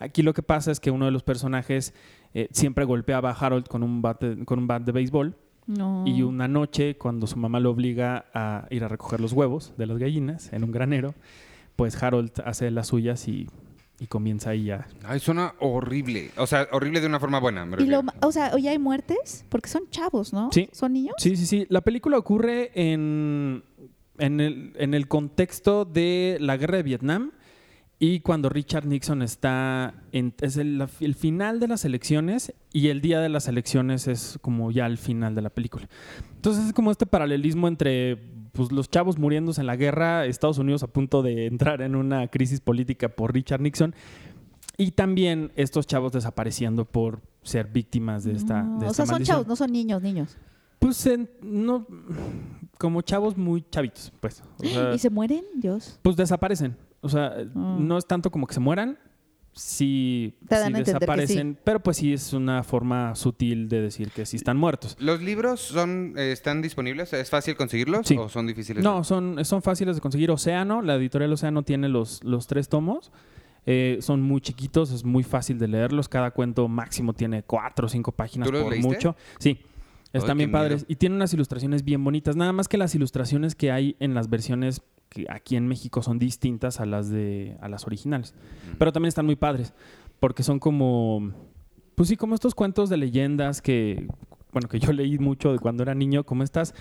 [0.00, 1.94] Aquí lo que pasa es que uno de los personajes
[2.34, 5.36] eh, siempre golpeaba a Harold con un bat de, con un bat de béisbol
[5.68, 6.02] No.
[6.08, 9.86] y una noche cuando su mamá lo obliga a ir a recoger los huevos de
[9.86, 11.14] las gallinas en un granero,
[11.82, 13.48] pues Harold hace las suyas y,
[13.98, 14.86] y comienza ahí a...
[15.04, 16.30] Ay, suena horrible.
[16.36, 19.44] O sea, horrible de una forma buena, me Y lo, o sea, oye, hay muertes
[19.48, 20.48] porque son chavos, ¿no?
[20.52, 20.68] Sí.
[20.70, 21.16] ¿Son niños?
[21.18, 21.66] Sí, sí, sí.
[21.70, 23.64] La película ocurre en,
[24.18, 27.32] en, el, en el contexto de la guerra de Vietnam
[27.98, 33.00] y cuando Richard Nixon está en es el, el final de las elecciones y el
[33.00, 35.88] día de las elecciones es como ya el final de la película.
[36.36, 38.18] Entonces es como este paralelismo entre
[38.52, 42.28] pues, los chavos muriéndose en la guerra, Estados Unidos a punto de entrar en una
[42.28, 43.94] crisis política por Richard Nixon
[44.76, 49.22] y también estos chavos desapareciendo por ser víctimas de esta, No, de o sea, son
[49.22, 50.36] chavos, no son niños, niños.
[50.78, 51.86] Pues en- no
[52.78, 54.42] como chavos muy chavitos, pues.
[54.58, 55.44] O sea, ¿Y se mueren?
[55.56, 55.98] Dios.
[56.02, 56.76] pues desaparecen.
[57.00, 57.76] O sea, Ah.
[57.78, 58.98] no es tanto como que se mueran,
[59.52, 64.56] sí, sí desaparecen, pero pues sí es una forma sutil de decir que sí están
[64.56, 64.96] muertos.
[64.98, 67.12] ¿Los libros son, eh, están disponibles?
[67.12, 68.16] ¿Es fácil conseguirlos Sí.
[68.16, 68.82] o son difíciles?
[68.82, 70.30] No, son, son fáciles de conseguir.
[70.30, 73.12] Océano, la editorial Océano tiene los, los tres tomos.
[73.64, 76.08] Eh, son muy chiquitos, es muy fácil de leerlos.
[76.08, 78.88] Cada cuento máximo tiene cuatro o cinco páginas ¿Tú los por leíste?
[78.88, 79.16] mucho.
[79.38, 79.60] Sí.
[80.12, 80.76] Están Ay, bien padres.
[80.82, 80.86] miedo.
[80.88, 82.36] Y tienen unas ilustraciones bien bonitas.
[82.36, 84.82] Nada más que las ilustraciones que hay en las versiones
[85.12, 88.34] que aquí en México son distintas a las de a las originales.
[88.72, 88.76] Mm.
[88.78, 89.72] Pero también están muy padres.
[90.20, 91.32] Porque son como.
[91.94, 94.06] Pues sí, como estos cuentos de leyendas que.
[94.52, 96.74] Bueno, que yo leí mucho de cuando era niño, como estas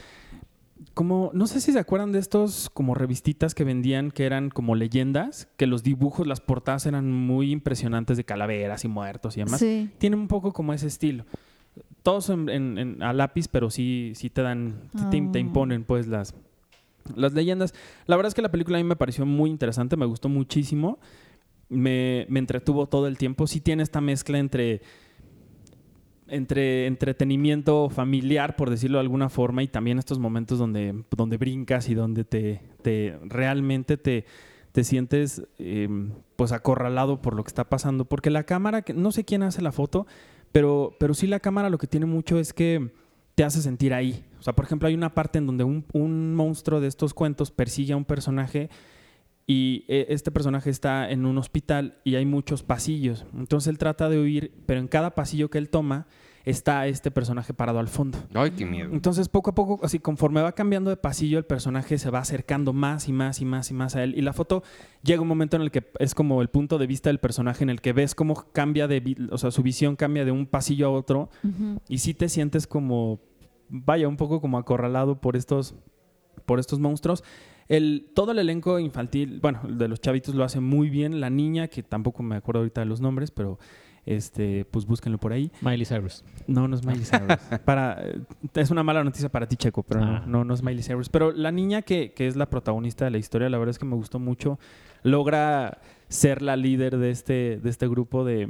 [0.96, 4.74] como, no sé si se acuerdan de estos como revistitas que vendían que eran como
[4.76, 9.60] leyendas, que los dibujos, las portadas eran muy impresionantes de calaveras y muertos y demás.
[9.60, 9.92] Sí.
[10.00, 11.26] Tienen un poco como ese estilo.
[12.02, 15.42] Todos en- en- en- a lápiz, pero sí, sí te dan, sí te, te Ah.
[15.42, 16.34] imponen pues las,
[17.16, 17.74] las leyendas.
[18.06, 21.00] La verdad es que la película a mí me pareció muy interesante, me gustó muchísimo.
[21.70, 23.48] Me, me entretuvo todo el tiempo.
[23.48, 24.82] Sí tiene esta mezcla entre
[26.32, 31.90] entre entretenimiento familiar, por decirlo de alguna forma, y también estos momentos donde, donde brincas
[31.90, 34.26] y donde te, te realmente te,
[34.72, 35.90] te sientes eh,
[36.38, 38.06] pues acorralado por lo que está pasando.
[38.06, 40.08] Porque la cámara, no sé quién hace la foto,
[40.54, 42.92] pero, pero sí la cámara lo que tiene mucho es que
[43.42, 44.24] te hace sentir ahí.
[44.40, 47.50] O sea, por ejemplo, hay una parte en donde un, un monstruo de estos cuentos
[47.50, 48.70] persigue a un personaje
[49.48, 53.26] y eh, este personaje está en un hospital y hay muchos pasillos.
[53.36, 56.06] Entonces él trata de huir, pero en cada pasillo que él toma
[56.46, 58.20] está este personaje parado al fondo.
[58.36, 58.90] Ay, qué miedo.
[58.94, 62.74] Entonces poco a poco, así conforme va cambiando de pasillo, el personaje se va acercando
[62.74, 64.14] más y más y más y más a él.
[64.16, 64.62] Y la foto
[65.02, 67.72] llega un momento en el que es como el punto de vista del personaje en
[67.72, 70.90] el que ves cómo cambia de, o sea, su visión cambia de un pasillo a
[70.92, 71.30] otro
[71.88, 73.20] y sí te sientes como,
[73.72, 75.74] vaya, un poco como acorralado por estos,
[76.46, 77.24] por estos monstruos.
[77.68, 81.22] El, todo el elenco infantil, bueno, el de los chavitos lo hace muy bien.
[81.22, 83.60] La niña, que tampoco me acuerdo ahorita de los nombres, pero
[84.06, 85.52] este, pues búsquenlo por ahí.
[85.62, 86.26] Miley Cyrus.
[86.48, 87.38] No, no es Miley Cyrus.
[87.66, 88.04] para,
[88.56, 90.24] es una mala noticia para ti, Checo, pero Ah.
[90.26, 91.08] no, no, no es Miley Cyrus.
[91.08, 93.86] Pero la niña que, que es la protagonista de la historia, la verdad es que
[93.86, 94.60] me gustó mucho.
[95.04, 98.50] Logra ser la líder de este, de este grupo de,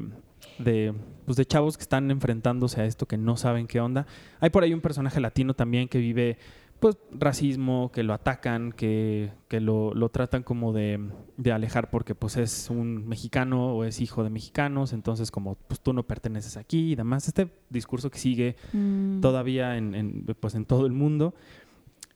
[0.60, 0.94] de,
[1.26, 4.06] pues de chavos que están enfrentándose a esto, que no saben qué onda.
[4.40, 6.38] Hay por ahí un personaje latino también que vive
[6.80, 11.00] pues racismo, que lo atacan, que, que lo, lo tratan como de,
[11.38, 15.80] de alejar porque pues es un mexicano o es hijo de mexicanos, entonces como pues
[15.80, 17.28] tú no perteneces aquí y demás.
[17.28, 19.22] Este discurso que sigue Mm.
[19.22, 21.36] todavía en, en, pues en todo el mundo.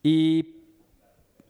[0.02, 0.55] Y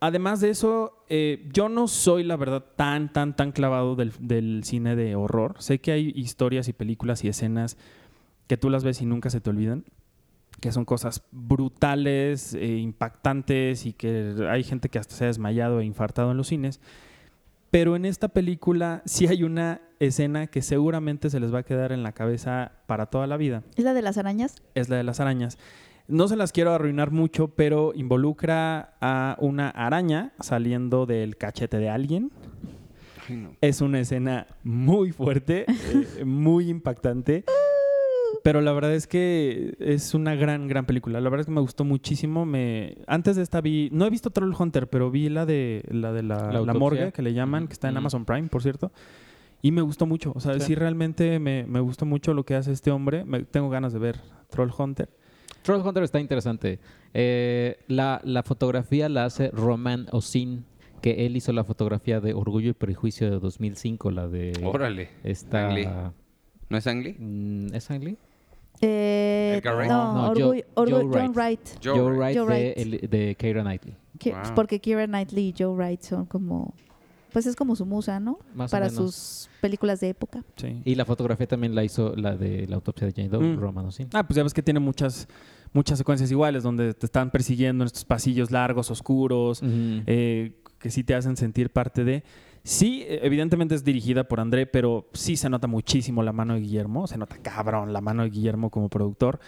[0.01, 4.62] además de eso, eh, yo no soy, la verdad, tan, tan, tan clavado del, del
[4.64, 5.55] cine de horror.
[5.59, 7.76] Sé que hay historias y películas y escenas
[8.47, 9.84] que tú las ves y nunca se te olvidan,
[10.61, 15.80] que son cosas brutales, eh, impactantes y que hay gente que hasta se ha desmayado
[15.80, 16.80] e infartado en los cines.
[17.70, 21.90] Pero en esta película sí hay una escena que seguramente se les va a quedar
[21.92, 24.62] en la cabeza para toda la vida ¿Es la de las arañas?
[24.74, 25.59] es la de las arañas.
[26.09, 31.89] No se las quiero arruinar mucho, pero involucra a una araña saliendo del cachete de
[31.91, 32.31] alguien.
[33.29, 33.51] Ay, no.
[33.61, 35.65] Es una escena muy fuerte,
[36.19, 37.45] eh, muy impactante.
[38.45, 41.21] Pero la verdad es que es una gran, gran película.
[41.21, 42.47] La verdad es que me gustó muchísimo.
[42.47, 42.99] Me...
[43.09, 43.89] Antes de esta vi...
[43.93, 46.79] No he visto Troll Hunter, pero vi la de la, de la, La la autopsia.
[46.79, 47.99] morgue, que le llaman, que está en Mm.
[47.99, 48.93] Amazon Prime, por cierto.
[49.63, 50.31] Y me gustó mucho.
[50.37, 50.75] O sea, sí, Sí.
[50.77, 53.25] realmente me, me gustó mucho lo que hace este hombre.
[53.25, 55.09] Me- tengo ganas de ver Troll Hunter.
[55.67, 56.79] Troll Hunter está interesante.
[57.12, 60.64] Eh, la, la fotografía la hace Roman Osin,
[61.03, 65.09] que él hizo la fotografía de Orgullo y Prejuicio de 2005, la de Órale.
[65.25, 66.12] esta...
[66.69, 67.17] ¿No es Ang Lee?
[67.19, 68.17] Mm, ¿Es Ang Lee?
[68.81, 69.91] Eh, Edgar Wright.
[69.91, 71.61] No, No, Orgullo- Joe- Orgullo- Joe John Wright.
[71.83, 72.19] Joe Joe, Wright.
[72.19, 73.11] Wright, Joe de, Wright.
[73.11, 73.97] de Keira Knightley.
[74.25, 74.55] Wow.
[74.55, 76.75] Porque Keira Knightley y Joe Wright son como...
[77.37, 78.39] Pues es como su musa, ¿no?
[78.55, 79.14] Más o Para menos.
[79.14, 80.43] sus películas de época.
[80.57, 80.80] Sí.
[80.87, 83.61] Y la fotografía también la hizo la de la autopsia de Jane Doe, Mm.
[83.61, 84.09] Roman Osin.
[84.14, 85.28] Ah, pues ya ves que tiene muchas,
[85.74, 91.05] muchas secuencias iguales donde te están persiguiendo en estos pasillos largos, oscuros, eh, que sí
[91.05, 92.24] te hacen sentir parte de.
[92.69, 96.61] Sí, eh, evidentemente es dirigida por André, pero sí se nota muchísimo la mano de
[96.61, 99.39] Guillermo, se nota cabrón la mano de Guillermo como productor.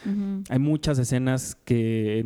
[0.48, 2.24] Hay muchas escenas que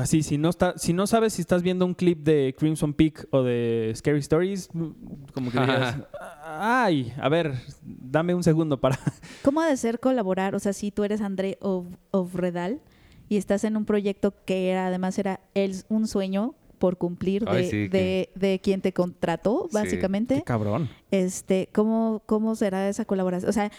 [0.00, 3.28] así si no está si no sabes si estás viendo un clip de Crimson Peak
[3.30, 4.86] o de Scary Stories, mm,
[5.32, 5.96] como que dirías,
[6.44, 8.98] ay, a ver, dame un segundo para
[9.44, 10.56] ¿Cómo ha de ser colaborar?
[10.56, 12.80] O sea, si tú eres André Ov- Ovredal
[13.28, 17.50] y estás en un proyecto que era, además era el, un sueño por cumplir de,
[17.50, 19.74] Ay, sí, de, de quien te contrató, Sí.
[19.74, 20.36] básicamente.
[20.36, 20.88] Qué cabrón.
[21.10, 23.48] este, ¿cómo, ¿cómo será esa colaboración?
[23.50, 23.70] O sea,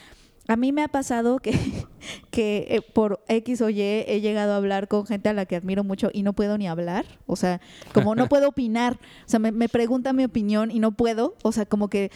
[0.48, 1.52] a mí me ha pasado que,
[2.32, 5.56] que eh, por X o Y he llegado a hablar con gente a la que
[5.56, 7.06] admiro mucho y no puedo ni hablar.
[7.28, 7.62] O sea,
[7.94, 8.94] como no puedo opinar.
[9.26, 11.36] O sea, me, me pregunta mi opinión y no puedo.
[11.44, 12.10] O sea, como que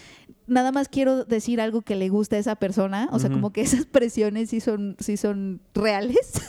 [0.47, 3.07] nada más quiero decir algo que le guste a esa persona.
[3.11, 6.17] O sea, como que esas presiones sí son, sí son reales.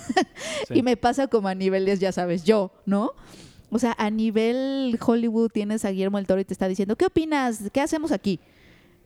[0.69, 0.79] Sí.
[0.79, 3.13] Y me pasa como a niveles, ya sabes, yo, ¿no?
[3.75, 7.07] O sea, a nivel Hollywood tienes a Guillermo del Toro y te está diciendo, ¿qué
[7.07, 7.59] opinas?
[7.73, 8.39] ¿Qué hacemos aquí?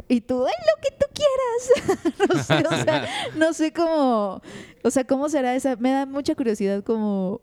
[0.08, 2.28] Y tú, ¡ay, lo que tú quieras!
[2.28, 4.42] no sé, o sea, no sé cómo,
[4.84, 7.40] o sea, cómo será esa, me da mucha curiosidad como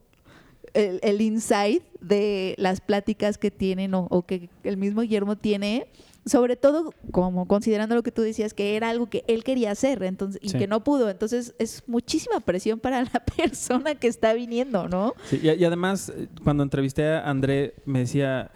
[0.76, 5.88] el, el insight de las pláticas que tienen o, o que el mismo Guillermo tiene,
[6.26, 10.02] sobre todo como considerando lo que tú decías, que era algo que él quería hacer
[10.04, 10.58] entonces, y Sí.
[10.58, 11.10] que no pudo.
[11.10, 15.14] Entonces es muchísima presión para la persona que está viniendo, ¿no?
[15.26, 18.50] Sí, y, y además, eh, cuando entrevisté a André, me decía,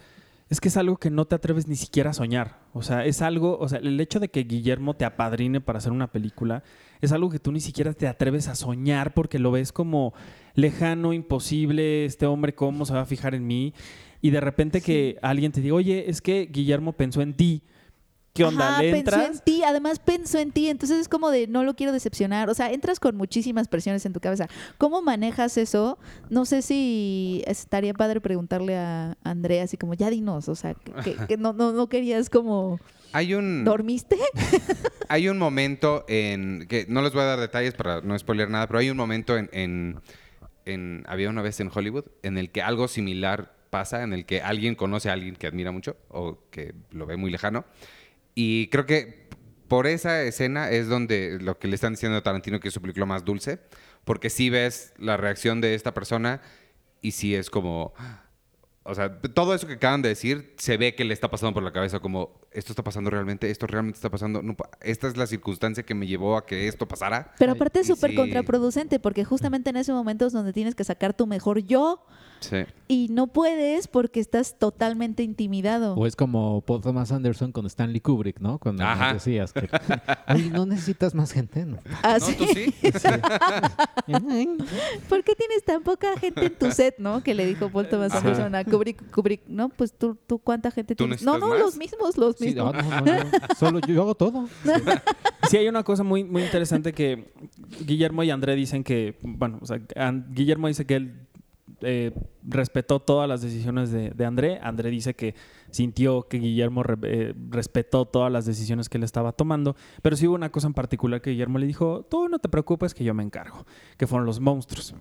[0.49, 2.57] es que es algo que no te atreves ni siquiera a soñar.
[2.73, 5.91] O sea, es algo, o sea, el hecho de que Guillermo te apadrine para hacer
[5.91, 6.63] una película,
[7.01, 10.13] es algo que tú ni siquiera te atreves a soñar porque lo ves como
[10.55, 13.73] lejano, imposible, este hombre, ¿cómo se va a fijar en mí?
[14.21, 17.63] Y de repente que alguien te diga, oye, es que Guillermo pensó en ti.
[18.33, 18.69] ¿Qué onda?
[18.75, 19.37] Ajá, ¿Le pensó entras?
[19.37, 22.53] en ti, además pensó en ti, entonces es como de no lo quiero decepcionar, o
[22.53, 24.47] sea, entras con muchísimas presiones en tu cabeza.
[24.77, 25.97] ¿Cómo manejas eso?
[26.29, 30.91] No sé si estaría padre preguntarle a Andrea así como, ya dinos, o sea, que,
[31.03, 32.79] que- que no, no, no querías como,
[33.13, 34.15] Hay un, ¿dormiste?
[35.09, 36.65] hay un momento en.
[36.69, 39.37] que No les voy a dar detalles para no spoiler nada, pero hay un momento
[39.37, 39.99] en, en,
[40.65, 44.41] en- Había una vez en Hollywood en el que algo similar pasa, en el que
[44.41, 47.65] alguien conoce a alguien que admira mucho o que lo ve muy lejano.
[48.35, 49.29] Y creo que
[49.67, 52.81] por esa escena es donde lo que le están diciendo a Tarantino que es su
[52.81, 53.59] película más dulce,
[54.03, 56.41] porque sí ves la reacción de esta persona
[57.01, 57.93] y sí es como.
[58.83, 61.61] O sea, todo eso que acaban de decir se ve que le está pasando por
[61.61, 65.27] la cabeza como, esto está pasando realmente, esto realmente está pasando, no esta es la
[65.27, 67.35] circunstancia que me llevó a que esto pasara.
[67.37, 68.15] Pero aparte es súper sí.
[68.15, 72.03] contraproducente porque justamente en ese momento es donde tienes que sacar tu mejor yo
[72.39, 72.57] Sí.
[72.87, 75.95] y no puedes porque estás totalmente intimidado.
[75.95, 78.57] O es como Paul Thomas Anderson con Stanley Kubrick, ¿no?
[78.59, 79.13] Cuando Ajá.
[79.13, 79.67] decías que,
[80.53, 81.77] no necesitas más gente, ¿no?
[82.37, 82.73] ¿Tú sí?
[85.09, 87.21] ¿Por qué tienes tan poca gente en tu set, no?
[87.23, 88.19] Que le dijo Paul Thomas Ajá.
[88.19, 91.23] Anderson a Kubrick, Kubrick, no, pues tú, tú cuánta gente ¿Tú tienes.
[91.23, 91.59] No, no, más?
[91.59, 92.73] los mismos, los Sí, mismos.
[92.73, 93.29] no, no, no, no.
[93.57, 94.47] Solo yo, yo hago todo.
[95.49, 97.33] Sí, hay una cosa muy, muy interesante que
[97.83, 99.79] Guillermo y André dicen que, bueno, o sea,
[100.29, 101.27] Guillermo dice que él
[101.81, 102.11] eh,
[102.43, 104.59] respetó todas las decisiones de, de André.
[104.61, 105.35] André dice que
[105.71, 109.75] sintió que Guillermo eh, respetó todas las decisiones que él estaba tomando.
[110.01, 112.93] Pero sí hubo una cosa en particular que Guillermo le dijo, tú no te preocupes
[112.93, 113.65] que yo me encargo,
[113.97, 114.95] que fueron los monstruos.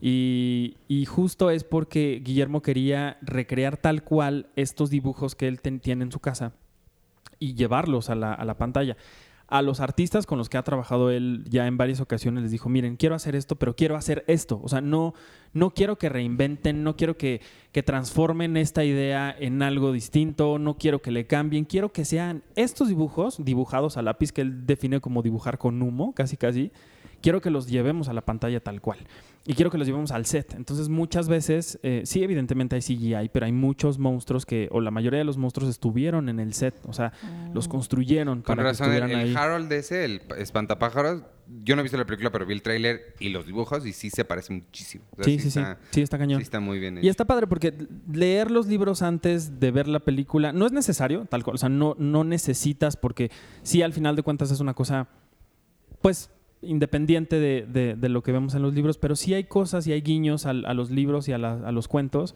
[0.00, 5.78] Y, y justo es porque Guillermo quería recrear tal cual estos dibujos que él ten-
[5.78, 6.52] tiene en su casa
[7.38, 8.96] y llevarlos a la, a la pantalla.
[9.52, 12.70] A los artistas con los que ha trabajado él ya en varias ocasiones les dijo,
[12.70, 14.58] miren, quiero hacer esto, pero quiero hacer esto.
[14.64, 15.12] O sea, no,
[15.52, 20.78] no quiero que reinventen, no quiero que, que transformen esta idea en algo distinto, no
[20.78, 25.00] quiero que le cambien, quiero que sean estos dibujos dibujados a lápiz que él define
[25.00, 26.72] como dibujar con humo, casi casi.
[27.22, 28.98] Quiero que los llevemos a la pantalla tal cual.
[29.44, 30.54] Y quiero que los llevemos al set.
[30.54, 34.90] Entonces, muchas veces, eh, sí, evidentemente hay CGI, pero hay muchos monstruos que, o la
[34.92, 36.74] mayoría de los monstruos estuvieron en el set.
[36.86, 37.12] O sea,
[37.52, 39.42] los construyeron Con para razón, que el, estuvieran el ahí.
[39.42, 41.22] Harold ese, el espantapájaros,
[41.64, 44.10] yo no he visto la película, pero vi el tráiler y los dibujos y sí
[44.10, 45.04] se parece muchísimo.
[45.10, 45.58] O sea, Sí, sí, sí.
[45.58, 46.38] está, Sí, está cañón.
[46.38, 47.74] sí está muy bien Y está padre porque
[48.12, 51.56] leer los libros antes de ver la película no es necesario, tal cual.
[51.56, 53.30] O sea, no, no necesitas porque
[53.64, 55.08] sí, al final de cuentas es una cosa,
[56.00, 56.30] pues,
[56.62, 59.92] independiente de, de- de lo que vemos en los libros, pero sí hay cosas y
[59.92, 62.34] hay guiños al- a, los libros y a, la- a los cuentos.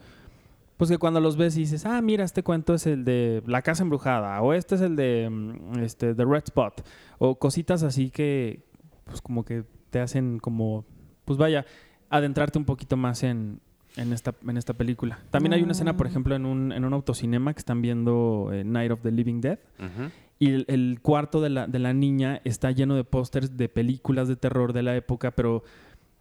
[0.77, 3.63] Pues que cuando los ves y dices, ah, mira, este cuento es el de La
[3.63, 6.85] Casa Embrujada, o este es el de mm, este, The Red Spot,
[7.17, 8.61] o cositas así que,
[9.05, 10.85] pues como que te hacen como,
[11.25, 11.65] pues vaya,
[12.09, 13.59] adentrarte un poquito más en,
[13.95, 15.17] en, esta, en esta película.
[15.31, 16.09] También hay una escena, por Ah.
[16.11, 19.57] ejemplo, en un, en un autocinema que están viendo eh, Night of the Living Dead,
[19.79, 20.11] Ujú.
[20.39, 24.27] Y el, el cuarto de la, de la niña está lleno de pósters de películas
[24.27, 25.63] de terror de la época, pero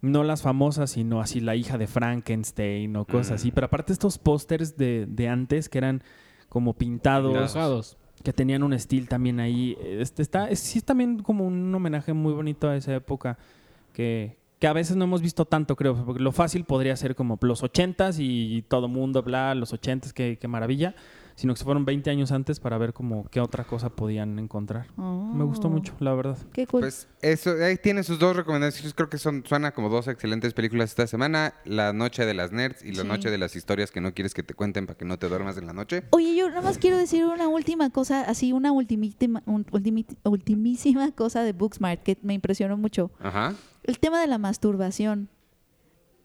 [0.01, 3.35] no las famosas, sino así la hija de Frankenstein o cosas Mm.
[3.35, 3.51] así.
[3.51, 6.03] Pero aparte estos pósters de, de antes que eran
[6.49, 9.77] como pintados, que tenían un estilo también ahí.
[9.83, 13.37] Este está, es, sí es también como un homenaje muy bonito a esa época
[13.93, 16.03] que, que a veces no hemos visto tanto, creo.
[16.05, 20.39] Porque lo fácil podría ser como los ochentas y todo mundo, bla, los ochentas, qué,
[20.41, 20.95] qué maravilla.
[21.37, 24.87] Sino que se fueron 20 años antes para ver como qué otra cosa podían encontrar.
[24.97, 26.39] Me gustó Oh, mucho, la verdad.
[26.53, 26.81] Qué cool.
[26.81, 28.95] Pues eso, ahí tiene sus dos recomendaciones.
[28.95, 31.53] Creo que son suena como dos excelentes películas esta semana.
[31.67, 33.09] La Noche de las Nerds y La Sí.
[33.09, 35.59] Noche de las Historias que no quieres que te cuenten para que no te duermas
[35.59, 36.05] en la noche.
[36.11, 39.43] Oye, yo nada más quiero decir una última cosa, así una ultimísima,
[40.25, 43.11] ultimísima cosa de Booksmart que me impresionó mucho.
[43.21, 43.55] Ajá.
[43.83, 45.29] El tema de la masturbación.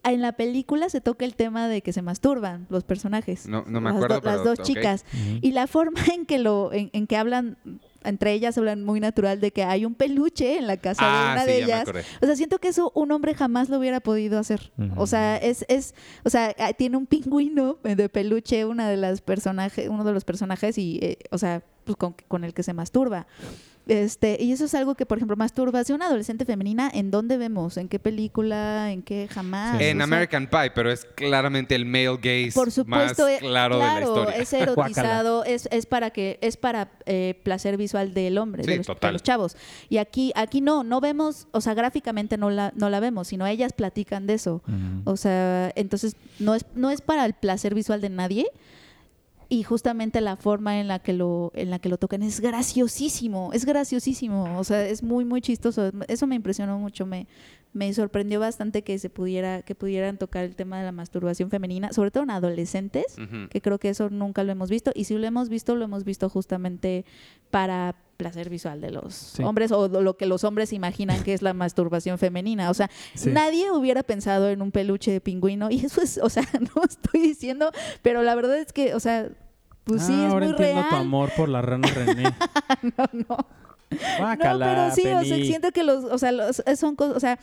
[0.03, 3.47] En la película se toca el tema de que se masturban los personajes.
[3.47, 5.05] No, no me Las acuerdo, do- las dos chicas.
[5.41, 7.57] Y la forma en que lo, en, en que hablan,
[8.03, 11.29] entre ellas hablan muy natural de que hay un peluche en la casa de Ah,
[11.33, 11.87] una sí, de ellas.
[12.21, 14.71] O sea, siento que eso un hombre jamás lo hubiera podido hacer.
[14.97, 15.93] O sea, es, es,
[16.23, 20.25] o sea, ah, tiene un pingüino de peluche, una de las personajes, uno de los
[20.25, 23.27] personajes, y, eh, o sea, pues con, con el que se masturba.
[23.87, 27.77] Este, y eso es algo que, por ejemplo, masturbación adolescente femenina, ¿en dónde vemos?
[27.77, 28.91] ¿En qué película?
[28.91, 29.77] ¿En qué jamás?
[29.79, 29.83] Sí.
[29.83, 33.79] O En sea, American Pie, pero es claramente el male gaze por supuesto, más claro,
[33.79, 34.35] de la historia.
[34.37, 38.77] es erotizado, es, es para que es para eh, placer visual del hombre, Sí, de,
[38.77, 39.13] los, de total.
[39.13, 39.57] los chavos.
[39.89, 43.47] Y aquí aquí no, no vemos, o sea, gráficamente no la no la vemos, sino
[43.47, 44.61] ellas platican de eso.
[45.05, 48.45] O sea, entonces no es no es para el placer visual de nadie.
[49.53, 53.51] Y justamente la forma en la que lo en la que lo tocan es graciosísimo,
[53.51, 55.91] es graciosísimo, o sea, es muy muy chistoso.
[56.07, 57.27] Eso me impresionó mucho, me
[57.73, 61.93] me sorprendió bastante que se pudiera que pudieran tocar el tema de la masturbación femenina,
[61.93, 63.15] sobre todo en adolescentes
[63.49, 66.03] que creo que eso nunca lo hemos visto y si lo hemos visto lo hemos
[66.03, 67.05] visto justamente
[67.49, 69.43] para placer visual de los Sí.
[69.43, 73.29] hombres o lo que los hombres imaginan que es la masturbación femenina o sea Sí.
[73.31, 76.43] nadie hubiera pensado en un peluche de pingüino y eso es o sea
[76.75, 79.29] no estoy diciendo pero la verdad es que o sea
[79.85, 82.23] pues sí Ah, es ahora muy entiendo real tu amor por la rana René.
[82.97, 83.37] no no
[83.91, 87.39] No, pero sí, o sea, siento que los, o sea, los- son cosas, o sea,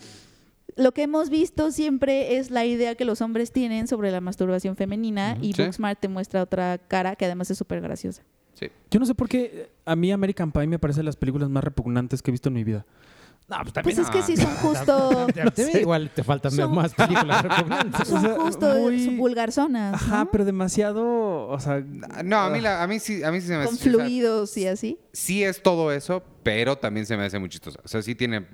[0.75, 4.75] lo que hemos visto siempre es la idea que los hombres tienen sobre la masturbación
[4.75, 5.63] femenina y Sí.
[5.63, 8.23] Booksmart te muestra otra cara que además es súper graciosa.
[8.53, 8.67] Sí.
[8.91, 12.21] Yo no sé por qué a mí American Pie me parece las películas más repugnantes
[12.21, 12.85] que he visto en mi vida.
[13.49, 15.27] No, pues Pues es que sí son justo,
[15.81, 17.43] igual te faltan Son- más películas
[18.05, 20.31] son justo muy- vulgarzonas, Ajá, ¿no?
[20.31, 21.83] pero demasiado, o sea,
[22.23, 23.91] No, a mí, la- a mí sí, a mí sí se me Con hace- o
[23.93, 24.99] sea, fluidos y así.
[25.13, 27.79] sí es todo eso, pero también se me hace muy chistoso.
[27.83, 28.45] O sea, sí tiene...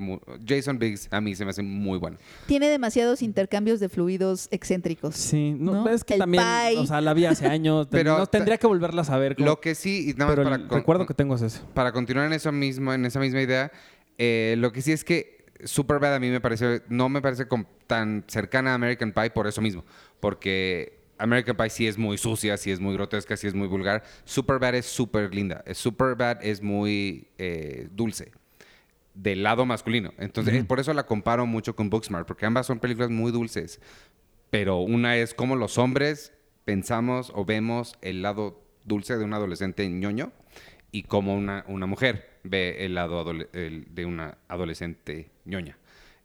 [0.46, 2.18] Jason Biggs a mí se me hace muy bueno.
[2.48, 5.16] Tiene demasiados intercambios de fluidos excéntricos.
[5.16, 5.89] sí, no, ¿No?
[5.89, 6.78] es que El también, pie.
[6.80, 9.36] o sea, la vi hace años, Pero no, tendría que volverlas a ver.
[9.36, 11.36] como- Lo que sí, y nada más pero para, el con- recuerdo con- que tengo
[11.36, 11.60] es ese.
[11.74, 13.72] para continuar en eso mismo, en esa misma idea,
[14.18, 17.47] eh, lo que sí es que Superbad a mí me parece, no me parece
[17.88, 19.86] tan cercana a American Pie por eso mismo,
[20.20, 24.03] porque American Pie sí es muy sucia, sí es muy grotesca, sí es muy vulgar.
[24.26, 28.32] Superbad es súper linda, es Superbad es muy eh, dulce
[29.13, 30.13] del lado masculino.
[30.18, 33.80] Entonces, eh, por eso la comparo mucho con Booksmart, porque ambas son películas muy dulces,
[34.49, 36.34] pero una es como los hombres
[36.66, 40.32] pensamos o vemos el lado dulce de un adolescente ñoño
[40.98, 45.78] y como una, una mujer ve el lado el de una adolescente ñoña.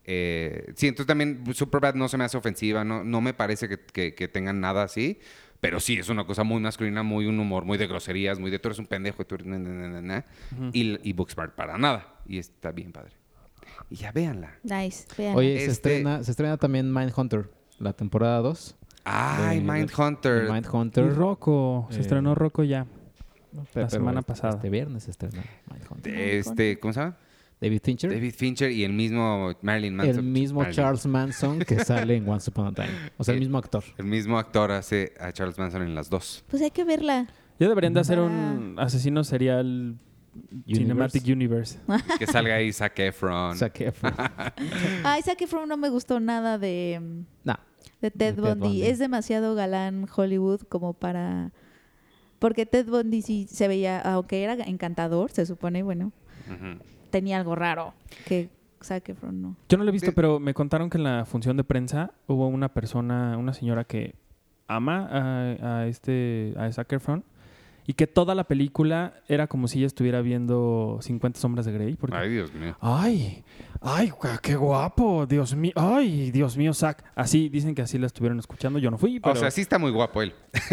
[0.05, 3.79] Eh, sí, entonces también Superbad no se me hace ofensiva, no, no me parece que,
[3.79, 5.19] que- que tengan nada así,
[5.61, 8.59] pero sí es una cosa muy masculina, muy un humor, muy de groserías, muy de
[8.59, 10.25] tú eres un pendejo, tú eres na, na, na, na, na",
[10.73, 13.13] y, y Booksmart para nada, y está bien padre.
[13.91, 14.55] Y ya véanla.
[14.63, 15.07] Nice.
[15.19, 15.37] vean.
[15.37, 18.77] Oye, se, Este- estrena, se estrena también Mindhunter, la temporada 2.
[19.05, 20.51] Ay, de- Mindhunter.
[20.51, 21.15] Mindhunter.
[21.15, 22.87] Rocco, se Eh, estrenó Rocco ya.
[23.73, 24.55] Pero- la semana pero pasada.
[24.55, 25.09] Este viernes
[25.71, 26.15] Mindhunter.
[26.19, 27.17] Este, ¿cómo se llama?
[27.61, 28.11] David Fincher.
[28.11, 30.17] David Fincher y el mismo Marilyn Manson.
[30.17, 30.77] el mismo Marilyn.
[30.77, 32.89] Charles Manson que sale en Once Upon a Time.
[33.19, 33.85] O sea, el Eh, mismo actor.
[33.99, 36.43] El mismo actor hace a Charles Manson en las dos.
[36.49, 37.27] Pues hay que verla.
[37.59, 39.99] Ya deberían de hacer un asesino serial
[40.67, 41.79] Cinematic Universe.
[42.19, 43.57] Que salga ahí Zac Efron.
[43.57, 44.15] Zac Efron.
[45.05, 46.99] Ay, Zac Efron no me gustó nada de,
[47.45, 47.57] No.
[48.01, 48.61] de Ted, Ted Bundy.
[48.61, 48.83] Bundy.
[48.85, 51.53] Es demasiado galán Hollywood como para...
[52.41, 56.11] Porque Ted Bundy sí se veía, aunque era encantador, se supone, bueno,
[56.49, 56.83] Ujú.
[57.11, 57.95] tenía algo raro
[58.27, 58.49] que
[58.83, 59.57] Zac Efron no.
[59.69, 62.49] Yo no lo he visto, pero me contaron que en la función de prensa hubo
[62.49, 64.15] una persona, una señora que
[64.67, 67.25] ama a, a este, a Zac Efron
[67.91, 71.97] y que toda la película era como si ella estuviera viendo 50 sombras de Grey.
[71.97, 72.77] Porque, Ay, Dios mío.
[72.81, 73.43] ay,
[73.81, 77.03] ay, qué guapo, Dios mío, ay, Dios mío, Zac.
[77.17, 79.33] Así, dicen que así la estuvieron escuchando, yo no fui, pero...
[79.33, 80.33] O sea, sí está muy guapo él.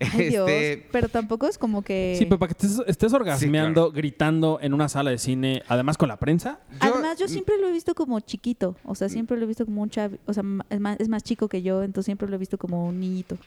[0.00, 0.50] Ay, Dios.
[0.50, 2.16] Este, Pero tampoco es como que...
[2.18, 6.08] Sí, pero para que estés, estés orgasmeando, gritando en una sala de cine, además con
[6.08, 6.58] la prensa.
[6.72, 8.74] yo- Además, yo siempre lo he visto como chiquito.
[8.84, 10.18] O sea, siempre lo he visto como un chav...
[10.26, 12.84] O sea, es más, es más chico que yo, entonces siempre lo he visto como
[12.88, 13.38] un niñito.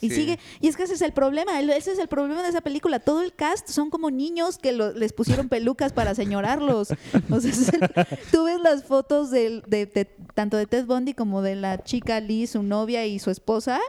[0.00, 0.16] Y Sí.
[0.16, 0.38] sigue...
[0.60, 1.58] Y es que ese es el problema.
[1.60, 3.00] Ese es el problema de esa película.
[3.00, 6.88] Todo el cast son como niños que lo- les pusieron pelucas para señorarlos.
[7.30, 9.86] O sea, el- tú ves las fotos de, de-
[10.34, 13.80] tanto de Ted Bundy como de la chica Lee, su novia y su esposa.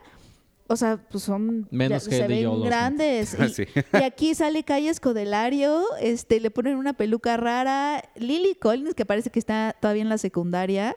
[0.70, 2.70] O sea, pues son Menos ya que se el de ven Joel Osment.
[2.74, 3.38] grandes.
[3.39, 3.64] Y, sí.
[3.93, 8.03] y aquí sale Calle Escodelario, este, le ponen una peluca rara.
[8.16, 10.95] Lily Collins, que parece que está todavía en la secundaria,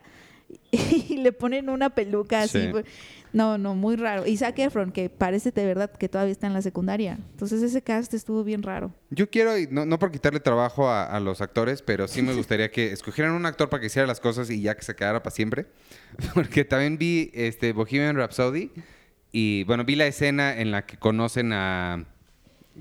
[0.71, 2.59] y le ponen una peluca así.
[2.61, 2.67] Sí.
[2.71, 2.85] pues,
[3.33, 4.27] No, no, muy raro.
[4.27, 7.17] Y Zac Efron, que parece de verdad que todavía está en la secundaria.
[7.31, 8.93] Entonces ese cast estuvo bien raro.
[9.09, 12.69] Yo quiero, no, no por quitarle trabajo a, a los actores, pero sí me gustaría
[12.71, 15.33] que escogieran un actor para que hiciera las cosas y ya que se quedara para
[15.33, 15.67] siempre.
[16.33, 18.69] Porque también vi este Bohemian Rhapsody
[19.31, 22.05] y, bueno, vi la escena en la que conocen a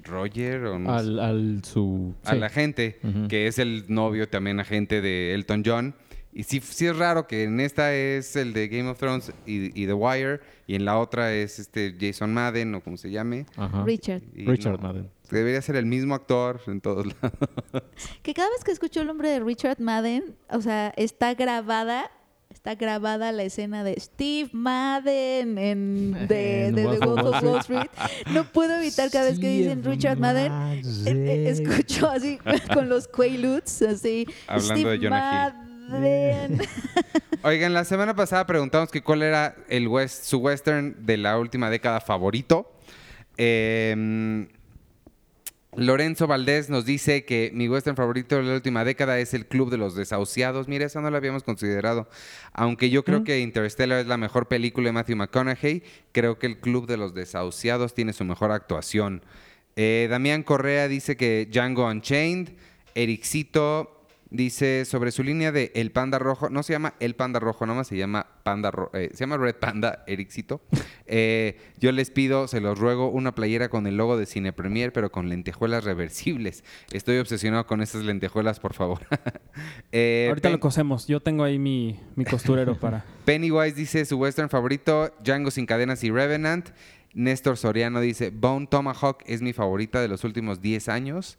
[0.02, 2.14] Roger o no sé, Al, al su...
[2.24, 2.38] a sí.
[2.38, 3.28] la gente, Ujú.
[3.28, 5.94] que es el novio también agente de Elton John.
[6.32, 9.80] Y sí, sí es raro que en esta es el de Game of Thrones y,
[9.80, 13.46] y The Wire, y en la otra es este Jason Madden o como se llame.
[13.56, 13.84] Ajá.
[13.84, 14.22] Richard.
[14.34, 15.10] Y Richard no, Madden.
[15.30, 17.32] Debería ser el mismo actor en todos lados.
[18.22, 22.10] Que cada vez que escucho el nombre de Richard Madden, o sea, está grabada.
[22.50, 27.60] Está grabada la escena de Steve Madden en de, En de The Wolf of Wall
[27.60, 27.90] Street.
[28.32, 32.38] No puedo evitar cada vez que dicen Richard Madden, eh, eh, escucho así
[32.74, 34.26] con los Quaaludes, así.
[34.48, 35.69] Hablando Steve de Jonah Madden.
[37.42, 41.70] Oigan, la semana pasada preguntamos que cuál era el west, su western de la última
[41.70, 42.70] década favorito.
[43.36, 44.46] Eh,
[45.76, 49.70] Lorenzo Valdés nos dice que mi western favorito de la última década es El Club
[49.70, 50.66] de los Desahuciados.
[50.66, 52.08] Mira, esa no la habíamos considerado.
[52.52, 56.58] Aunque yo creo que Interstellar es la mejor película de Matthew McConaughey, creo que El
[56.58, 59.22] Club de los Desahuciados tiene su mejor actuación.
[59.76, 62.50] Eh, Damián Correa dice que Django Unchained.
[62.96, 63.99] Ericito
[64.30, 66.48] dice sobre su línea de El Panda Rojo.
[66.50, 69.56] No se llama El Panda Rojo, nomás se llama Panda Ro- eh, se llama Red
[69.56, 70.60] Panda, Ericito.
[71.12, 74.92] Eh, yo les pido, se los ruego, una playera con el logo de Cine Premier,
[74.92, 76.62] pero con lentejuelas reversibles.
[76.92, 79.00] Estoy obsesionado con esas lentejuelas, por favor.
[79.90, 81.08] Eh, Ahorita Pen- lo cosemos.
[81.08, 83.04] Yo tengo ahí mi, mi costurero para...
[83.24, 86.68] Pennywise dice su western favorito, Django sin cadenas y Revenant.
[87.12, 91.38] Néstor Soriano dice, Bone Tomahawk es mi favorita de los últimos 10 años.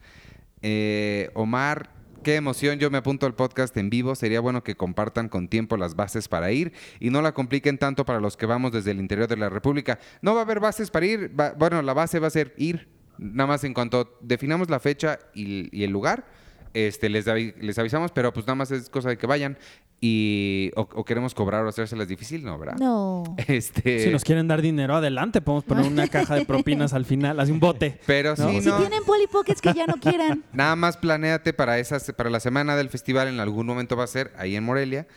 [1.33, 1.89] Omar,
[2.23, 4.15] qué emoción, yo me apunto al podcast en vivo.
[4.15, 8.05] Sería bueno que compartan con tiempo las bases para ir y no la compliquen tanto
[8.05, 9.99] para los que vamos desde el interior de la República.
[10.21, 12.89] No va a haber bases para ir, va- bueno, la base va a ser ir.
[13.17, 16.25] Nada más en cuanto definamos la fecha y, y el lugar,
[16.73, 19.57] este, les, les avisamos, pero pues nada más es cosa de que vayan
[20.03, 22.75] y o, o queremos cobrar o hacérselas difícil, ¿no, verdad?
[22.79, 23.23] No.
[23.47, 25.41] Este, Si nos quieren dar dinero, adelante.
[25.41, 27.99] Podemos poner una caja de propinas al final, así un bote.
[28.07, 28.49] pero ¿no?
[28.49, 28.77] Si no.
[28.79, 30.43] tienen Polly Pockets que ya no quieran.
[30.53, 34.07] Nada más planéate para esas, para la semana del festival, en algún momento va a
[34.07, 35.07] ser ahí en Morelia.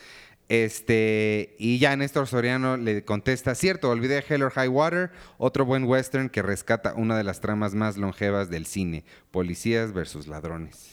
[0.50, 5.84] Este, y ya Néstor Soriano le contesta, cierto, olvidé Hell or High Water, otro buen
[5.84, 10.90] western que rescata una de las tramas más longevas del cine, policías versus ladrones.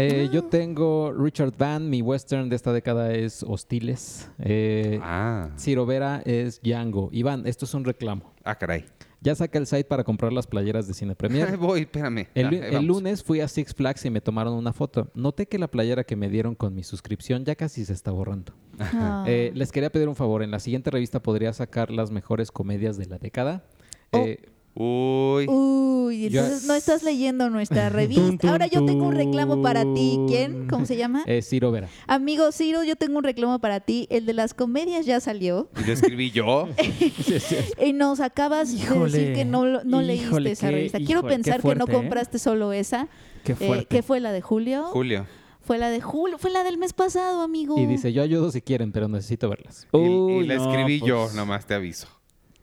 [0.00, 4.30] Eh, Yo tengo Richard Van, mi western de esta década es Hostiles.
[4.38, 7.08] Eh, Ah, Ciro Vera es Django.
[7.12, 8.32] Iván, esto es un reclamo.
[8.44, 8.84] ah, caray.
[9.20, 11.56] Ya saca el site para comprar las playeras de Cine Premier.
[11.58, 12.28] voy, espérame.
[12.36, 15.10] El, Ah, el lunes fui a Six Flags y me tomaron una foto.
[15.14, 18.52] Noté que la playera que me dieron con mi suscripción ya casi se está borrando.
[18.78, 19.24] Ah.
[19.26, 20.44] Eh, les quería pedir un favor.
[20.44, 23.64] En la siguiente revista podría sacar las mejores comedias de la década.
[24.12, 24.18] Oh.
[24.18, 24.38] Eh,
[24.80, 25.46] Uy.
[25.48, 28.50] Uy, entonces no estás leyendo nuestra revista.
[28.50, 30.20] Ahora yo tengo un reclamo para ti.
[30.28, 30.68] ¿Quién?
[30.68, 31.24] ¿Cómo se llama?
[31.26, 31.88] eh, Ciro Vera.
[32.06, 34.06] Amigo Ciro, yo tengo un reclamo para ti.
[34.10, 35.68] El de las comedias ya salió.
[35.80, 36.68] ¿Y lo escribí yo?
[37.84, 40.98] Y nos acabas de decir que no, lo- no leíste esa qué- revista.
[40.98, 41.92] Quiero híjole, pensar que no ¿eh?
[41.92, 43.08] compraste solo esa.
[43.44, 43.86] Qué Eh, fuerte.
[43.86, 44.84] ¿Qué fue la de Julio?
[44.84, 45.26] Julio.
[45.60, 47.78] Fue la de julio, fue la del mes pasado, amigo.
[47.78, 49.86] Y dice, yo ayudo si quieren, pero necesito verlas.
[49.92, 51.34] Y, la no, escribí yo, pues.
[51.34, 52.08] nomás te aviso.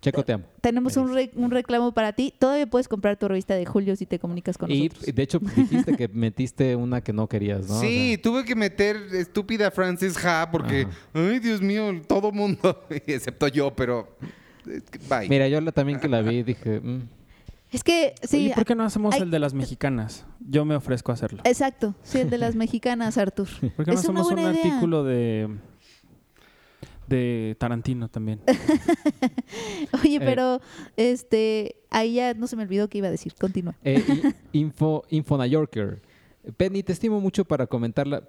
[0.06, 0.44] Checo, te amo.
[0.62, 2.34] Tenemos un, re- un reclamo para ti.
[2.38, 5.16] Todavía puedes comprar tu revista de julio si te comunicas con Y nosotros.
[5.16, 7.76] de hecho dijiste que metiste una que no querías, ¿no?
[7.78, 11.30] O Sí, tuve que meter estúpida Francis Ha porque, Ajá.
[11.32, 14.16] ay, Dios mío, todo mundo, excepto yo, pero
[15.10, 15.28] bye.
[15.30, 17.02] mira, yo la, también que la vi dije, mm,
[17.72, 18.38] Es que, sí.
[18.46, 20.26] Oye, ¿por qué no hacemos hay- el de las mexicanas?
[20.40, 21.42] Yo me ofrezco a hacerlo.
[21.46, 23.48] Exacto, sí, el de las mexicanas, Artur.
[23.76, 24.50] ¿Por qué no es una hacemos un idea.
[24.50, 25.50] artículo de
[27.08, 28.42] de Tarantino también?
[30.04, 30.20] Oye, Eh.
[30.22, 30.62] pero
[30.98, 33.34] este, ahí ya no se me olvidó que iba a decir.
[33.40, 33.76] Continúa.
[33.84, 34.04] Eh,
[34.54, 36.02] info, Info New Yorker.
[36.58, 38.28] Penny, te estimo mucho para comentarla.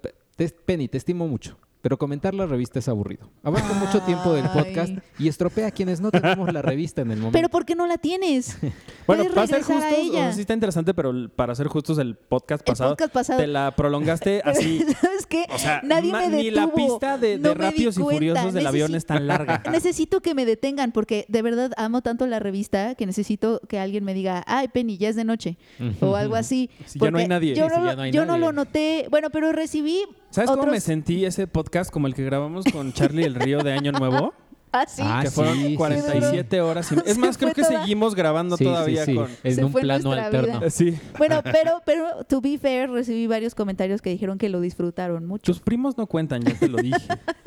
[0.65, 1.57] Penny, te estimo mucho.
[1.87, 3.29] Pero comentar la revista es aburrido.
[3.43, 7.17] Abarca mucho tiempo del podcast y estropea a quienes no tenemos la revista en el
[7.19, 7.37] momento.
[7.37, 8.57] Pero ¿por qué no la tienes?
[9.07, 12.15] Bueno, para ser justos, a o sea, sí está interesante, pero para ser justos, el
[12.15, 13.39] podcast El pasado, podcast pasado.
[13.39, 14.79] te la prolongaste así.
[14.79, 15.45] ¿Sabes qué?
[15.49, 16.41] O sea, Nadie ma- me detuvo.
[16.43, 18.01] ni la pista de, de No Rápidos y.
[18.01, 19.63] Furiosos del avión es tan larga.
[19.71, 24.03] Necesito que me detengan porque de verdad amo tanto la revista que necesito que alguien
[24.03, 25.57] me diga, ay, Penny, ya es de noche
[26.01, 26.69] o algo así.
[26.85, 27.55] Sí, ya no hay nadie.
[27.55, 29.07] Yo, ya no hay yo no lo noté.
[29.09, 33.23] Bueno, pero recibí ¿Sabes cómo me sentí ese podcast como el que grabamos con Charlie
[33.23, 34.33] el Río de Año Nuevo?
[34.73, 35.01] Ah, sí.
[35.03, 35.75] Ah, que sí, fueron sí, sí.
[35.75, 36.91] 47 horas.
[36.91, 39.29] y- Es Se más, creo que toda- seguimos grabando Sí, todavía sí, con...
[39.43, 40.69] En Se un plano alterno.
[40.69, 40.99] Sí.
[41.17, 45.43] Bueno, pero, pero, to be fair, recibí varios comentarios que dijeron que lo disfrutaron mucho.
[45.51, 46.99] Tus primos no cuentan, ya te lo dije.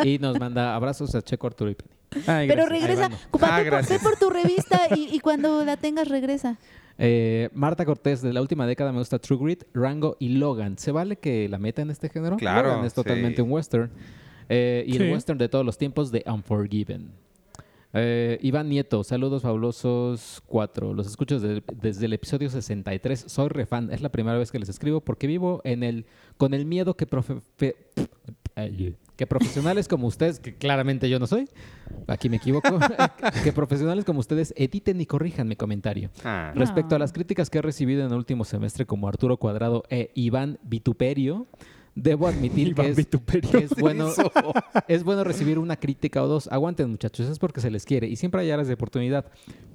[0.02, 2.24] Y nos manda abrazos a Checo, Arturo y Penny.
[2.26, 4.02] Ay, Pero regresa, Ah, por- gracias.
[4.02, 6.56] ve por tu revista y, y cuando la tengas regresa.
[7.02, 10.76] Eh, Marta Cortés, de la última década me gusta True Grit, Rango y Logan.
[10.76, 12.36] ¿Se vale que la meta en este género?
[12.36, 13.42] Claro, Logan es totalmente sí.
[13.42, 13.90] un western.
[14.50, 15.02] Eh, y Sí.
[15.02, 17.10] el western de todos los tiempos de Unforgiven.
[17.94, 20.92] Eh, Iván Nieto, saludos fabulosos 4.
[20.92, 23.24] Los escucho desde, desde el episodio 63.
[23.26, 23.90] Soy refan.
[23.90, 26.04] Es la primera vez que les escribo porque vivo en el
[26.36, 27.76] con el miedo que, profe- fe-
[29.20, 31.46] que profesionales como ustedes, que claramente yo no soy,
[32.06, 32.78] aquí me equivoco,
[33.44, 36.08] que profesionales como ustedes editen y corrijan mi comentario.
[36.24, 36.52] Ah.
[36.54, 40.10] Respecto a las críticas que he recibido en el último semestre como Arturo Cuadrado e
[40.14, 41.48] Iván Vituperio,
[41.94, 43.06] debo admitir que, es,
[43.50, 44.08] que es bueno,
[44.88, 46.48] es bueno recibir una crítica o dos.
[46.48, 49.26] Aguanten muchachos, es porque se les quiere y siempre hay áreas de oportunidad.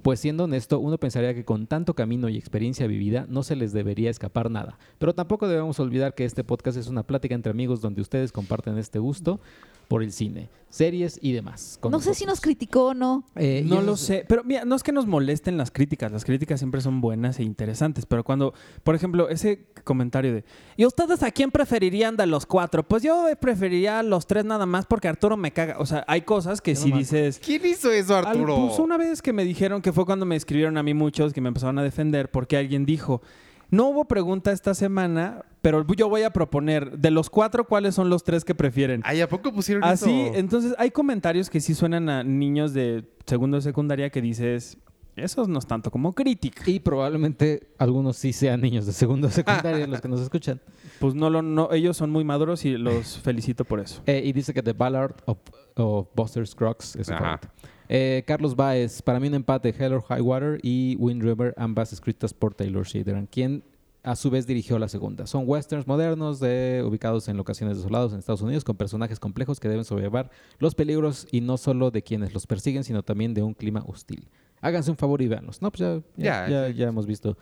[0.02, 3.72] Pues siendo honesto, uno pensaría que con tanto camino y experiencia vivida no se les
[3.72, 4.78] debería escapar nada.
[4.98, 8.78] Pero tampoco debemos olvidar que este podcast es una plática entre amigos donde ustedes comparten
[8.78, 9.40] este gusto
[9.88, 11.78] por el cine, series y demás.
[11.90, 12.40] no sé si nos nosotros.
[12.40, 13.24] criticó o no.
[13.36, 16.58] Eh, No lo sé, pero mira, no es que nos molesten las críticas, las críticas
[16.60, 18.52] siempre son buenas e interesantes, pero cuando,
[18.82, 20.44] por ejemplo, ese comentario de,
[20.76, 22.82] ¿y ustedes a quién preferirían de los cuatro?
[22.82, 25.76] Pues yo preferiría a los tres nada más porque Arturo me caga.
[25.78, 27.40] O sea, hay cosas que si dices...
[27.44, 28.66] ¿Quién hizo eso, Al- Arturo?
[28.68, 31.40] pues una vez que me dijeron que fue cuando me escribieron a mí muchos que
[31.40, 33.22] me empezaron a defender porque alguien dijo,
[33.70, 38.08] no hubo pregunta esta semana, pero yo voy a proponer, de los cuatro, ¿cuáles son
[38.10, 39.00] los tres que prefieren?
[39.04, 40.34] Ay, ¿a poco pusieron Así, eso?
[40.36, 44.78] entonces hay comentarios que sí suenan a niños de segundo de secundaria que dices,
[45.16, 46.62] eso no es tanto como crítica.
[46.66, 50.60] Y probablemente algunos sí sean niños de segundo o secundaria los que nos escuchan.
[51.00, 54.02] Pues no, lo, no, ellos son muy maduros y los felicito por eso.
[54.06, 55.38] Eh, y dice que The Ballad of,
[55.76, 57.48] of Buster Scruggs es favorito.
[57.88, 61.92] Eh, Carlos Baez, para mí un empate, Hell or High Water y Wind River, ambas
[61.92, 63.62] escritas por Taylor Sheridan, quien
[64.02, 65.26] a su vez dirigió la segunda.
[65.26, 69.68] Son westerns modernos de, ubicados en locaciones desoladas en Estados Unidos con personajes complejos que
[69.68, 73.52] deben sobrellevar los peligros y no solo de quienes los persiguen, sino también de un
[73.52, 74.28] clima hostil.
[74.60, 75.60] Háganse un favor y véanlos.
[75.62, 76.74] No, pues ya, ya, Ya, ya, sí.
[76.74, 77.36] ya hemos visto.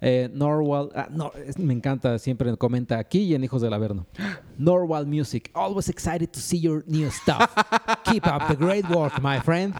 [0.00, 4.06] Eh, Norwal, ah, no, es- me encanta, siempre comenta aquí y en Hijos del Averno.
[4.58, 7.50] Norwal Music, always excited to see your new stuff.
[8.04, 9.74] Keep up the great work, my friend.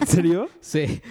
[0.00, 0.48] ¿En serio?
[0.60, 1.02] Sí.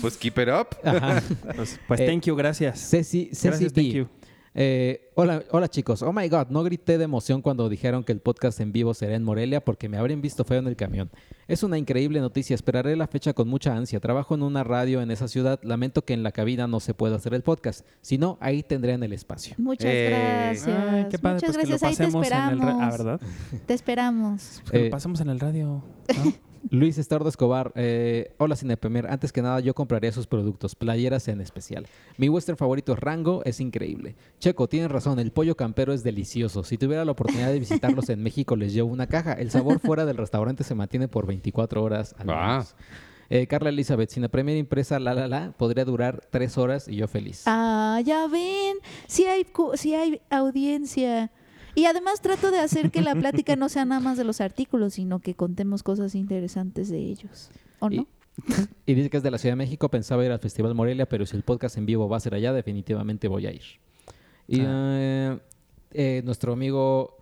[0.00, 0.76] Pues keep it up.
[0.82, 1.22] Ajá.
[1.54, 2.80] Pues, pues Eh, thank you, gracias.
[2.90, 3.82] Ceci, Ceci Gracias, B.
[3.82, 4.08] thank you.
[4.54, 6.02] Eh, hola, hola chicos.
[6.02, 9.14] Oh my god, no grité de emoción cuando dijeron que el podcast en vivo será
[9.14, 11.10] en Morelia porque me habrían visto feo en el camión.
[11.46, 12.54] Es una increíble noticia.
[12.54, 14.00] Esperaré la fecha con mucha ansia.
[14.00, 15.60] Trabajo en una radio en esa ciudad.
[15.62, 17.86] Lamento que en la cabina no se pueda hacer el podcast.
[18.00, 19.54] Si no, ahí tendrán el espacio.
[19.58, 20.66] Muchas Eh, gracias.
[20.68, 21.82] Ay, qué padre, Muchas pues que lo gracias.
[21.82, 22.64] Ahí te pasemos en el esperamos.
[22.80, 23.20] ra- Ah, ¿verdad?
[23.66, 24.60] Te esperamos.
[24.62, 25.66] Pues que Eh, lo pasamos en el radio.
[26.24, 26.32] ¿no?
[26.70, 29.06] Luis Estardo Escobar, eh, hola Cinepemer.
[29.06, 31.86] Antes que nada, yo compraría sus productos, playeras en especial.
[32.18, 34.16] Mi western favorito es Rango, es increíble.
[34.38, 36.64] Checo, tienes razón, el pollo campero es delicioso.
[36.64, 39.32] Si tuviera la oportunidad de visitarlos en México, les llevo una caja.
[39.32, 42.48] El sabor fuera del restaurante se mantiene por 24 horas al Ah.
[42.48, 42.76] menos.
[43.30, 47.42] Eh, Carla Elizabeth, Cinepremier impresa La La La podría durar tres horas y yo feliz.
[47.46, 48.76] Ah, ya ven.
[49.06, 51.30] Sí hay, cu- sí hay audiencia.
[51.78, 54.94] Y además trato de hacer que la plática no sea nada más de los artículos,
[54.94, 57.50] sino que contemos cosas interesantes de ellos.
[57.78, 58.02] ¿O no?
[58.02, 58.06] Y,
[58.86, 61.24] y dice que es de la Ciudad de México, pensaba ir al Festival Morelia, pero
[61.24, 63.62] si el podcast en vivo va a ser allá, definitivamente voy a ir.
[64.48, 64.96] Y Ah.
[64.98, 65.38] eh,
[65.92, 67.16] eh, nuestro amigo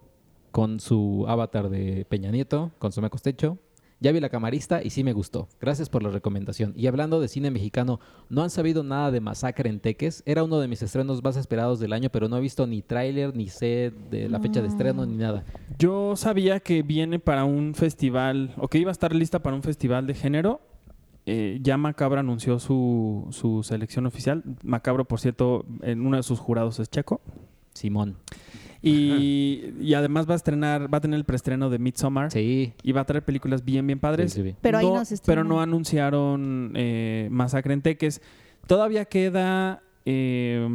[0.52, 3.58] con su avatar de Peña Nieto, con su Costecho.
[3.98, 5.48] Ya vi la camarista y sí me gustó.
[5.58, 6.74] Gracias por la recomendación.
[6.76, 10.22] Y hablando de cine mexicano, ¿no han sabido nada de Masacre en Teques?
[10.26, 13.34] Era uno de mis estrenos más esperados del año, pero no he visto ni tráiler,
[13.34, 15.44] ni sé de la fecha de estreno, ni nada.
[15.78, 19.62] Yo sabía que viene para un festival, o que iba a estar lista para un
[19.62, 20.60] festival de género.
[21.24, 24.44] Eh, ya Macabro anunció su, su selección oficial.
[24.62, 27.22] Macabro, por cierto, en uno de sus jurados es checo.
[27.72, 28.18] Simón.
[28.88, 32.30] Y, y además va a estrenar, va a tener el preestreno de Midsommar.
[32.30, 32.72] Sí.
[32.82, 34.32] Y va a traer películas bien, bien padres.
[34.32, 34.54] Sí, sí.
[34.60, 38.20] Pero ahí no, se pero no anunciaron eh, Masacre en Teques.
[38.66, 39.82] Todavía queda.
[40.04, 40.66] eh,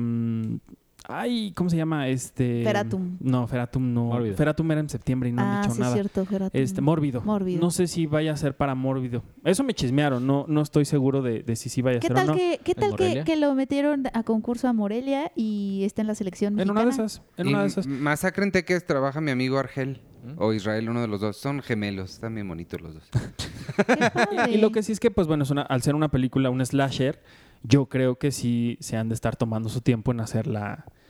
[1.11, 2.07] ay, ¿cómo se llama?
[2.07, 2.63] Este.
[2.63, 3.17] Feratum.
[3.19, 4.05] No, Feratum no.
[4.05, 4.35] Mórbido.
[4.35, 5.91] Feratum era en septiembre y no han ah, dicho sí, nada.
[5.91, 6.51] es cierto, Gerardo.
[6.57, 7.21] Este, mórbido.
[7.21, 7.61] Mórbido.
[7.61, 9.23] No sé si vaya a ser para mórbido.
[9.43, 10.25] Eso me chismearon.
[10.25, 12.37] No, no estoy seguro de, de si sí vaya a ¿Qué ser tal, o no.
[12.37, 16.15] que, ¿qué ¿En tal que, lo metieron a concurso a Morelia y está en la
[16.15, 17.21] selección En una de esas.
[17.37, 17.85] En una de esas.
[17.85, 20.01] Y Masacre en Teques trabaja mi amigo Argel.
[20.23, 20.33] ¿Mm?
[20.37, 21.37] O Israel, uno de los dos.
[21.37, 22.11] Son gemelos.
[22.11, 23.09] Están bien bonitos los dos.
[23.87, 24.51] Qué padre.
[24.51, 26.63] Y lo que sí es que, pues bueno, es una- al ser una película, un
[26.63, 27.23] slasher,
[27.63, 31.00] yo creo que sí se han de estar tomando su tiempo en hacerla, pues,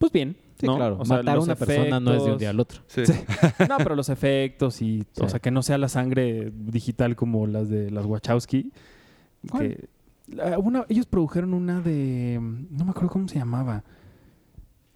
[0.00, 0.34] pues bien.
[0.58, 0.76] Sí, ¿no?
[0.76, 0.96] claro.
[0.98, 2.80] O sea, Matar a una persona no es de un día al otro.
[2.88, 3.02] Sí.
[3.68, 7.68] No, pero los efectos y, o sea, que no sea la sangre digital como las
[7.68, 8.72] de las Wachowski.
[9.56, 9.88] Que,
[10.28, 12.38] la- una- ellos produjeron una de,
[12.70, 13.84] no me acuerdo cómo se llamaba.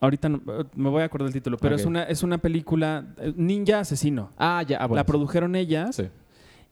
[0.00, 0.42] Ahorita no-
[0.74, 4.30] me voy a acordar el título, pero es una es una película eh, Ninja Asesino.
[4.38, 4.78] Ah, ya.
[4.78, 4.96] Ah, bueno.
[5.00, 6.04] La produjeron ellas Sí.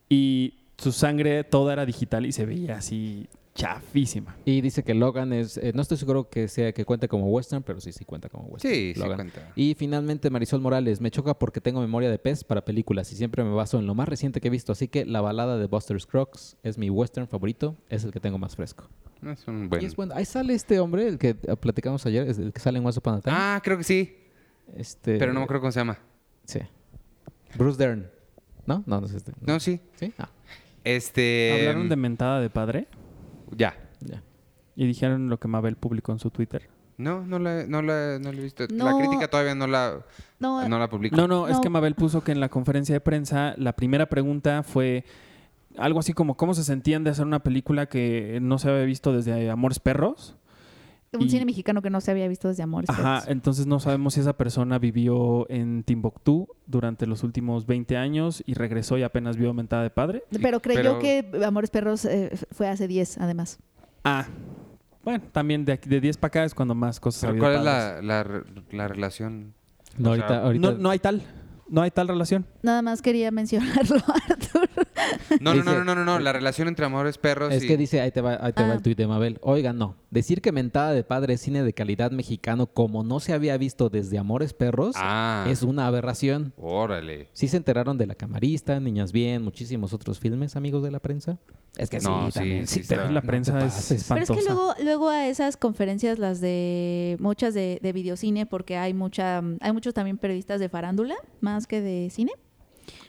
[0.09, 4.35] y su sangre toda era digital y se veía así chafísima.
[4.45, 5.57] Y dice que Logan es...
[5.57, 8.45] eh, no estoy seguro que sea que cuente como western, pero sí, sí cuenta como
[8.45, 8.73] western.
[8.73, 9.51] Sí, sí cuenta.
[9.55, 13.43] Y finalmente Marisol Morales, me choca porque tengo memoria de pez para películas y siempre
[13.43, 15.99] me baso en lo más reciente que he visto, así que la balada de Buster
[16.01, 18.89] Scruggs es mi western favorito, es el que tengo más fresco.
[19.25, 19.85] Es un Y buen...
[19.85, 20.13] es bueno.
[20.15, 23.15] Ahí sale este hombre, el que eh, platicamos ayer, el que sale en Once Upon
[23.15, 23.35] a Time.
[23.37, 24.15] Ah, creo que sí.
[24.75, 25.97] este, Pero no me acuerdo cómo se llama.
[26.45, 26.59] Sí.
[27.55, 28.09] Bruce Dern.
[28.65, 28.83] ¿No?
[28.85, 29.31] No, no es este.
[29.41, 29.79] No, sí.
[29.95, 30.11] ¿Sí?
[30.17, 30.29] Ah,
[30.83, 31.53] Este...
[31.59, 32.87] Hablaron de mentada de padre
[33.57, 33.75] Ya.
[34.01, 34.21] ya.
[34.75, 36.69] y dijeron lo que Mabel publicó en su Twitter.
[36.97, 38.65] No, no la, no la, no la he visto.
[38.69, 39.99] La crítica todavía no la,
[40.39, 41.15] No, no la publico.
[41.15, 41.61] No, no, es No.
[41.61, 45.03] que Mabel puso que en la conferencia de prensa la primera pregunta fue
[45.77, 49.11] algo así como cómo se sentían de hacer una película que no se había visto
[49.11, 50.35] desde Amores Perros.
[51.17, 53.27] Un y- cine mexicano que no se había visto desde Amores Ajá, Perros.
[53.27, 58.53] entonces no sabemos si esa persona vivió en Timbuktu durante los últimos 20 años y
[58.53, 60.23] regresó y apenas vio Mentada de Padre.
[60.41, 63.59] Pero creyó pero- que Amores Perros eh, fue hace 10, además.
[64.03, 64.25] Ah,
[65.03, 67.61] bueno, también de, aquí- de 10 para acá es cuando más cosas ha Pero habido
[67.63, 69.53] ¿Cuál es la, la, re- la relación?
[69.97, 71.21] No, O sea, ahorita, ahorita No, no hay tal,
[71.69, 72.45] no hay tal relación.
[72.61, 73.97] Nada más quería mencionarlo,
[74.29, 74.69] Arthur.
[75.39, 77.67] No, no, Dice- no, no, no, no, no, La relación entre amores perros Es y...
[77.67, 78.73] que dice, ahí te va, ahí te va Ah.
[78.75, 79.39] el tuit de Mabel.
[79.41, 79.95] Oigan, no.
[80.11, 83.89] Decir que Mentada de Padre es cine de calidad mexicano como no se había visto
[83.89, 85.45] desde Amores Perros Ah.
[85.49, 86.53] es una aberración.
[86.57, 87.29] Órale.
[87.33, 91.39] Sí se enteraron de La Camarista, Niñas Bien, muchísimos otros filmes, amigos de la prensa.
[91.77, 92.67] Es que No, sí, sí, también.
[92.67, 94.05] sí Pero está- la prensa es pases.
[94.07, 94.53] Pero es que espantosa.
[94.53, 99.71] luego, luego a esas conferencias, las de muchas de, de videocine, porque hay mucha, hay
[99.73, 102.31] muchos también periodistas de farándula, más que de cine.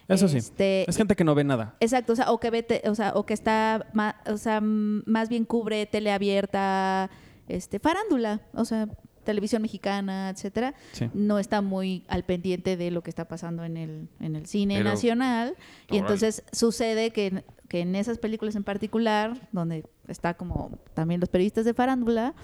[0.08, 0.38] Eso sí.
[0.38, 1.76] Este, Es gente que no ve nada.
[1.80, 4.60] Exacto, o sea, o que ve te- o sea, o que está más, o sea,
[4.62, 7.10] más bien cubre tele abierta,
[7.48, 8.88] este, farándula, o sea,
[9.24, 10.74] televisión mexicana, etcétera.
[10.92, 11.08] Sí.
[11.14, 14.76] No está muy al pendiente de lo que está pasando en el, en el cine
[14.78, 15.56] Pero- nacional.
[15.90, 21.20] Y entonces sucede que, en- que en esas películas en particular, donde está como también
[21.20, 22.34] los periodistas de farándula,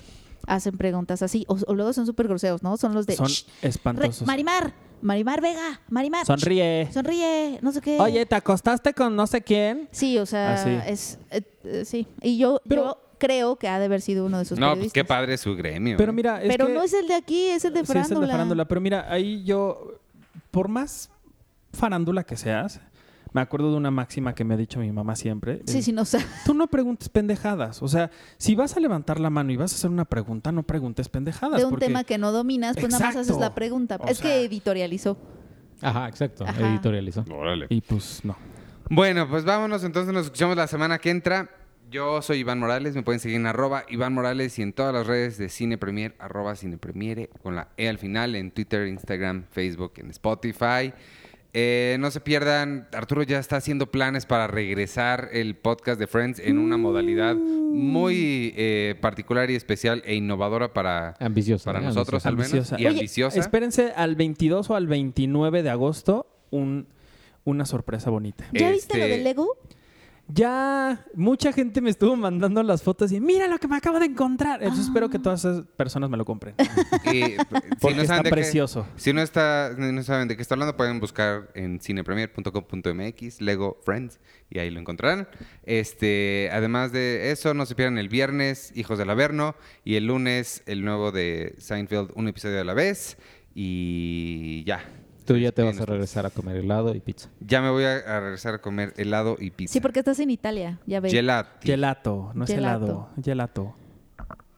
[0.46, 2.76] hacen preguntas así, o, o luego son súper groseros, ¿no?
[2.76, 4.26] Son los de Son "Shh, re- espantosos.
[4.26, 4.72] Marimar,
[5.02, 6.88] Marimar Vega, Marimar, Sonríe.
[6.92, 7.98] sonríe, no sé qué.
[8.00, 9.88] Oye, ¿te acostaste con no sé quién?
[9.92, 10.70] Sí, o sea, Así.
[10.86, 12.06] es eh, eh, sí.
[12.22, 14.92] Y yo, Pero- yo creo que ha de haber sido uno de sus No, pues
[14.92, 15.96] qué padre su gremio.
[15.98, 16.14] Pero ¿eh?
[16.14, 18.20] mira, es Pero que- no es el de aquí, es el de Sí, es farándula.
[18.20, 18.64] el de farándula.
[18.66, 19.94] Pero mira, ahí yo,
[20.50, 21.10] por más
[21.72, 22.80] farándula que seas,
[23.32, 25.62] me acuerdo de una máxima que me ha dicho mi mamá siempre.
[25.66, 26.18] Sí, es, sí, no sé.
[26.44, 27.82] Tú no preguntes pendejadas.
[27.82, 30.62] O sea, si vas a levantar la mano y vas a hacer una pregunta, no
[30.62, 31.58] preguntes pendejadas.
[31.58, 33.40] De un porque- tema que no dominas, pues nada más haces Exacto.
[33.44, 33.96] la pregunta.
[34.00, 35.16] O es sea- que editorializó.
[35.80, 36.44] Ajá, exacto.
[36.46, 36.68] Ajá.
[36.70, 37.24] Editorializó.
[37.32, 37.66] Órale.
[37.70, 38.36] Y pues no.
[38.90, 41.48] Bueno, pues vámonos, entonces nos escuchamos la semana que entra.
[41.90, 45.06] Yo soy Iván Morales, me pueden seguir en arroba Iván Morales y en todas las
[45.08, 49.44] redes de Cine Premier, arroba Cine Premiere, con la E al final, en Twitter, Instagram,
[49.50, 50.92] Facebook, en Spotify.
[51.52, 56.38] Eh, no se pierdan, Arturo ya está haciendo planes para regresar el podcast de Friends
[56.38, 61.64] en una modalidad muy eh, particular y especial e innovadora para, Ambiciosa.
[61.64, 61.86] para ¿eh?
[61.86, 62.26] nosotros Ambiciosa.
[62.26, 62.72] al menos.
[62.72, 62.80] Ambiciosa.
[62.80, 63.40] Y Oye, ambiciosa.
[63.40, 66.86] Espérense al 22 o al 29 de agosto un,
[67.44, 68.44] una sorpresa bonita.
[68.52, 69.56] ¿Ya viste lo Este- del Lego?
[70.32, 74.06] Ya, mucha gente me estuvo mandando las fotos y mira lo que me acabo de
[74.06, 74.62] encontrar.
[74.62, 76.54] Entonces espero que todas esas personas me lo compren.
[77.12, 77.36] Y, si
[77.80, 78.86] Porque no está precioso.
[78.96, 84.20] si no, está, no saben de qué está hablando, pueden buscar en cinepremier.com.mx, Lego Friends,
[84.48, 85.28] y ahí lo encontrarán.
[85.64, 90.62] Este, además de eso, no se pierdan el viernes Hijos del Averno y el lunes
[90.66, 93.16] el nuevo de Seinfeld, un episodio a la vez.
[93.54, 94.84] Y ya.
[95.30, 97.30] Tú ya te vas a regresar a comer helado y pizza.
[97.38, 99.72] Ya me voy a, a regresar a comer helado y pizza.
[99.72, 101.12] Sí, porque estás en Italia, ya ves.
[101.12, 101.60] Gelato.
[101.62, 102.84] Gelato, no es Gelato.
[102.84, 103.08] helado.
[103.22, 103.76] Gelato.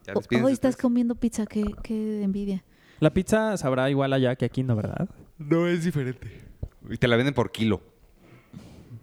[0.06, 2.64] Ya Hoy estás comiendo pizza, qué, qué envidia.
[3.00, 5.10] La pizza sabrá igual allá que aquí, ¿no, verdad?
[5.36, 6.40] No, es diferente.
[6.88, 7.82] Y te la venden por kilo.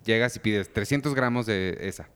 [0.06, 2.10] Llegas y pides 300 gramos de esa.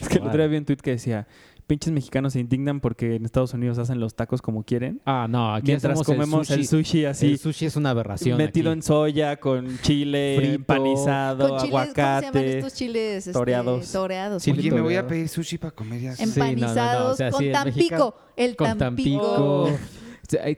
[0.00, 1.28] Es que el otro día vi un tweet que decía,
[1.66, 5.00] pinches mexicanos se indignan porque en Estados Unidos hacen los tacos como quieren.
[5.04, 8.36] Ah, no, aquí Mientras comemos el sushi, así, El sushi es una aberración.
[8.38, 8.78] metido aquí.
[8.78, 10.54] en soya, con chile, Frito.
[10.54, 12.58] empanizado, Con chiles, ¿cómo se llaman aguacate.
[12.58, 13.16] estos chiles?
[13.26, 13.92] este, toreados.
[13.92, 14.42] toreados.
[14.42, 16.16] Sí, Oye, me voy a pedir sushi para comer ya.
[16.16, 17.76] Sí, no, no, no, Empanizados o sea, con sí, Tampico.
[17.78, 19.64] México, el Con Tampico.
[19.64, 19.78] Tampico.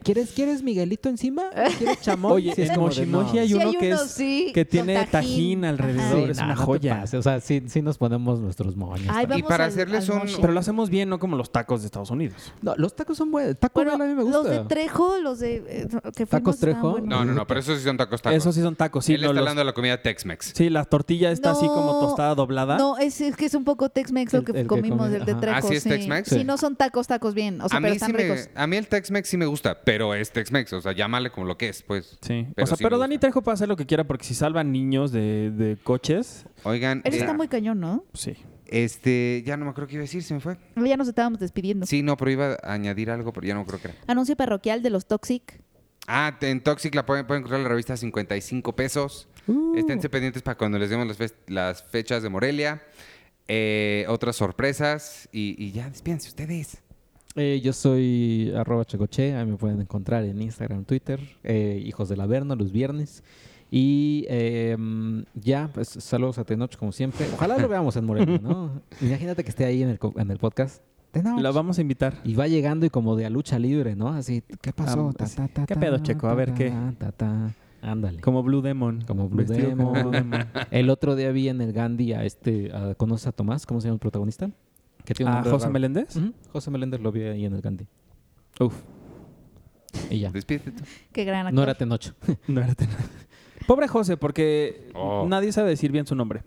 [0.02, 1.44] ¿Quieres, ¿Quieres Miguelito encima?
[1.78, 2.32] ¿Quieres chamoy?
[2.32, 3.40] Oye, Sí, es en Moshimoshi no.
[3.40, 5.10] hay Sí, uno hay que uno, es sí, que tiene tajín.
[5.10, 7.00] tajín alrededor, Sí, es no, una no joya.
[7.00, 9.06] pases, O sea, sí, sí nos ponemos nuestros moños.
[9.10, 9.24] Ay.
[9.24, 10.36] Y vamos para al- hacerles al un- Moshi.
[10.40, 12.52] Pero lo hacemos bien, no como los tacos de Estados Unidos.
[12.62, 13.58] No, los tacos son buenos.
[13.58, 14.38] Taco Bueno, a mí me gusta.
[14.38, 16.76] los de Trejo, los de eh, que ¿Tacos Trejo?
[16.78, 17.08] estaban buenos.
[17.08, 18.36] No, no, no, pero esos sí son tacos tacos.
[18.36, 19.14] Esos sí son tacos, sí.
[19.14, 20.52] Él no, está los- hablando de la comida Tex-Mex.
[20.54, 22.76] Sí, la tortilla está así como No, tostada doblada.
[22.78, 25.40] No, es, es que es un poco Tex-Mex lo que que comimos, el de ajá.
[25.40, 25.56] Trejo.
[25.58, 25.88] ¿Ah, sí es sí.
[25.88, 26.28] Tex-Mex?
[26.28, 26.44] Sí, Sí.
[26.44, 27.60] no son tacos, tacos bien.
[27.60, 28.48] O sea, a, pero mí están sí ricos.
[28.54, 30.72] a mí el Tex-Mex sí me gusta, pero es Tex-Mex.
[30.72, 32.18] O sea, llámale como lo que es, pues.
[32.20, 32.46] Sí.
[32.54, 33.18] Pero o sea, sí pero Dani.
[33.18, 37.14] Trejo puede hacer lo que quiera porque si salvan niños de, de coches, Oigan, Él
[37.14, 38.04] eh, está muy cañón, ¿no?
[38.14, 38.36] sí.
[38.66, 40.58] este, ya no me acuerdo qué iba a decir, se me fue.
[40.76, 41.86] Ya nos estábamos despidiendo.
[41.86, 43.96] Sí, no, pero iba a añadir algo, pero ya no creo que era.
[44.06, 45.60] Anuncio parroquial de los Toxic.
[46.08, 49.28] Ah, en Toxic la pueden, pueden encontrar la revista a 55 pesos.
[49.46, 49.76] Uh.
[49.76, 51.06] Esténse pendientes para cuando les demos
[51.48, 52.82] las fechas de Morelia.
[53.48, 55.28] Eh, otras sorpresas.
[55.32, 56.82] Y, y ya, despídense ustedes.
[57.36, 62.20] Eh, yo soy arroba chacoche, ahí me pueden encontrar en Instagram, Twitter, eh, Hijos del
[62.20, 63.22] Averno, los viernes.
[63.70, 67.26] Y eh, mm, ya, pues saludos a Tenoch como siempre.
[67.34, 68.80] Ojalá lo veamos en Morelia, ¿no?
[69.02, 70.82] Imagínate que esté ahí en el, en el podcast.
[71.10, 71.40] Tenoch.
[71.40, 72.14] La vamos a invitar.
[72.24, 74.08] Y va llegando y como de a lucha libre, ¿no?
[74.08, 75.10] Así, ¿qué pasó?
[75.10, 76.28] Ah, Ta, ta, ta, ¿Qué pedo, Checo?
[76.28, 76.72] A ver, ¿qué?
[77.82, 78.20] Ándale.
[78.20, 79.04] Como, Como Blue Demon.
[79.06, 80.02] Blue Vestido como Demon.
[80.02, 80.40] Blue Demon.
[80.70, 83.66] El otro día vi en el Gandhi a este, a- ¿conoces a Tomás?
[83.66, 84.50] ¿Cómo se llama el protagonista?
[85.06, 85.72] Que tiene un ¿A nombre José raro.
[85.72, 86.16] Meléndez?
[86.16, 87.86] Ujú, José Meléndez lo vi ahí en el Gandhi.
[88.60, 88.74] Uf,
[90.10, 90.30] Y ya.
[90.30, 90.84] Despídete tú.
[91.12, 91.54] Qué gran actor.
[91.56, 92.12] No era Tenoch.
[92.48, 92.88] no era tan-
[93.66, 95.24] Pobre José, porque Oh.
[95.28, 96.42] nadie sabe decir bien su nombre.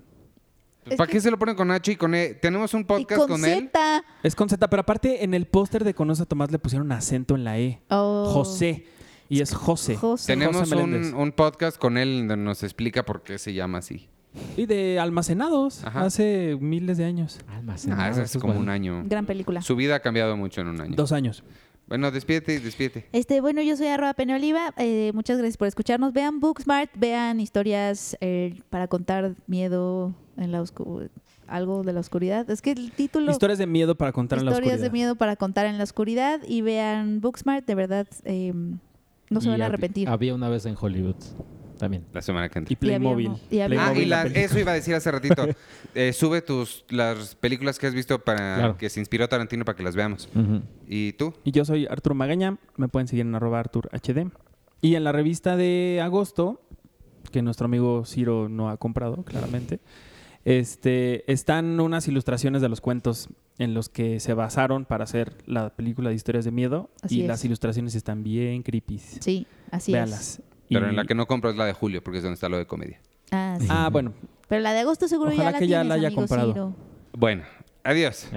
[0.86, 2.34] Es ¿Para que- qué se lo ponen con H y con E?
[2.36, 3.69] Tenemos un Y podcast con, con, él.
[3.73, 4.03] Z.
[4.23, 7.36] Es con Z, pero aparte en el póster de Conoce a Tomás le pusieron acento
[7.36, 7.81] en la E.
[7.90, 8.30] Oh.
[8.34, 8.86] José.
[9.30, 9.95] Y es José.
[9.95, 10.34] José.
[10.34, 11.14] Tenemos José Meléndez.
[11.14, 14.10] un, un podcast con él donde nos explica por qué se llama así.
[14.57, 15.84] Y de almacenados.
[15.84, 16.01] Ajá.
[16.06, 17.39] Hace miles de años.
[17.47, 18.61] Almacenado, Ah, es como bueno.
[18.61, 19.03] un año.
[19.06, 19.61] Gran película.
[19.61, 20.95] Su vida ha cambiado mucho en un año.
[20.95, 21.43] Dos años.
[21.88, 23.07] Bueno, despídete y despídete.
[23.14, 24.73] Este, bueno, yo soy arroba Peneoliva.
[24.77, 26.14] Eh, muchas gracias por escucharnos.
[26.14, 31.10] Vean Booksmart, vean historias eh, para contar miedo en la oscu-
[31.47, 32.47] algo de la oscuridad.
[32.51, 34.91] Es que el título Historias de miedo para contar en la Historias oscuridad.
[34.91, 38.53] de miedo para contar en la oscuridad y vean Booksmart, de verdad eh,
[39.31, 40.07] no se Y van a arrepentir.
[40.07, 41.15] Había una vez en Hollywood
[41.80, 42.06] también.
[42.14, 42.72] La semana que entra.
[42.72, 43.31] Y Playmobil.
[43.49, 44.45] y habíamos- Ah, y la la- película.
[44.45, 45.47] eso iba a decir hace ratito.
[45.95, 48.77] Eh, sube tus las películas que has visto para Claro.
[48.77, 50.30] que se inspiró Tarantino para que las veamos.
[50.88, 51.34] ¿Y tú?
[51.43, 52.57] Y yo soy Arturo Magaña.
[52.77, 54.30] Me pueden seguir en arroba Artur HD.
[54.81, 56.61] Y en la revista de agosto,
[57.31, 59.80] que nuestro amigo Ciro no ha comprado, claramente,
[60.45, 65.76] este, están unas ilustraciones de los cuentos en los que se basaron para hacer la
[65.76, 66.89] película de historias de miedo.
[67.01, 67.27] Así y es.
[67.27, 68.99] las ilustraciones están bien creepy.
[68.99, 70.41] Sí, así es.
[70.70, 72.48] Pero Y- en la que no compro es la de Julio, porque es donde está
[72.50, 73.00] lo de comedia.
[73.32, 73.68] Ah, sí.
[73.70, 74.14] Ah, bueno.
[74.48, 76.52] Pero la de agosto seguro Ojalá ya la que ya la haya comprado.
[76.54, 76.76] Ciro.
[77.14, 77.44] Bueno,
[77.84, 78.28] adiós.